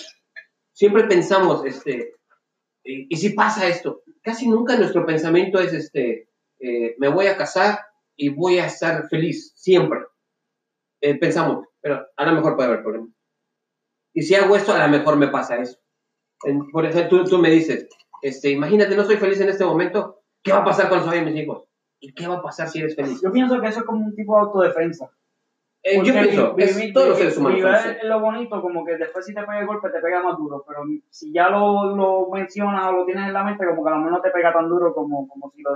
[0.73, 2.15] Siempre pensamos, este,
[2.83, 4.03] ¿y, y si pasa esto?
[4.23, 7.79] Casi nunca nuestro pensamiento es, este, eh, me voy a casar
[8.17, 10.01] y voy a estar feliz, siempre
[11.01, 13.11] eh, pensamos, pero a lo mejor puede haber problemas.
[14.15, 15.79] Y si hago esto, a lo mejor me pasa eso.
[16.45, 17.89] En- por ejemplo, tú, tú me dices,
[18.23, 21.37] este, imagínate, no soy feliz en este momento, ¿qué va a pasar cuando vayan mis
[21.43, 21.65] hijos?
[22.01, 23.21] ¿Y qué va a pasar si eres feliz?
[23.23, 25.11] Yo pienso que eso es como un tipo de autodefensa.
[25.87, 27.89] Eh, yo pienso, vi- es- vi- todos los seres humanos vivir así.
[28.05, 30.65] lo bonito, como que después si te pega el golpe, te pega más duro.
[30.67, 33.97] Pero si ya lo, lo mencionas o lo tienes en la mente, como que a
[33.97, 35.73] lo menos no te pega tan duro como, como si lo.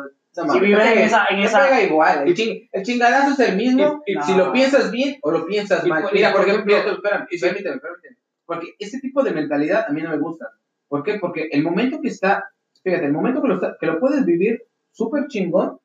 [0.47, 1.27] No, si vives en esa.
[1.29, 2.27] En esa pega igual.
[2.27, 4.47] El, ching- el chingadazo es el mismo Y- y- si no.
[4.47, 6.03] lo piensas bien o lo piensas Y mal.
[6.03, 8.17] por- Mira, y por ejemplo, ejemplo- espérame, permíteme, permíteme.
[8.49, 10.49] Porque ese tipo de mentalidad a mí no me gusta.
[10.89, 11.19] ¿Por qué?
[11.21, 12.49] Porque el momento que está,
[12.83, 15.79] fíjate, el momento que lo, que lo puedes vivir súper chingón,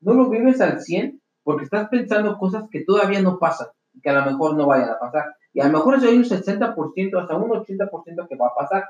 [0.00, 4.08] no lo vives al 100 porque estás pensando cosas que todavía no pasan y que
[4.08, 5.36] a lo mejor no vayan a pasar.
[5.52, 8.84] Y a lo mejor hay un 60%, hasta un 80% que va a pasar,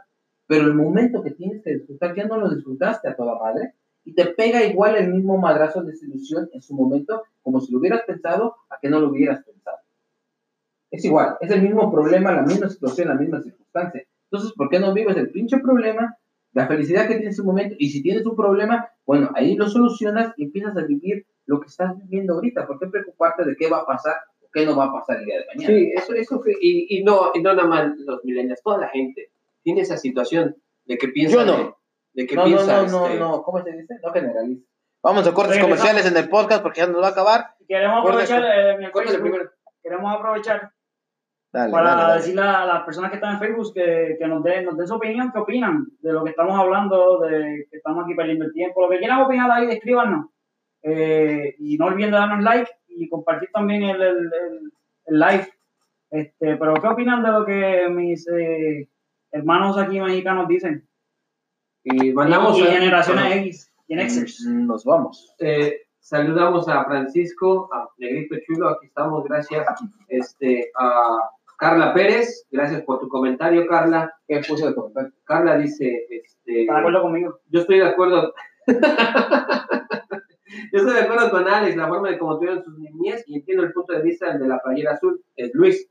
[0.46, 4.14] pero el momento que tienes que disfrutar ya no lo disfrutaste a toda madre y
[4.14, 8.02] te pega igual el mismo madrazo de desilusión en su momento como si lo hubieras
[8.06, 9.77] pensado a que no lo hubieras pensado.
[10.90, 14.04] Es igual, es el mismo problema, la misma situación, la misma circunstancia.
[14.30, 16.16] Entonces, ¿por qué no vives el pinche problema,
[16.52, 17.74] la felicidad que tienes en su momento?
[17.78, 21.66] Y si tienes un problema, bueno, ahí lo solucionas y empiezas a vivir lo que
[21.66, 22.66] estás viviendo ahorita.
[22.66, 25.24] ¿Por qué preocuparte de qué va a pasar o qué no va a pasar el
[25.26, 25.74] día de mañana?
[25.74, 28.88] Sí, eso, eso fue- y, y no, y no nada más los millennials, toda la
[28.88, 29.30] gente
[29.62, 31.56] tiene esa situación de que piensa Yo no.
[31.58, 31.74] de,
[32.22, 33.94] de que no, no, piensa, no, no, este, no, ¿cómo se dice?
[34.02, 34.66] No generaliza.
[35.02, 35.78] Vamos a cortes Regresamos.
[35.78, 37.46] comerciales en el podcast porque ya nos va a acabar.
[37.66, 38.90] queremos Corta aprovechar eh,
[39.82, 40.72] queremos aprovechar
[41.52, 42.14] Dale, para dale, dale.
[42.20, 44.94] decirle a las personas que están en Facebook que, que nos, den, nos den su
[44.94, 48.82] opinión, qué opinan de lo que estamos hablando, de que estamos aquí perdiendo el tiempo.
[48.82, 50.26] Lo que quieran opinar ahí, escríbanos.
[50.82, 54.72] Eh, y no olviden de darnos like y compartir también el, el, el-
[55.06, 55.48] el live.
[56.10, 58.88] Este, pero, ¿qué opinan de lo que mis eh,
[59.32, 60.86] hermanos aquí mexicanos dicen?
[61.84, 64.44] y mandamos y, y generaciones bueno, X, Gen Xers.
[64.46, 65.34] Mm, Nos vamos.
[65.38, 69.66] Eh, saludamos a Francisco, a Negrito Chulo, aquí estamos, gracias.
[70.08, 71.18] Este, a
[71.58, 74.12] Carla Pérez, gracias por tu comentario, Carla.
[74.28, 75.12] ¿Qué puso de comentario?
[75.24, 77.40] Carla dice, este, ¿Están de acuerdo conmigo?
[77.48, 78.32] yo estoy de acuerdo.
[80.72, 83.64] yo estoy de acuerdo con Alex, la forma de cómo tuvieron sus niñez y entiendo
[83.64, 85.88] el punto de vista del de la playera azul, es Luis.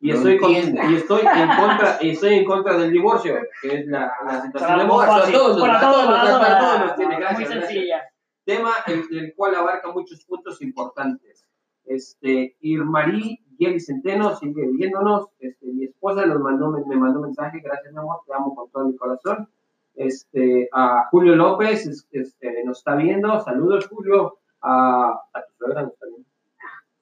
[0.00, 0.56] Y Lo estoy, con- y
[0.96, 4.84] estoy en contra y estoy en contra del divorcio, que es la, la situación de
[4.84, 5.06] moda.
[5.06, 6.40] Para todos, para para todos, todos, para todos.
[6.40, 7.14] para todos nos tiene.
[7.14, 8.02] Muy Gracias, gracias sencilla.
[8.44, 11.48] tema el, el cual abarca muchos puntos importantes.
[11.84, 15.28] Este, Irmarí Yeli Centeno sigue viéndonos.
[15.38, 18.70] Este, mi esposa nos mandó, me, me mandó mensaje, gracias mi amor, te amo con
[18.70, 19.48] todo mi corazón.
[19.94, 24.38] Este, a Julio López es- este, nos está viendo, saludos Julio.
[24.60, 26.28] A, a tu suegra nos está viendo.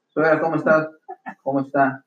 [0.08, 0.88] Suegra, ¿cómo estás?
[1.42, 2.04] ¿Cómo está?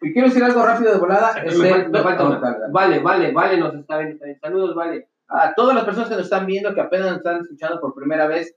[0.00, 1.34] Y quiero decir algo rápido de volada.
[1.34, 2.58] Me este, falta no, dale.
[2.70, 4.14] Vale, vale, vale, nos está viendo.
[4.14, 4.38] está bien.
[4.40, 5.08] Saludos, vale.
[5.28, 8.26] A todas las personas que nos están viendo, que apenas nos están escuchando por primera
[8.26, 8.54] vez,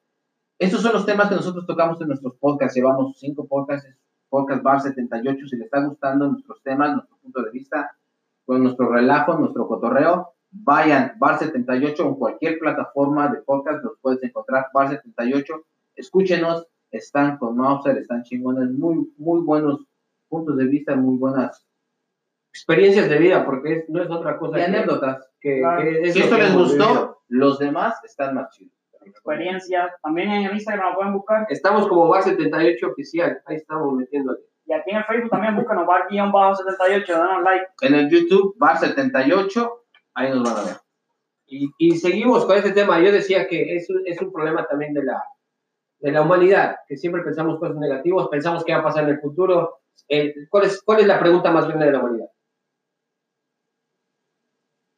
[0.60, 2.76] estos son los temas que nosotros tocamos en nuestros podcasts.
[2.76, 3.88] Llevamos cinco podcasts,
[4.30, 5.48] podcast Bar 78.
[5.48, 7.96] Si les está gustando nuestros temas, nuestro punto de vista,
[8.46, 14.24] con nuestro relajo, nuestro cotorreo, vayan Bar 78 en cualquier plataforma de podcast, los puedes
[14.24, 15.64] encontrar Bar 78.
[15.96, 19.82] Escúchenos, están con Mauser, están chingones, muy, muy buenos
[20.30, 21.64] puntos de vista, muy buenas
[22.50, 25.30] Experiencias de vida, porque es- no es otra cosa y que- anécdotas.
[25.40, 25.82] que, Claro.
[25.84, 27.18] que es Si esto que les gustó, vivido.
[27.28, 28.74] los demás están más chidos.
[29.10, 29.92] Experiencias.
[30.02, 31.46] También en el Instagram lo pueden buscar.
[31.50, 33.42] Estamos como Bar 78 oficial.
[33.46, 34.40] Ahí estamos metiéndole.
[34.68, 37.68] Y aquí en el Facebook también búscanos bar-78, danos like.
[37.82, 39.86] En el YouTube, Bar 78,
[40.16, 40.76] ahí nos van a ver.
[41.46, 43.00] Y, y seguimos con este tema.
[43.00, 45.24] Yo decía que es un, es un problema también de la,
[46.00, 49.22] de la humanidad, que siempre pensamos cosas negativas, pensamos qué va a pasar en el
[49.22, 49.80] futuro.
[50.10, 52.28] Eh, ¿cuál, es, ¿Cuál es la pregunta más grande de la humanidad?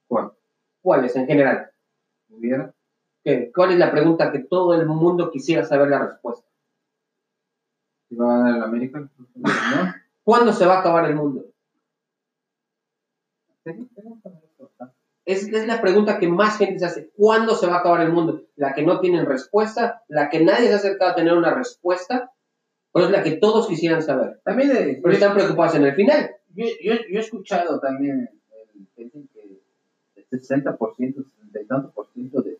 [0.07, 0.31] ¿Cuál?
[0.81, 1.69] ¿Cuál es en general?
[2.29, 2.73] ¿Hubiera?
[3.23, 3.51] ¿Qué?
[3.53, 6.47] ¿Cuál es la pregunta que todo el mundo quisiera saber la respuesta?
[8.07, 8.99] ¿Si va a ganar el América?
[9.35, 9.93] ¿No?
[10.23, 11.45] ¿Cuándo se va a acabar el mundo?
[15.25, 17.09] Es, es la pregunta que más gente se hace.
[17.15, 18.41] ¿Cuándo se va a acabar el mundo?
[18.55, 22.31] La que no tienen respuesta, la que nadie se ha acercado a tener una respuesta,
[22.91, 24.39] pero es la que todos quisieran saber.
[24.43, 26.31] También eh, Pero están preocupados en el final.
[26.55, 28.39] yo, yo, yo he escuchado también el-
[28.95, 29.03] que
[30.15, 30.77] el 60%,
[31.25, 32.58] 60 y tanto por ciento de, de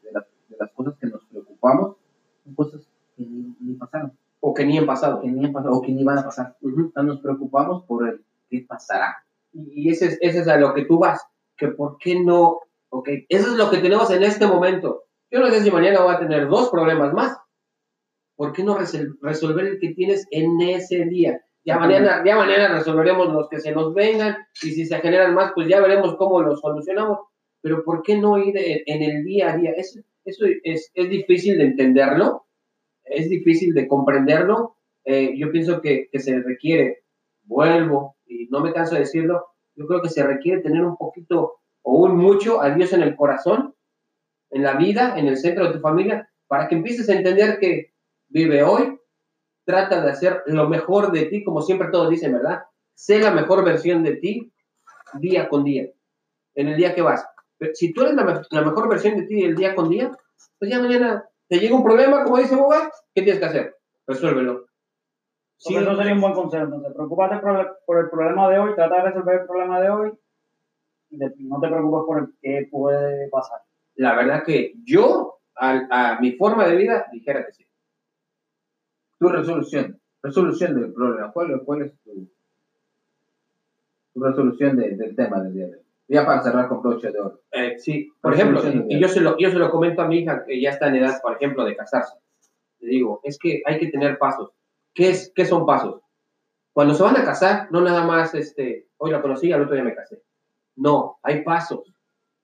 [0.60, 1.96] las, cosas que nos preocupamos
[2.44, 2.82] son cosas
[3.16, 5.22] que ni, ni pasaron, O que ni han pasado.
[5.22, 6.56] que ni han pasado o que ni van a pasar.
[6.62, 9.16] O sea, nos preocupamos por el qué pasará.
[9.54, 11.22] Y y ese es, ese es a lo que tú vas.
[11.58, 12.60] Que por qué no.
[12.90, 15.04] Ok, eso es lo que tenemos en este momento.
[15.32, 17.38] Yo no sé si mañana voy a tener dos problemas más.
[18.36, 21.42] ¿Por qué no resol- resolver el que tienes en ese día?
[21.66, 25.52] Ya mañana, ya mañana resolveremos los que se nos vengan y si se generan más,
[25.54, 27.20] pues ya veremos cómo los solucionamos.
[27.62, 29.72] Pero ¿por qué no ir en, en el día a día?
[29.72, 30.00] Eso,
[30.30, 32.46] eso es, difícil de entenderlo,
[33.04, 34.76] es difícil de comprenderlo.
[35.06, 37.04] Eh, yo pienso que, que se requiere,
[37.44, 41.60] vuelvo y no me canso de decirlo, yo creo que se requiere tener un poquito
[41.82, 43.76] o un mucho a Dios en el corazón,
[44.52, 47.94] en la vida, en el centro de tu familia, para que empieces a entender que
[48.28, 49.00] vive hoy,
[49.66, 52.64] trata de hacer lo mejor de ti, como siempre todos dicen, ¿verdad?
[52.94, 54.52] Sé la mejor versión de ti
[55.14, 55.90] día con día,
[56.56, 57.26] en el día que vas.
[57.74, 60.12] Si tú eres la, me- la mejor versión de ti el día con día,
[60.58, 63.76] pues ya mañana te llega un problema, como dice Boga, ¿qué tienes que hacer?
[64.08, 64.66] Resuélvelo.
[65.58, 66.64] Sí, eso sería un buen consejo.
[66.64, 69.90] Entonces, preocúpate por el, por el problema de hoy, trata de resolver el problema de
[69.90, 70.12] hoy
[71.10, 73.60] y de- no te preocupes por el que puede pasar.
[73.96, 77.66] La verdad que yo, a, a mi forma de vida, dijera que sí.
[79.20, 81.32] Tu resolución, resolución del problema.
[81.34, 82.30] ¿Cuál, cuál es tu,
[84.14, 85.82] tu resolución de- del tema del día de hoy?
[86.10, 87.42] Ya para cerrar con broche de oro.
[87.52, 90.08] Eh, sí, por ejemplo, Resolución de y yo se, lo, yo se lo comento a
[90.08, 92.16] mi hija que ya está en edad, por ejemplo, de casarse.
[92.80, 94.50] Le digo, es que hay que tener pasos.
[94.94, 96.02] ¿Qué, es, qué son pasos?
[96.74, 99.84] Cuando se van a casar, no nada más, este, hoy la conocí, al otro día
[99.84, 100.24] me casé.
[100.76, 101.94] No, hay pasos.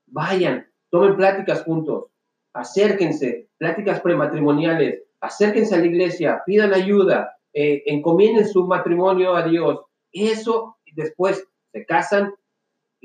[0.06, 2.06] Vayan, tomen pláticas juntos,
[2.54, 9.82] acérquense, pláticas prematrimoniales, acérquense a la iglesia, pidan ayuda, eh, encomienden su matrimonio a Dios.
[10.12, 12.34] Eso después se casan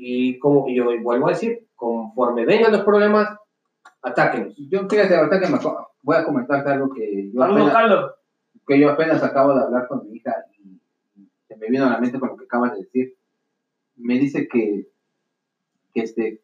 [0.03, 3.37] y como yo vuelvo a decir, conforme vengan los problemas,
[4.01, 4.55] atáquenlos.
[4.57, 5.59] Yo fíjate, ahorita que me
[6.01, 8.11] voy a comentarte algo que yo, Saludos, apenas, Carlos.
[8.65, 10.79] que yo apenas acabo de hablar con mi hija y
[11.47, 13.15] se me vino a la mente con lo que acabas de decir.
[13.95, 14.87] Me dice que,
[15.93, 16.41] que este,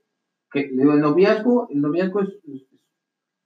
[0.51, 2.63] que el noviazgo, el noviazgo es, es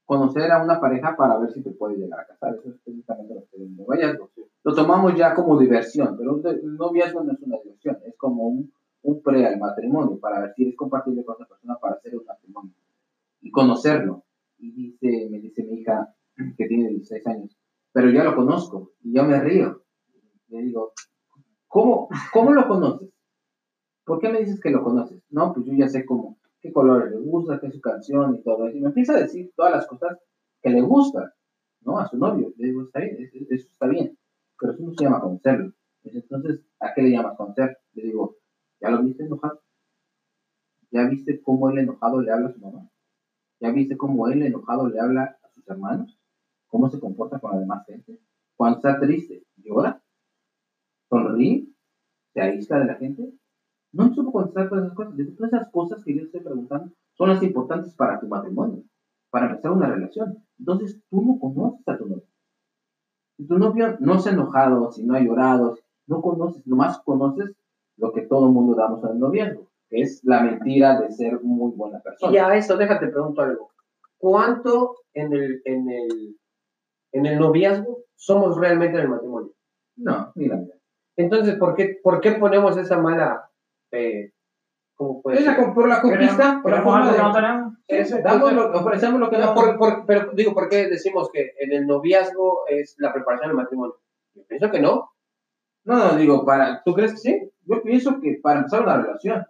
[0.03, 2.55] conocer a una pareja para ver si te puede llegar a casar.
[2.55, 4.29] Eso es precisamente lo que es el noviazgo.
[4.65, 8.73] Lo tomamos ya como diversión, pero el noviazgo no es una diversión, es como un,
[9.03, 12.25] un pre al matrimonio, para ver si eres compatible con esa persona para hacer un
[12.25, 12.73] matrimonio
[13.41, 14.23] y conocerlo.
[14.59, 16.13] Y dice, me dice mi hija,
[16.57, 17.57] que tiene 16 años,
[17.91, 19.83] pero ya lo conozco y yo me río.
[20.49, 20.93] Le digo,
[21.67, 23.09] ¿cómo, cómo lo conoces?
[24.05, 25.21] ¿Por qué me dices que lo conoces?
[25.29, 28.43] No, pues yo ya sé cómo, qué colores le gusta, qué es su canción y
[28.43, 28.77] todo eso.
[28.77, 30.17] Y me empieza a decir todas las cosas
[30.61, 31.29] que le gustan,
[31.81, 31.97] ¿no?
[31.99, 32.53] A su novio.
[32.57, 34.17] Le digo, está bien, es- es- eso está bien,
[34.59, 35.73] pero eso no se llama conocerlo.
[36.03, 37.77] Entonces, ¿a qué le llamas conocer?
[37.93, 38.37] Le digo,
[38.81, 39.61] ¿ya lo viste enojado?
[40.91, 42.89] ¿Ya viste cómo él enojado le habla a su mamá?
[43.59, 46.19] ¿Ya viste cómo él enojado le habla a sus hermanos?
[46.67, 48.19] ¿Cómo se comporta con la demás gente?
[48.55, 50.01] Cuando está triste, llora,
[51.09, 51.67] sonríe,
[52.33, 53.33] se aísla de la gente.
[53.93, 55.15] No supo contestar todas esas cosas.
[55.15, 58.83] Digo, todas esas cosas que yo estoy preguntando son las importantes para tu matrimonio,
[59.29, 60.43] para empezar una relación.
[60.57, 62.27] Entonces, tú no conoces a tu novio.
[63.37, 65.77] Si tu novio no se ha enojado, si no ha llorado,
[66.07, 67.55] no conoces, nomás conoces
[68.01, 71.39] lo que todo el mundo damos en el noviazgo, que es la mentira de ser
[71.41, 72.33] muy buena persona.
[72.33, 73.71] Y a eso, déjate pregunto algo.
[74.17, 76.37] ¿Cuánto en el, en el,
[77.13, 79.51] en el noviazgo somos realmente en el matrimonio?
[79.97, 80.75] No, mira, mira.
[81.15, 83.49] Entonces, ¿por qué, por qué ponemos esa mala,
[83.91, 84.31] eh,
[84.95, 85.63] ¿cómo puede Es la ser?
[85.65, 87.71] con- por la conquista, por la ¿Queremos forma de...
[87.87, 89.63] Eso, damos lo- ofrecemos lo que No, damos.
[89.63, 93.57] por- por- pero digo, ¿por qué decimos que en el noviazgo es la preparación del
[93.57, 93.95] matrimonio?
[94.33, 95.11] Yo pienso que no.
[95.83, 97.50] No, no, digo, para, ¿tú crees que sí?
[97.65, 99.45] Yo pienso que para empezar una relación.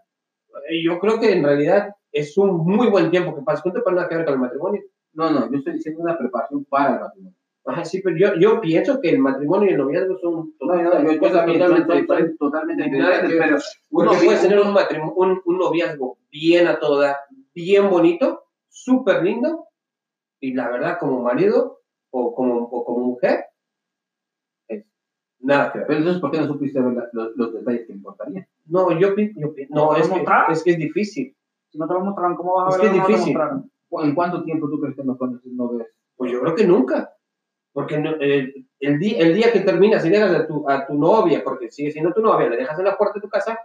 [0.69, 3.95] Eh, Yo creo que en realidad es un muy buen tiempo que pasas juntos para
[3.95, 4.81] nada que ver con el matrimonio.
[5.13, 7.37] No, no, yo estoy diciendo una preparación para el matrimonio.
[7.63, 11.19] Ajá, sí, pero yo, yo pienso que el matrimonio y el noviazgo son totalmente
[12.39, 13.57] totalmente diferentes, pero
[13.91, 17.19] Uno puede tener un, matrimonio, un, un noviazgo bien a toda,
[17.53, 19.67] bien bonito, súper lindo,
[20.39, 23.45] y la verdad, como marido o como, o como mujer,
[25.43, 25.87] nada que ver.
[25.87, 28.47] Pero entonces, ¿por qué no supiste ver la- los, los detalles que importarían?
[28.67, 29.33] No, yo, yo pi-
[29.69, 30.51] no, es que, ¿Mostrar?
[30.51, 31.35] es que es difícil.
[31.69, 33.33] Si no te lo mostraron, ¿cómo vas a Es ver es que no te difícil.
[33.33, 33.71] mostraron?
[34.03, 35.87] ¿En cuánto tiempo tú crees que no conoces, no ves?
[36.15, 37.13] Pues yo creo que nunca.
[37.73, 40.93] Porque no- el, el, día, el día que terminas y dejas a tu, a tu
[40.95, 43.57] novia, porque sigue siendo tu novia, la dejas en la puerta de tu casa,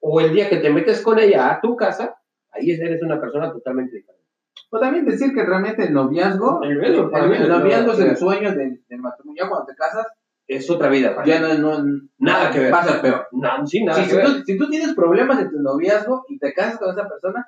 [0.00, 2.16] o el día que te metes con ella a tu casa,
[2.52, 4.24] ahí eres una persona totalmente diferente.
[4.70, 8.10] Pues también decir que realmente el noviazgo, El el, el no, noviazgo es no, el
[8.12, 8.16] no.
[8.16, 9.44] sueño del, del matrimonio.
[9.48, 10.06] Cuando te casas,
[10.52, 11.14] Es otra vida.
[11.14, 12.72] para ya no, no Nada que ver.
[12.74, 13.28] va a ser peor.
[13.32, 14.26] No, sí, nada Si, que si ver.
[14.26, 17.46] tú, si tú tienes problemas en tu noviazgo y te casas con esa persona,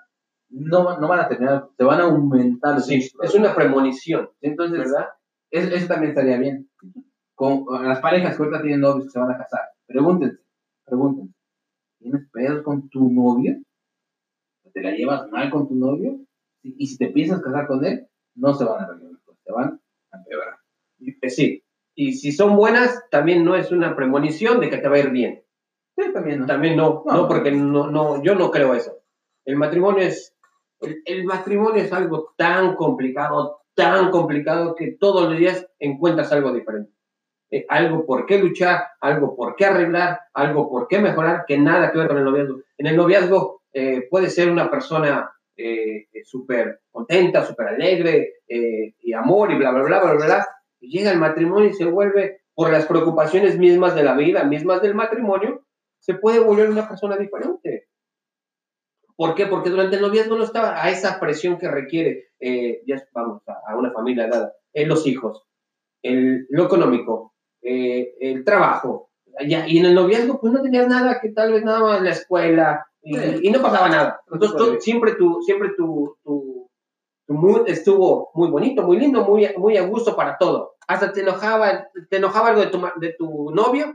[0.51, 5.09] no, no van a terminar, te van a aumentar Sí, es una premonición, Entonces, ¿verdad?
[5.51, 6.71] es- eso también estaría bien.
[7.35, 10.39] Con, con las parejas que ahorita tienen novios que se van a casar, pregúntense,
[10.85, 11.35] pregúntense,
[11.99, 13.57] ¿tienes pedos con tu novio?
[14.73, 16.21] ¿Te la llevas mal con tu novio?
[16.63, 18.07] Y, y si te piensas casar con él,
[18.37, 19.13] no se van a arreglar,
[19.45, 19.81] te van
[20.13, 20.55] a empeorar.
[21.01, 21.65] Eh, Sí.
[21.95, 25.11] Y si son buenas, también no es una premonición de que te va a ir
[25.11, 25.43] bien.
[25.97, 26.47] Sí, también, ¿no?
[26.47, 27.13] También no, No.
[27.13, 28.99] no, porque no, no, yo no creo eso.
[29.45, 30.35] El matrimonio es,
[30.81, 36.53] el, el matrimonio es algo tan complicado, tan complicado que todos los días encuentras algo
[36.53, 36.93] diferente.
[37.51, 41.93] Eh, algo por qué luchar, algo por qué arreglar, algo por qué mejorar, que nada
[41.93, 42.61] que ver con el noviazgo.
[42.79, 48.95] En el noviazgo eh, puede ser una persona eh, eh, súper contenta, súper alegre, eh,
[49.01, 50.49] y amor, y bla, bla, bla, bla, bla, bla.
[50.83, 54.95] Llega el matrimonio y se vuelve, por las preocupaciones mismas de la vida, mismas del
[54.95, 55.65] matrimonio,
[56.01, 57.89] se puede volver una persona diferente.
[59.17, 59.47] ¿Por qué?
[59.47, 63.77] Porque durante el noviazgo no estaba a esa presión que requiere, eh, ya vamos, a,
[63.77, 65.45] una familia dada, eh, los hijos,
[66.03, 69.11] el, lo económico, eh, el trabajo.
[69.47, 72.11] Ya, y en el noviazgo, pues no tenías nada, que tal vez nada más la
[72.11, 73.41] escuela, y, Sí.
[73.43, 74.21] y no pasaba nada.
[74.31, 76.42] Entonces, tú- siempre tu, siempre tu, tu,
[77.33, 80.77] mood estuvo muy bonito, muy lindo, muy, muy a gusto para todo.
[80.87, 83.95] Hasta te enojaba, te enojaba algo de tu, ma- de tu novio,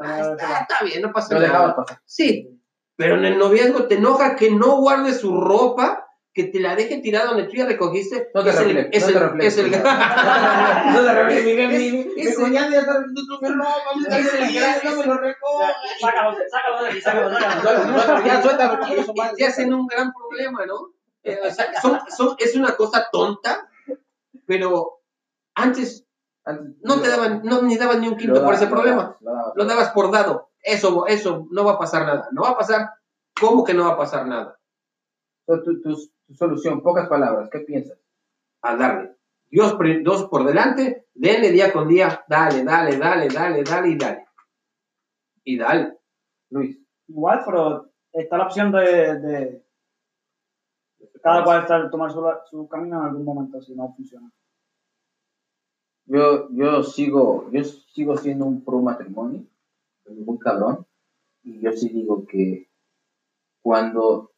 [0.00, 1.76] Ah, está, está bien, no pasa nada.
[1.76, 1.98] pasar.
[2.06, 2.58] Sí,
[2.96, 6.98] pero en el noviazgo te enoja que no guarde su ropa, que te la deje
[6.98, 8.30] tirada donde tú ya recogiste.
[8.34, 9.58] No te es el, es no el, te reflejes.
[9.58, 9.70] es el,
[10.92, 11.68] No te reflejes, Miguel,
[12.16, 13.06] mi- cuñado ya está me
[14.02, 15.72] está diciendo, no me lo recoge.
[16.00, 17.30] Sácalo, sácalo de aquí, sácalo.
[17.30, 19.34] Suéltalo, Ya, suéltalo, porque eso y mal.
[19.36, 20.93] te hacen un gran problema, ¿no?
[21.24, 23.68] O sea, son- son- es una cosa tonta,
[24.46, 25.00] pero
[25.54, 26.06] antes
[26.82, 29.16] no te daban, no ni daban ni un quinto por ese problema.
[29.20, 29.52] lo dabas.
[29.56, 30.50] Lo dabas por dado.
[30.60, 32.28] Eso, eso, no va a pasar nada.
[32.32, 32.90] No va a pasar,
[33.38, 34.58] ¿cómo que no va a pasar nada?
[35.46, 35.94] So, tu, tu,
[36.26, 37.98] tu solución, pocas palabras, ¿qué piensas?
[38.62, 39.14] a darle.
[39.50, 44.26] Dios, dos por delante, denle día con día, dale, dale, dale, dale, dale y dale.
[45.44, 45.98] Y dale.
[46.50, 46.78] Luis.
[47.06, 49.63] Igual, pero está la opción de, de
[51.24, 54.30] cada cual estar, tomar su, su camino en algún momento si no funciona.
[56.04, 59.42] Yo, yo sigo, yo sigo siendo un pro matrimonio,
[60.06, 60.86] muy cabrón,
[61.42, 62.68] y yo sí digo que
[63.62, 64.32] cuando,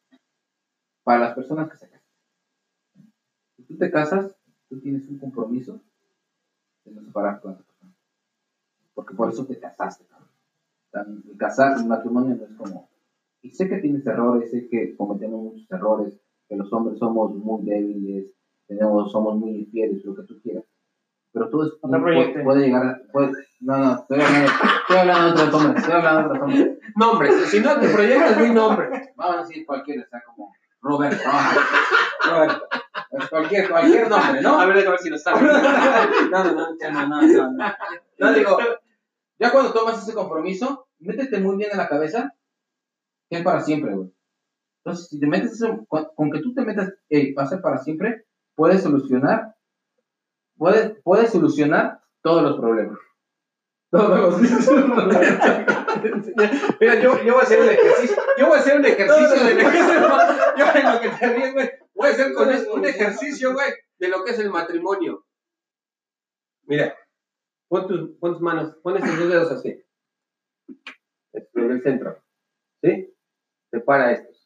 [1.03, 2.07] para las personas que se casan,
[3.57, 4.33] si tú te casas,
[4.69, 5.81] tú tienes un compromiso
[6.85, 7.93] de no separarte con persona,
[8.93, 11.23] porque por eso te casaste, cabrón.
[11.37, 12.87] Casar, el matrimonio no es como,
[13.41, 16.17] y sé que tienes errores, sé que cometemos muchos errores,
[16.49, 18.31] que los hombres somos muy débiles,
[18.67, 20.63] tenemos, somos muy infieles, lo que tú quieras.
[21.33, 22.43] Pero es, No te puede, proyectes.
[22.43, 26.19] puede llegar a, puede- no, no, estoy hablando, estoy hablando de otros hombres, estoy hablando
[26.21, 26.79] de otros hombres.
[26.95, 29.13] Nombres, si no te proyectas, di nombre.
[29.15, 31.55] Vamos a decir cualquiera, o sea, como Roberto, ah,
[32.29, 32.67] Roberto,
[33.09, 34.59] pues cualquier, cualquier nombre, ¿no?
[34.59, 35.41] A ver, a ver si lo sabes.
[36.31, 37.73] No, no, no, no, no, no, no.
[38.19, 38.57] No, digo,
[39.39, 42.33] ya cuando tomas ese compromiso, métete muy bien en la cabeza
[43.29, 44.11] que es para siempre, güey.
[44.87, 46.93] Entonces, si te metes eso, con, que tú te metas,
[47.35, 49.53] a ser para siempre, puedes solucionar,
[50.57, 52.97] puedes, puedes solucionar todos los problemas.
[53.91, 54.41] Todos los.
[56.79, 58.15] Mira, yo, yo voy a hacer un ejercicio.
[58.37, 59.57] Yo voy a hacer un ejercicio de el
[60.57, 61.69] Yo lo que te ríes, güey.
[61.93, 65.25] Voy a hacer con esto un ejercicio, güey, de lo que es el matrimonio.
[66.63, 66.95] Mira,
[67.67, 69.83] pon tus, pon tus manos, pon estos dos dedos así.
[71.33, 72.23] En el centro.
[72.81, 73.13] ¿Sí?
[73.69, 74.36] Separa estos.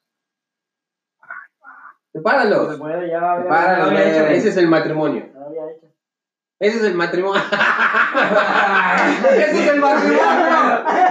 [2.11, 2.77] Se Sepáralos.
[2.77, 4.25] puede, ya ya hecho.
[4.27, 5.25] Ese es el matrimonio.
[6.59, 7.41] Ese es el matrimonio.
[9.37, 10.21] Ese es el matrimonio.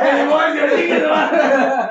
[0.02, 0.64] El divorcio,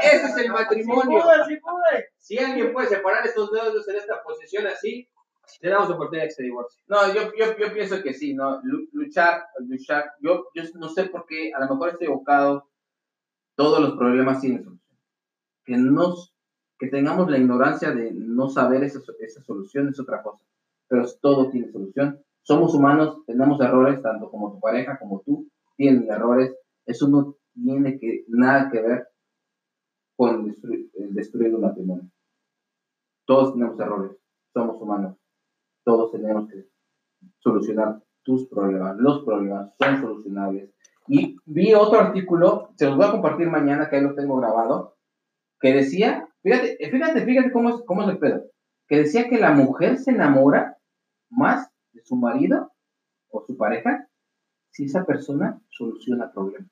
[0.02, 1.19] Ese es el Sí matrimonio.
[1.22, 2.06] pude, sí pude.
[2.18, 5.10] Si alguien puede separar estos dedos en esta posición así,
[5.61, 6.84] le damos oportunidad de que se divorcie.
[6.88, 8.60] No, yo, yo, yo pienso que sí, ¿no?
[8.64, 10.06] Lu- Luchar, luchar.
[10.22, 12.69] Yo, yo no sé por qué, a lo mejor estoy equivocado.
[13.56, 14.95] Todos los problemas tienen solución.
[15.65, 16.34] Que, nos,
[16.80, 20.44] que tengamos la ignorancia de no saber esa, esa solución es otra cosa.
[20.88, 22.20] Pero todo tiene solución.
[22.42, 26.56] Somos humanos, tenemos errores, tanto como tu pareja como tú tienen errores.
[26.86, 29.08] Eso no tiene que, nada que ver
[30.16, 32.10] con destruir, el destruir un matrimonio.
[33.26, 34.18] Todos tenemos errores,
[34.54, 35.20] somos humanos
[35.90, 36.68] todos tenemos que
[37.40, 38.96] solucionar tus problemas.
[38.98, 40.72] Los problemas son solucionables.
[41.08, 44.98] Y vi otro artículo, se los voy a compartir mañana, que ahí lo tengo grabado,
[45.60, 48.44] que decía, fíjate, fíjate, fíjate cómo es, cómo es el pedo,
[48.88, 50.78] que decía que la mujer se enamora
[51.30, 52.72] más de su marido
[53.32, 54.07] o su pareja
[54.72, 56.70] si esa persona soluciona problemas.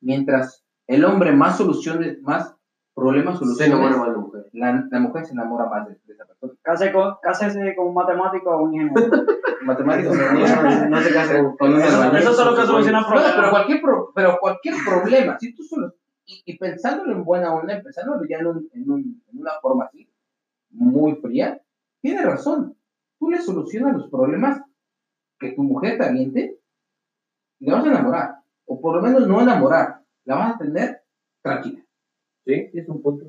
[0.00, 2.54] Mientras el hombre más soluciones, más
[2.94, 4.46] problemas Se soluciona, enamora más la mujer.
[4.52, 6.52] la, la mujer se enamora más de, de esa persona.
[6.62, 9.24] Cásese con, cásese con un matemático o un ingeniero.
[9.62, 12.18] matemáticos no, no, no se casan con un albañil.
[12.18, 13.34] Eso son los que solucionan No, problemas.
[13.36, 15.92] pero cualquier, pro- pero cualquier problema, si tú solo,
[16.30, 19.86] y, y pensándolo en buena onda, pensándolo ya en, un- en un- en una forma
[19.86, 20.08] así,
[20.70, 21.60] muy fría,
[22.00, 22.76] tiene razón.
[23.18, 24.60] Tú le solucionas los problemas
[25.38, 26.58] que tu mujer te aviente
[27.58, 28.34] y la vas a enamorar.
[28.66, 31.02] O por lo menos no enamorar, la vas a tener
[31.42, 31.82] tranquila.
[32.46, 32.70] ¿Sí?
[32.72, 33.26] Es un punto.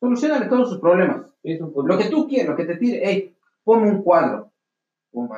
[0.00, 1.26] Solucionale todos sus problemas.
[1.42, 1.88] Es un punto.
[1.88, 4.52] Lo que tú quieras, lo que te tire, hey, ponme un cuadro.
[5.12, 5.28] Pum.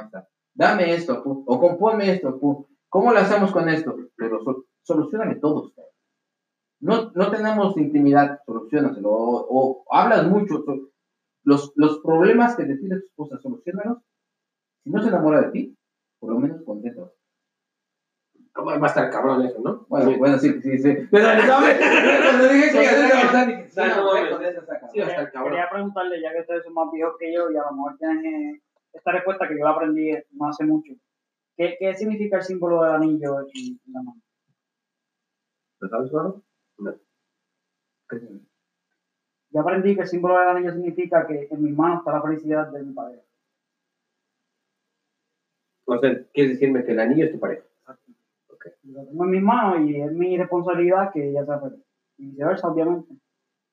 [0.55, 1.45] Dame esto, pum.
[1.47, 2.65] o compónme esto, pum.
[2.89, 3.97] ¿Cómo lo hacemos con esto?
[4.17, 5.73] Pero sol- solucioname todos.
[5.75, 5.92] cabrón.
[6.83, 9.09] No, no tenemos intimidad, solucionaselo.
[9.09, 10.65] O, o hablas mucho.
[11.45, 13.99] los, los problemas que te tire tu esposa, solucionalos.
[14.83, 15.79] Si no se enamora de ti,
[16.19, 17.15] por lo menos contento.
[18.55, 19.87] Va a estar cabrón eso, ¿no?
[19.89, 20.95] Bueno, bueno, sí, sí, sí.
[21.09, 21.31] Cuando
[22.51, 24.89] dije que Sí, iba a ser sí, cabrón, sí, dije, sí, no, no.
[24.93, 25.53] Sí, va a estar cabrón.
[25.53, 28.27] quería preguntarle, ya que ustedes son más viejos que yo y a lo mejor tienen
[28.27, 30.93] eh, esta respuesta que yo la aprendí no hace mucho.
[31.57, 34.21] ¿Qué, qué significa el símbolo del anillo en en la mano?
[35.81, 36.43] ¿Lo sabes, Eduardo?
[39.51, 42.69] Yo aprendí que el símbolo del anillo significa que en mis manos está la felicidad
[42.69, 43.23] de mi pareja.
[45.85, 47.65] O sea, quieres decirme que el anillo es tu pareja.
[48.85, 51.85] Lo tengo en mis manos y es mi responsabilidad que ella sea feliz.
[52.19, 53.15] Y viceversa, obviamente.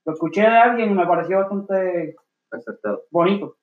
[0.05, 2.15] Lo escuché de alguien y me pareció bastante
[2.51, 3.03] Acertado.
[3.11, 3.57] bonito.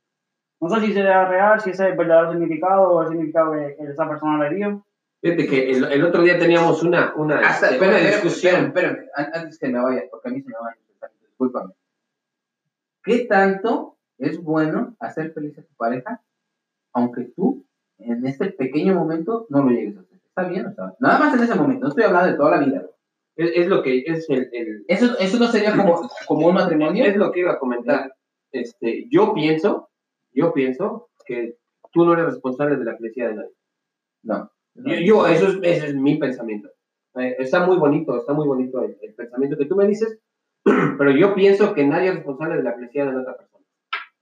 [0.61, 3.77] No sé si sea real, si ese es el verdadero significado o el significado que
[3.81, 4.87] esa persona le dio.
[5.23, 8.65] Fíjate que el, el otro día teníamos una, una, Hasta, este, una espérame, discusión.
[8.67, 11.73] espérame, espérame, an- antes que me vaya, porque a mí se me va a discúlpame.
[13.03, 16.23] ¿Qué tanto es bueno hacer feliz a tu pareja,
[16.93, 17.65] aunque tú
[17.99, 20.19] en este pequeño momento no lo llegues a hacer?
[20.27, 20.95] ¿Está bien o mal?
[21.01, 22.83] Nada más en ese momento, no estoy hablando de toda la vida.
[23.37, 27.05] Es, es lo que es el, el- Eso, eso no sería como, como un matrimonio.
[27.05, 28.15] es lo que iba a comentar.
[28.53, 29.89] Este, yo pienso,
[30.33, 31.59] yo pienso que
[31.93, 33.53] tú no eres responsable de la felicidad de nadie.
[34.23, 34.51] No.
[34.85, 36.69] Yo, eso es, ese es mi pensamiento.
[37.17, 40.19] Eh, está muy bonito, está muy bonito el, el pensamiento que tú me dices,
[40.99, 43.65] pero yo pienso que nadie es responsable de la felicidad de la otra persona.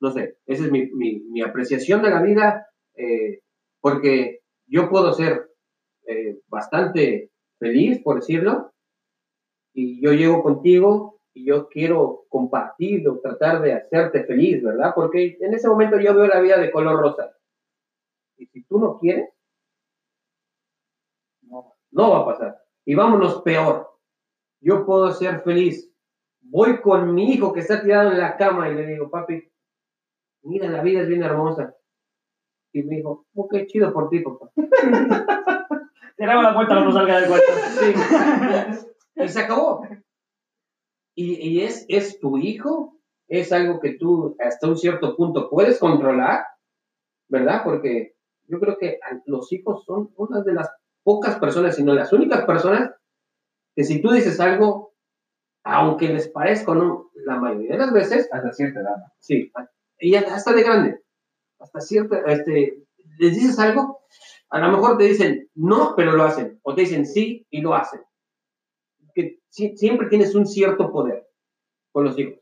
[0.01, 3.41] No sé, esa es mi, mi, mi apreciación de la vida, eh,
[3.81, 5.51] porque yo puedo ser
[6.07, 8.73] eh, bastante feliz, por decirlo,
[9.73, 14.93] y yo llego contigo y yo quiero compartir o tratar de hacerte feliz, ¿verdad?
[14.95, 17.33] Porque en ese momento yo veo la vida de color rosa.
[18.37, 19.31] Y si tú no quieres,
[21.95, 22.59] no, va a pasar.
[22.85, 23.89] Y vámonos peor.
[24.61, 25.91] Yo puedo ser feliz.
[26.41, 29.51] Voy con mi hijo que está tirado en la cama y le digo, papi,
[30.43, 31.75] mira, la vida es bien hermosa.
[32.73, 34.51] Y me dijo, ok, chido por ti, papá.
[36.17, 37.53] Cerramos la puerta, no salga del cuarto.
[37.79, 37.95] Sí.
[39.15, 39.87] y se acabó.
[41.15, 42.99] Y, y es, es tu hijo,
[43.29, 46.45] es algo que tú hasta un cierto punto puedes controlar,
[47.29, 47.63] ¿verdad?
[47.63, 48.17] Porque
[48.49, 50.71] yo creo que los hijos son una de las
[51.05, 52.91] pocas personas, si no las únicas personas,
[53.77, 54.95] que si tú dices algo,
[55.65, 58.97] aunque les parezca o no, la mayoría de las veces, Hasta cierta edad.
[59.21, 59.53] sí,
[59.99, 61.03] y hasta de grande,
[61.61, 62.85] hasta cierta, este,
[63.19, 64.01] les dices algo,
[64.51, 66.61] A lo mejor te dicen no, pero lo hacen.
[66.63, 68.01] O te dicen sí y lo hacen.
[69.15, 71.29] Que si- siempre tienes un cierto poder
[71.93, 72.39] con los hijos.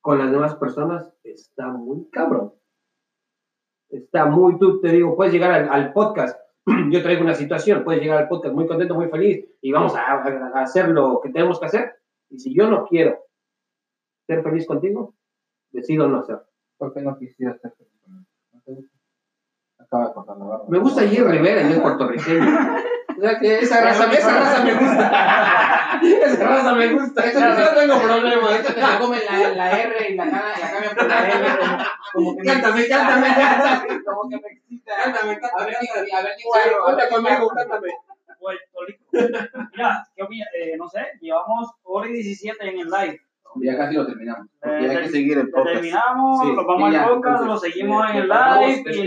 [0.00, 2.54] Con las demás personas está muy cabrón.
[3.88, 6.38] Está muy, tú te digo, puedes llegar al, al podcast.
[6.90, 10.00] Yo traigo una situación, puedes llegar al podcast muy contento, muy feliz y vamos a,
[10.12, 11.94] a- hacer lo que tenemos que hacer.
[12.28, 13.18] Y si yo no quiero
[14.26, 15.14] ser feliz contigo,
[15.72, 16.44] decido no hacerlo.
[16.78, 18.26] ¿Por qué no quisiera estar feliz con él?
[18.52, 18.96] ¿No te gusta?
[19.78, 20.64] Acaba de cortar la barba.
[20.68, 22.44] Me gusta Jerry Rivera, yo es puertorriqueño.
[23.40, 26.00] Que esa raza, esa raza me gusta.
[26.02, 27.24] esa raza me gusta.
[27.26, 28.56] Eso no tengo problema.
[28.56, 31.46] Esto que se come la, la R y la, cara- la cambian por la L.
[31.58, 34.02] como- Como que me Cántame, cántame, cántame.
[34.04, 34.92] Como que me excita.
[35.04, 35.72] Cántame, cántame.
[35.76, 37.88] A ver, Bueno, a ver, cuenta conmigo, cántame.
[38.40, 39.04] Puerto Rico.
[39.76, 40.46] Mira, ¿qué opina?
[40.58, 43.20] Eh, no sé, llevamos hora y 17 en el live.
[43.56, 44.46] Ya casi lo terminamos.
[44.60, 45.74] Porque Eh, hay que seguir el Lo podcast.
[45.74, 48.84] terminamos, Sí, nos vamos al podcast, lo seguimos eh, en el live.
[48.94, 49.04] y-.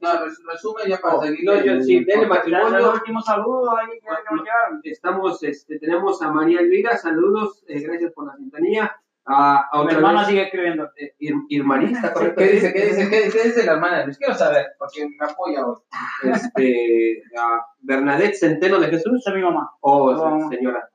[0.00, 1.44] No, res- resumen ya para Oh, seguir.
[1.44, 2.78] no, yo el- sí, el ya matrimonio.
[2.78, 4.06] los últimos saludos ahí que,
[4.36, 4.80] llegaron.
[4.82, 8.96] Estamos, este, tenemos a María Elvira, saludos, eh, gracias por la sintonía.
[9.28, 10.84] A, a Mi hermana vez, sigue escribiendo.
[10.96, 12.36] eh, Ir- Irmarista, correcto.
[12.42, 12.72] ¿Qué dice?
[12.72, 13.10] ¿Qué dice?
[13.10, 14.06] ¿Qué, qué dice la hermana?
[14.06, 15.76] Les quiero saber, porque me apoya hoy.
[16.54, 19.18] Este, a Bernadette Centeno de Jesús.
[19.18, 19.68] Esa es mi mamá.
[19.80, 20.48] Oh, Vamos.
[20.54, 20.88] señora.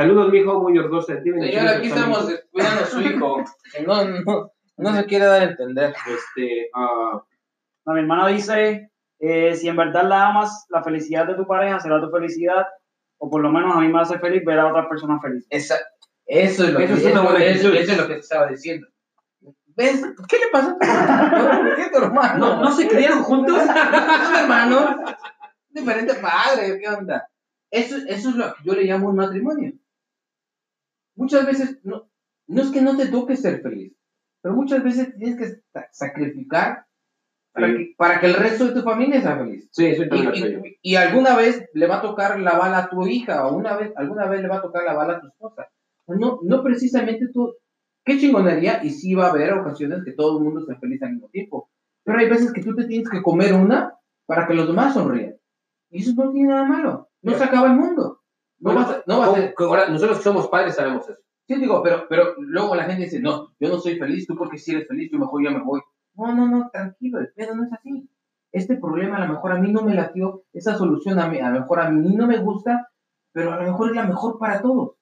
[0.00, 1.30] Saludos, mijo, muy orgulloso de ti.
[1.30, 3.44] Señora, aquí estamos cuidando a su hijo.
[3.70, 5.92] que No, no, no se quiere dar a entender.
[6.06, 7.22] Este, ah,
[7.84, 11.80] No, mi hermana dice, eh, si en verdad la amas, la felicidad de tu pareja
[11.80, 12.64] será tu felicidad,
[13.18, 15.46] o por lo menos a mí me hace feliz ver a otras personas felices.
[15.50, 15.74] Esa,
[16.24, 18.86] eso es lo Eso que es eso, eso es lo que te estaba diciendo.
[19.66, 20.02] ¿Ves?
[20.26, 21.60] ¿Qué le pasó a tu hermano?
[21.60, 22.38] ¿Por qué tu hermano?
[22.38, 23.58] ¿no, ¿No se criaron juntos?
[24.24, 24.96] ¿Son hermanos?
[25.68, 27.28] Diferente padre, ¿qué onda?
[27.70, 29.74] Eso, eso es lo que yo le llamo un matrimonio.
[31.20, 32.08] Muchas veces, no,
[32.48, 33.92] no es que no te toque ser feliz,
[34.42, 36.86] pero muchas veces tienes que sa- sacrificar
[37.52, 37.72] para, Sí.
[37.76, 39.68] que, para que el resto de tu familia sea feliz.
[39.70, 43.06] Sí, soy Y, y- y alguna vez le va a tocar la bala a tu
[43.06, 45.68] hija, o una vez, alguna vez le va a tocar la bala a tu esposa.
[46.06, 47.54] No, no precisamente tú.
[48.04, 51.12] Qué chingonería, y sí va a haber ocasiones que todo el mundo sea feliz al
[51.12, 51.68] mismo tiempo.
[52.02, 53.94] Pero hay veces que tú te tienes que comer una
[54.26, 55.34] para que los demás sonrían.
[55.90, 57.10] Y eso no tiene nada malo.
[57.20, 58.19] No se acaba el mundo.
[58.60, 61.08] No Bueno, vas a- no vas a- ¿cómo- que ahora nosotros que somos padres sabemos
[61.08, 61.18] eso.
[61.46, 64.58] Sí, digo, pero, pero luego la gente dice, no, yo no soy feliz, tú porque
[64.58, 65.80] si eres feliz, yo mejor ya me voy.
[66.14, 68.08] No, no, no, tranquilo, el pedo no es así.
[68.52, 71.50] Este problema a lo mejor a mí no me latió, esa solución a, mí, a
[71.50, 72.88] lo mejor a mí no me gusta,
[73.32, 74.96] pero a lo mejor es la mejor para todos.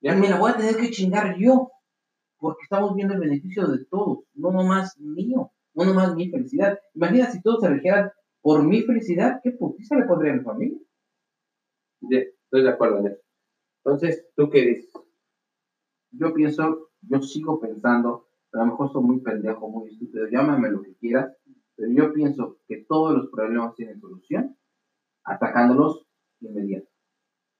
[0.00, 1.70] Ya me la voy a tener que chingar yo,
[2.38, 6.78] porque estamos viendo el beneficio de todos, no nomás mío, no nomás mi felicidad.
[6.94, 8.10] Imagina si todos se regieran
[8.40, 10.78] por mi felicidad, ¿qué putiza le pondría a mi familia?
[12.48, 13.22] Estoy de acuerdo en eso.
[13.84, 14.92] Entonces, ¿tú qué dices?
[16.10, 20.70] yo pienso, yo sigo pensando, pero a lo mejor soy muy pendejo, muy estúpido, llámame
[20.70, 21.32] lo que quieras,
[21.76, 24.56] pero yo pienso que todos los problemas tienen solución
[25.24, 26.06] atacándolos
[26.40, 26.88] de inmediato.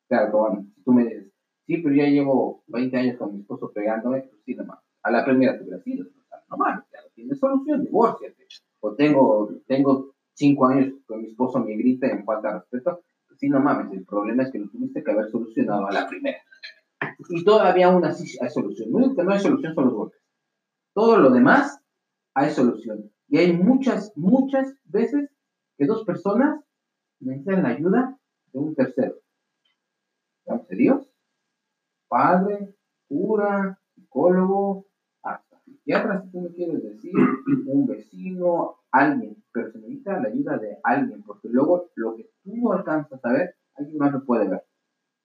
[0.08, 1.32] Claro, Tobán, si tú me dices,
[1.66, 4.80] sí, pero ya llevo 20 años con mi esposo pegándome, pues sí, nomás.
[5.02, 6.06] A la primera te hubiera sido,
[6.50, 8.46] no mames, ya no tienes solución, divórciate.
[8.80, 13.02] O tengo, tengo 5 años con mi esposo, me grita y me falta respeto,
[13.38, 16.38] sí, no mames, el problema es que lo tuviste que haber solucionado a la primera.
[17.30, 18.90] Y todavía aún así hay solución.
[18.90, 20.20] Lo único que no hay solución son los golpes.
[20.92, 21.80] Todo lo demás
[22.34, 23.10] hay solución.
[23.28, 25.30] Y hay muchas, muchas veces
[25.76, 26.60] que dos personas
[27.20, 28.18] necesitan la ayuda
[28.52, 29.14] de un tercero.
[30.70, 31.08] Dios,
[32.08, 32.74] padre,
[33.08, 34.86] cura, psicólogo,
[35.94, 37.12] hasta psiquiatra, si tú me quieres decir,
[37.66, 39.42] un vecino, alguien.
[39.52, 43.32] Pero se necesita la ayuda de alguien, porque luego lo que tú no alcanzas a
[43.32, 44.64] ver, alguien más lo puede ver.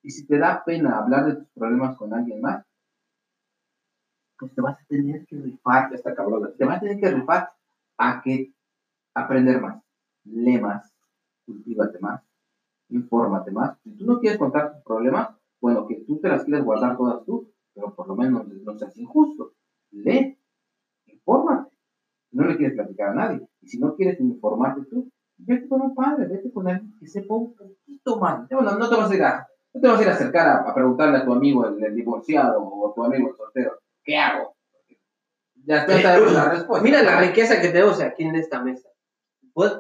[0.02, 2.66] Y si te da pena hablar de tus problemas con alguien más,
[4.38, 6.54] pues te vas a tener que rifar, Ya está cabrón.
[6.58, 7.52] te vas a tener que rifar
[7.98, 8.54] a que
[9.14, 9.82] aprender más,
[10.26, 10.92] lee más,
[11.46, 12.22] cultívate más,
[12.90, 13.80] infórmate más.
[13.84, 15.30] Si tú no quieres contar tus problemas,
[15.62, 18.98] bueno, que tú te las quieras guardar todas tú, pero por lo menos no seas
[18.98, 19.54] injusto.
[19.92, 20.38] Lee,
[21.26, 21.76] infórmate.
[22.32, 23.48] No le quieres platicar a nadie.
[23.62, 27.36] Y si no quieres informarte tú, vete con un padre, vete con alguien que sepa
[27.36, 28.48] un poquito más.
[28.50, 30.70] Bueno, no te vas a ir a, no te vas a ir a acercar a,
[30.70, 33.74] a preguntarle a tu amigo el, el divorciado o a tu amigo el soltero,
[34.04, 34.56] ¿qué hago?
[35.66, 36.84] Ya sabemos la respuesta.
[36.84, 38.90] Mira la riqueza que tenemos aquí en esta mesa.
[39.54, 39.72] Pues,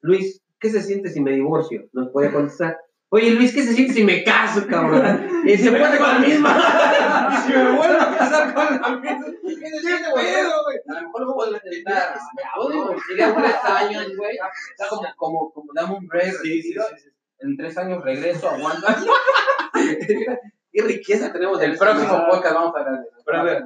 [0.00, 1.88] Luis, ¿qué se siente si me divorcio?
[1.92, 2.78] Nos puede contestar.
[3.10, 5.28] Oye, Luis, ¿qué se siente si me caso, cabrón?
[5.44, 6.56] Y se puede con la misma.
[7.32, 9.26] y si me vuelvo a casar con la misma.
[9.46, 12.18] A lo mejor lo puedo intentar.
[12.56, 14.36] Yo digo, sigue tres años, güey.
[14.76, 16.32] Sea, como, como, como dame un break.
[16.42, 17.10] Sí, sí, sí, sí.
[17.38, 18.86] En tres años regreso, aguanto.
[20.72, 23.08] Qué riqueza tenemos El del próximo podcast vamos a hablar de.
[23.24, 23.64] Pero a ver.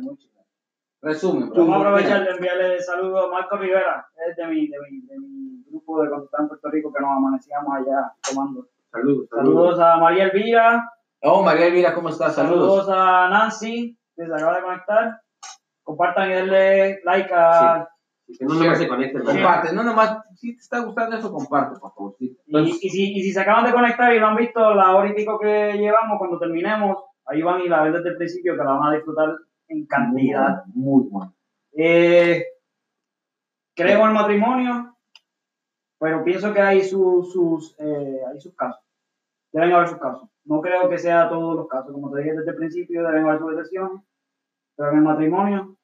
[1.02, 1.50] Resumen.
[1.50, 5.18] Vamos a aprovechar de enviarle saludos a Marco Rivera, es de mi, de mi, de
[5.18, 8.68] mi grupo de Puerto Rico que nos amanecíamos allá tomando.
[8.92, 9.78] Saludos, saludos.
[9.78, 10.90] Saludos a María Elvira,
[11.22, 12.34] Oh, María Elvira, ¿cómo estás?
[12.34, 12.86] Saludos.
[12.86, 15.20] saludos a Nancy, que se acaba de conectar.
[15.90, 17.88] Compartan y denle like a...
[18.38, 19.24] Que no nomás se conecten.
[19.24, 22.14] Comparte, no nomás, si te está gustando eso, comparte, por favor.
[22.16, 22.38] sí.
[22.46, 25.08] Y, y si, y si se acaban de conectar y no han visto la hora
[25.10, 26.96] y pico que llevamos, cuando terminemos,
[27.26, 29.30] ahí van y la ven desde el principio, que la van a disfrutar
[29.66, 30.62] en cantidad.
[30.66, 31.34] Muy bueno.
[31.72, 32.44] Eh,
[33.74, 34.96] creo en el matrimonio,
[35.98, 38.80] pero pienso que hay, su- sus, eh, hay sus casos.
[39.52, 40.28] Deben haber sus casos.
[40.44, 41.90] No creo que sea todos los casos.
[41.92, 44.02] Como te dije desde el principio, deben haber sus excepciones.
[44.76, 45.76] Pero en el matrimonio,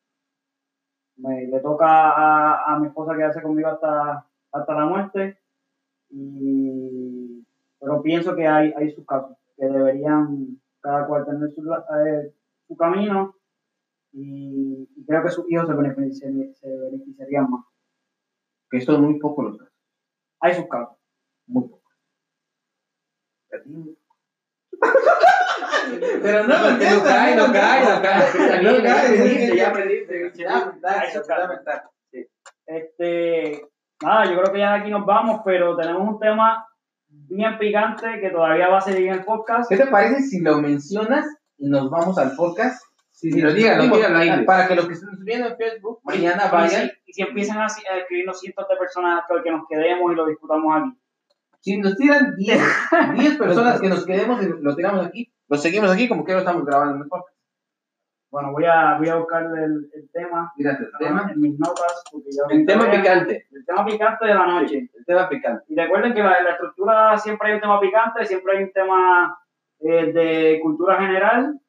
[1.17, 5.39] me, le toca a, a mi esposa quedarse conmigo hasta, hasta la muerte.
[6.11, 7.45] Y,
[7.81, 12.33] pero pienso que hay, hay sus casos, que deberían cada cual tener su, eh,
[12.69, 13.35] su camino
[14.13, 17.65] y, y creo que sus hijos se beneficiarían, se beneficiarían más.
[18.71, 19.75] Que son muy pocos los casos.
[20.41, 20.97] Hay sus casos.
[21.47, 21.83] Muy pocos.
[26.23, 28.63] Pero no, No, que no cae, no cae, no cae.
[28.63, 30.33] No cae, ya aprendiste.
[32.67, 33.69] Este,
[34.03, 36.67] nada, yo creo que ya de aquí nos vamos, pero tenemos un tema
[37.09, 39.69] bien picante que todavía va a seguir en el podcast.
[39.69, 41.27] ¿Qué te parece si lo mencionas
[41.59, 42.83] y nos vamos al podcast?
[43.11, 44.45] Sí, sí, lo Digo, dígalo ahí.
[44.45, 46.91] Para que los que estén viendo en Facebook, mañana vayan.
[47.07, 50.77] y si empiezan a, escribirnos cientos de personas hasta que nos quedemos y lo discutamos
[50.77, 50.99] aquí.
[51.61, 52.61] Si nos tiran 10,
[53.15, 56.39] 10 personas que nos quedemos y lo tiramos aquí, lo seguimos aquí como que lo
[56.41, 57.37] estamos grabando en el podcast.
[58.31, 61.31] Bueno, voy a, voy a buscarle el, el tema Mírate el tema.
[61.33, 62.05] en mis notas.
[62.11, 63.47] Porque ya El tema picante.
[63.51, 64.91] El tema picante de la noche.
[64.93, 65.65] El tema picante.
[65.69, 69.39] Y recuerden que la, la estructura siempre hay un tema picante, siempre hay un tema
[69.79, 71.61] eh, de cultura general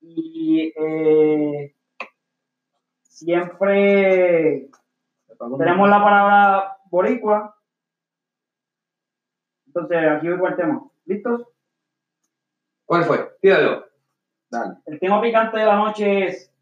[0.00, 1.74] y eh,
[3.02, 4.68] siempre
[5.58, 7.56] tenemos la palabra boricua.
[9.66, 10.82] Entonces, aquí voy con el tema.
[11.06, 11.49] ¿Listos?
[12.90, 13.36] ¿Cuál fue?
[13.40, 13.86] Tíralo.
[14.50, 14.78] Dale.
[14.86, 16.52] El tema picante de la noche es,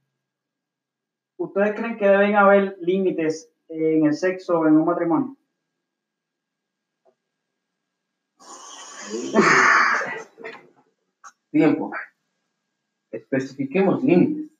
[1.38, 5.36] ¿ustedes creen que deben haber límites en el sexo en un matrimonio?
[11.50, 11.92] Tiempo.
[13.10, 14.50] Especifiquemos límites.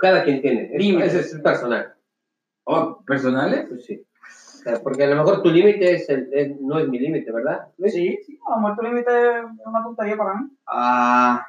[0.00, 0.74] Cada quien tiene.
[0.74, 1.14] Es- Límites.
[1.14, 1.94] Ese es personal.
[2.64, 3.66] ¿O personales?
[3.68, 4.04] Pues sí.
[4.62, 7.68] Sea, porque a lo mejor tu límite es el, es- no es mi límite, ¿verdad?
[7.78, 7.92] Luis?
[7.94, 10.48] Sí, sí, a lo mejor tu límite es una tontería para mí.
[10.66, 11.46] Ah,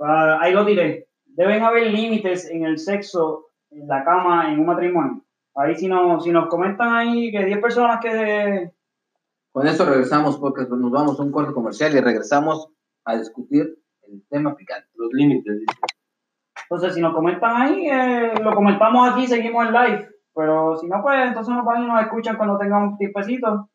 [0.00, 1.06] Ah, ahí lo diré.
[1.26, 5.24] Deben haber límites en el sexo, en la cama, en un matrimonio.
[5.54, 8.72] Ahí si, no, si nos comentan ahí que 10 personas que...
[9.52, 12.68] con eso regresamos porque nos vamos a un corte comercial y regresamos
[13.04, 14.88] a discutir el tema picante.
[14.96, 15.62] Los límites.
[16.68, 20.08] Entonces si nos comentan ahí, eh, lo comentamos aquí, seguimos en live.
[20.34, 23.70] Pero si no, pues entonces nos van y nos escuchan cuando tengamos tiempecito.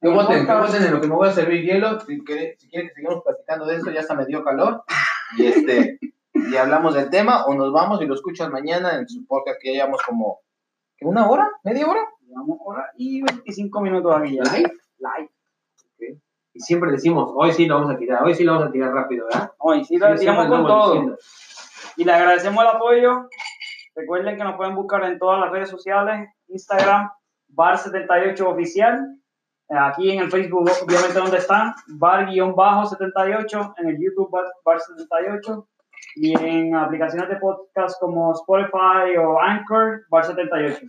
[0.00, 0.66] El voten, podcast.
[0.72, 1.98] voten en lo que me voy a servir hielo.
[2.00, 4.84] Si quieren, si quieren que sigamos platicando de esto, ya hasta me dio calor.
[5.38, 5.98] Y este
[6.34, 9.68] y hablamos del tema o nos vamos y lo escuchan mañana en su podcast que
[9.68, 10.40] ya llevamos como
[10.96, 12.00] ¿qué, una hora, media hora.
[12.26, 14.42] Llevamos hora y 25 minutos aquí ya.
[14.42, 14.72] ¿Live?
[14.98, 15.30] Live.
[15.84, 16.20] Ok.
[16.52, 18.92] Y siempre decimos, hoy sí lo vamos a tirar, hoy sí lo vamos a tirar
[18.92, 19.52] rápido, ¿verdad?
[19.58, 20.92] Hoy sí, lo Sí, tiramos con todo.
[20.92, 21.18] diciendo.
[21.96, 23.28] Y le agradecemos el apoyo.
[23.96, 27.10] Recuerden que nos pueden buscar en todas las redes sociales, Instagram,
[27.54, 29.00] Bar78Oficial.
[29.70, 35.66] Eh, Aquí en el Facebook, obviamente, donde están, Bar-78, en el YouTube, Bar- Bar78.
[36.16, 40.80] Y en aplicaciones de podcast como Spotify o Anchor, Bar78.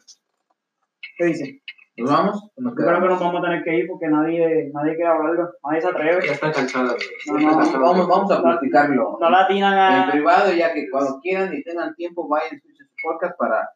[1.17, 1.61] ¿Qué dicen?
[1.97, 2.43] ¿Nos vamos?
[2.57, 5.07] ¿O nos Yo creo que nos vamos a tener que ir porque nadie, nadie quiere
[5.09, 6.25] hablar, nadie se atreve.
[6.27, 6.97] Ya están cansados.
[7.27, 7.79] No, no, cansados.
[7.79, 9.79] Vamos, vamos a platicarlo No la atinan en
[10.09, 10.11] a...
[10.11, 13.69] privado, ya que cuando quieran y tengan tiempo, vayan escuchen podcast para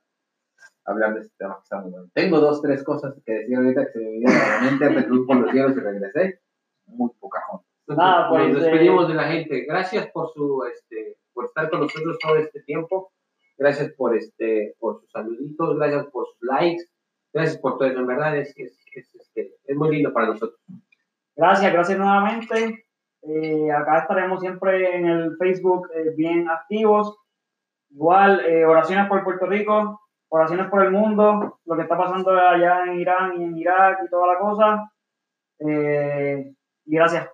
[0.86, 2.10] hablar de este tema que está muy bueno.
[2.14, 5.26] Tengo dos, tres cosas que decir ahorita que se me vinieron a la mente, recluí
[5.26, 6.42] por los cielos y regresé.
[6.88, 7.66] Muy poca gente.
[7.88, 9.66] Nada, pues, nos eh, despedimos de la gente.
[9.66, 13.12] Gracias por su este por estar con nosotros todo este tiempo.
[13.58, 16.84] Gracias por este por sus saluditos, gracias por sus likes,
[17.34, 18.00] gracias por todo eso.
[18.00, 20.60] En verdad es es, es, este, es muy lindo para nosotros.
[21.36, 22.86] Gracias, gracias nuevamente.
[23.22, 27.18] Eh, acá estaremos siempre en el Facebook eh, bien activos.
[27.92, 32.84] Igual, eh, oraciones por Puerto Rico, oraciones por el mundo, lo que está pasando allá
[32.86, 34.92] en Irán y en Irak y toda la cosa.
[35.60, 36.54] Eh,
[36.86, 37.30] y gracias.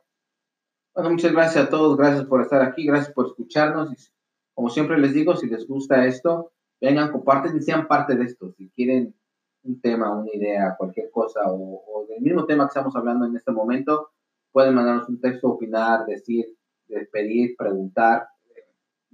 [0.93, 3.91] Bueno, muchas gracias a todos, gracias por estar aquí, gracias por escucharnos.
[3.91, 3.95] Y
[4.53, 8.51] como siempre les digo, si les gusta esto, vengan, comparten y sean parte de esto.
[8.53, 9.13] Si quieren
[9.63, 13.35] un tema, una idea, cualquier cosa, o, o del mismo tema que estamos hablando en
[13.35, 14.11] este momento,
[14.53, 16.45] pueden mandarnos un texto, opinar, decir,
[16.87, 18.29] despedir, preguntar.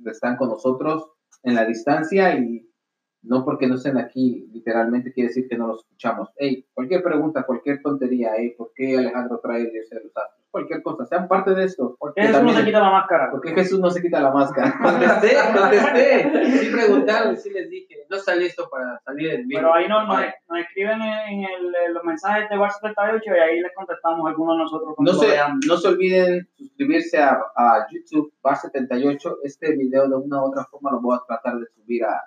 [0.05, 1.09] Están con nosotros
[1.43, 2.67] en la distancia y
[3.23, 6.29] no porque no estén aquí, literalmente quiere decir que no los escuchamos.
[6.37, 10.41] Hey, cualquier pregunta, cualquier tontería, hey, ¿por qué Alejandro trae el Dios de los astros?
[10.49, 11.95] Cualquier cosa, sean parte de esto.
[11.97, 13.31] ¿Por qué Que Jesús no se quita la máscara?
[13.31, 14.73] ¿Por qué Jesús no se quita la máscara?
[14.81, 16.57] Contesté, contesté.
[16.57, 18.05] Sí preguntaron, sí les dije.
[18.09, 19.59] No está listo para salir en vivo.
[19.61, 20.17] Pero ahí nos, nos,
[20.49, 24.57] nos escriben en, el- en los mensajes de Bar 78 y ahí les contestamos algunos
[24.57, 25.37] de nosotros No se,
[25.67, 29.37] no se olviden suscribirse a, a YouTube Bar 78.
[29.43, 32.21] Este video de una u otra forma lo voy a tratar de subir a,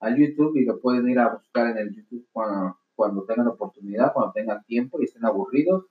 [0.00, 4.12] a YouTube y lo pueden ir a buscar en el YouTube cuando, cuando tengan oportunidad,
[4.12, 5.86] cuando tengan tiempo y estén aburridos.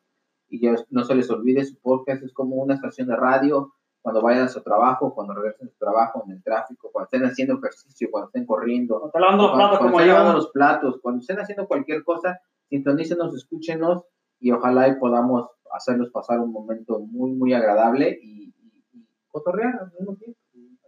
[0.48, 3.73] Y ya no se les olvide, su podcast es como una estación de radio
[4.06, 7.26] cuando vayan a su trabajo, cuando regresen a su trabajo, en el tráfico, cuando estén
[7.26, 10.99] haciendo ejercicio, cuando estén corriendo, Cuando lavando cuando, platos cuando como estén lavando los platos,
[11.02, 14.03] cuando estén haciendo cualquier cosa, sintonícenos, escúchenos
[14.40, 19.76] y ojalá y podamos hacerlos pasar un momento muy, muy agradable y, y, y cotorrear
[19.82, 20.40] al mismo tiempo.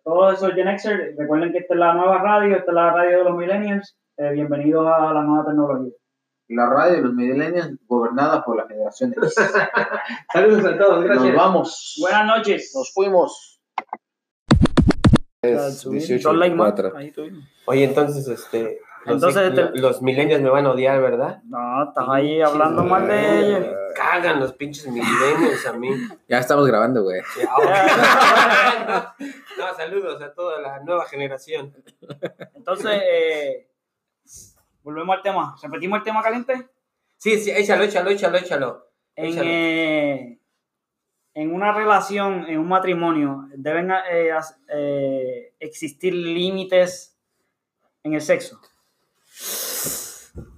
[0.07, 3.17] Todos esos Gen Xer, recuerden que esta es la nueva radio, esta es la radio
[3.17, 3.97] de los millennials.
[4.15, 5.91] Eh, bienvenidos a la nueva tecnología.
[6.47, 9.35] La radio de los millennials gobernada por la generación X.
[10.31, 11.35] Saludos a todos, Nos gracias.
[11.35, 11.97] vamos.
[11.99, 12.71] Buenas noches.
[12.73, 13.61] Nos fuimos.
[15.41, 16.73] Es 18 Dos likes más.
[16.73, 16.97] 24.
[16.97, 17.13] Ahí.
[17.65, 18.79] Oye, entonces, este.
[19.05, 21.41] Los, Entonces, los millennials me van a odiar, ¿verdad?
[21.49, 23.76] No, estás ahí hablando mal de ella.
[23.95, 25.89] Cagan los pinches millennials a mí.
[26.27, 27.21] Ya estamos grabando, güey.
[29.57, 31.73] no, saludos a toda la nueva generación.
[32.55, 33.69] Entonces, eh,
[34.83, 35.55] volvemos al tema.
[35.61, 36.69] ¿Repetimos el tema caliente?
[37.17, 38.87] Sí, sí, échalo, échalo, échalo, échalo.
[39.15, 39.49] En, Échalo.
[39.49, 40.39] eh,
[41.33, 47.17] en una relación, en un matrimonio, deben eh, as- eh, existir límites
[48.03, 48.59] en el sexo.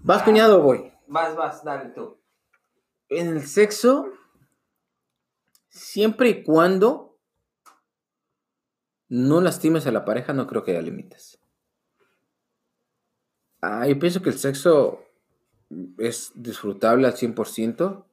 [0.03, 0.91] ¿Vas, cuñado, voy?
[1.07, 2.18] Vas, vas, dale tú.
[3.09, 4.11] En el sexo,
[5.69, 7.17] siempre y cuando
[9.07, 11.39] no lastimes a la pareja, no creo que haya límites.
[13.61, 15.03] Ah, yo pienso que el sexo
[15.97, 18.05] es disfrutable al 100%.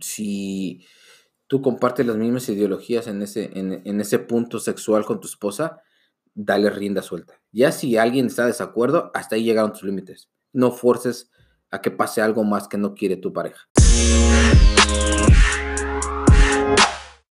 [0.00, 0.86] Si
[1.46, 5.82] tú compartes las mismas ideologías en ese, en, ese punto sexual con tu esposa,
[6.34, 7.40] dale rienda suelta.
[7.52, 10.30] Ya si alguien está de desacuerdo, hasta ahí llegaron tus límites.
[10.52, 11.30] No forces
[11.72, 13.66] a que pase algo más que no quiere tu pareja.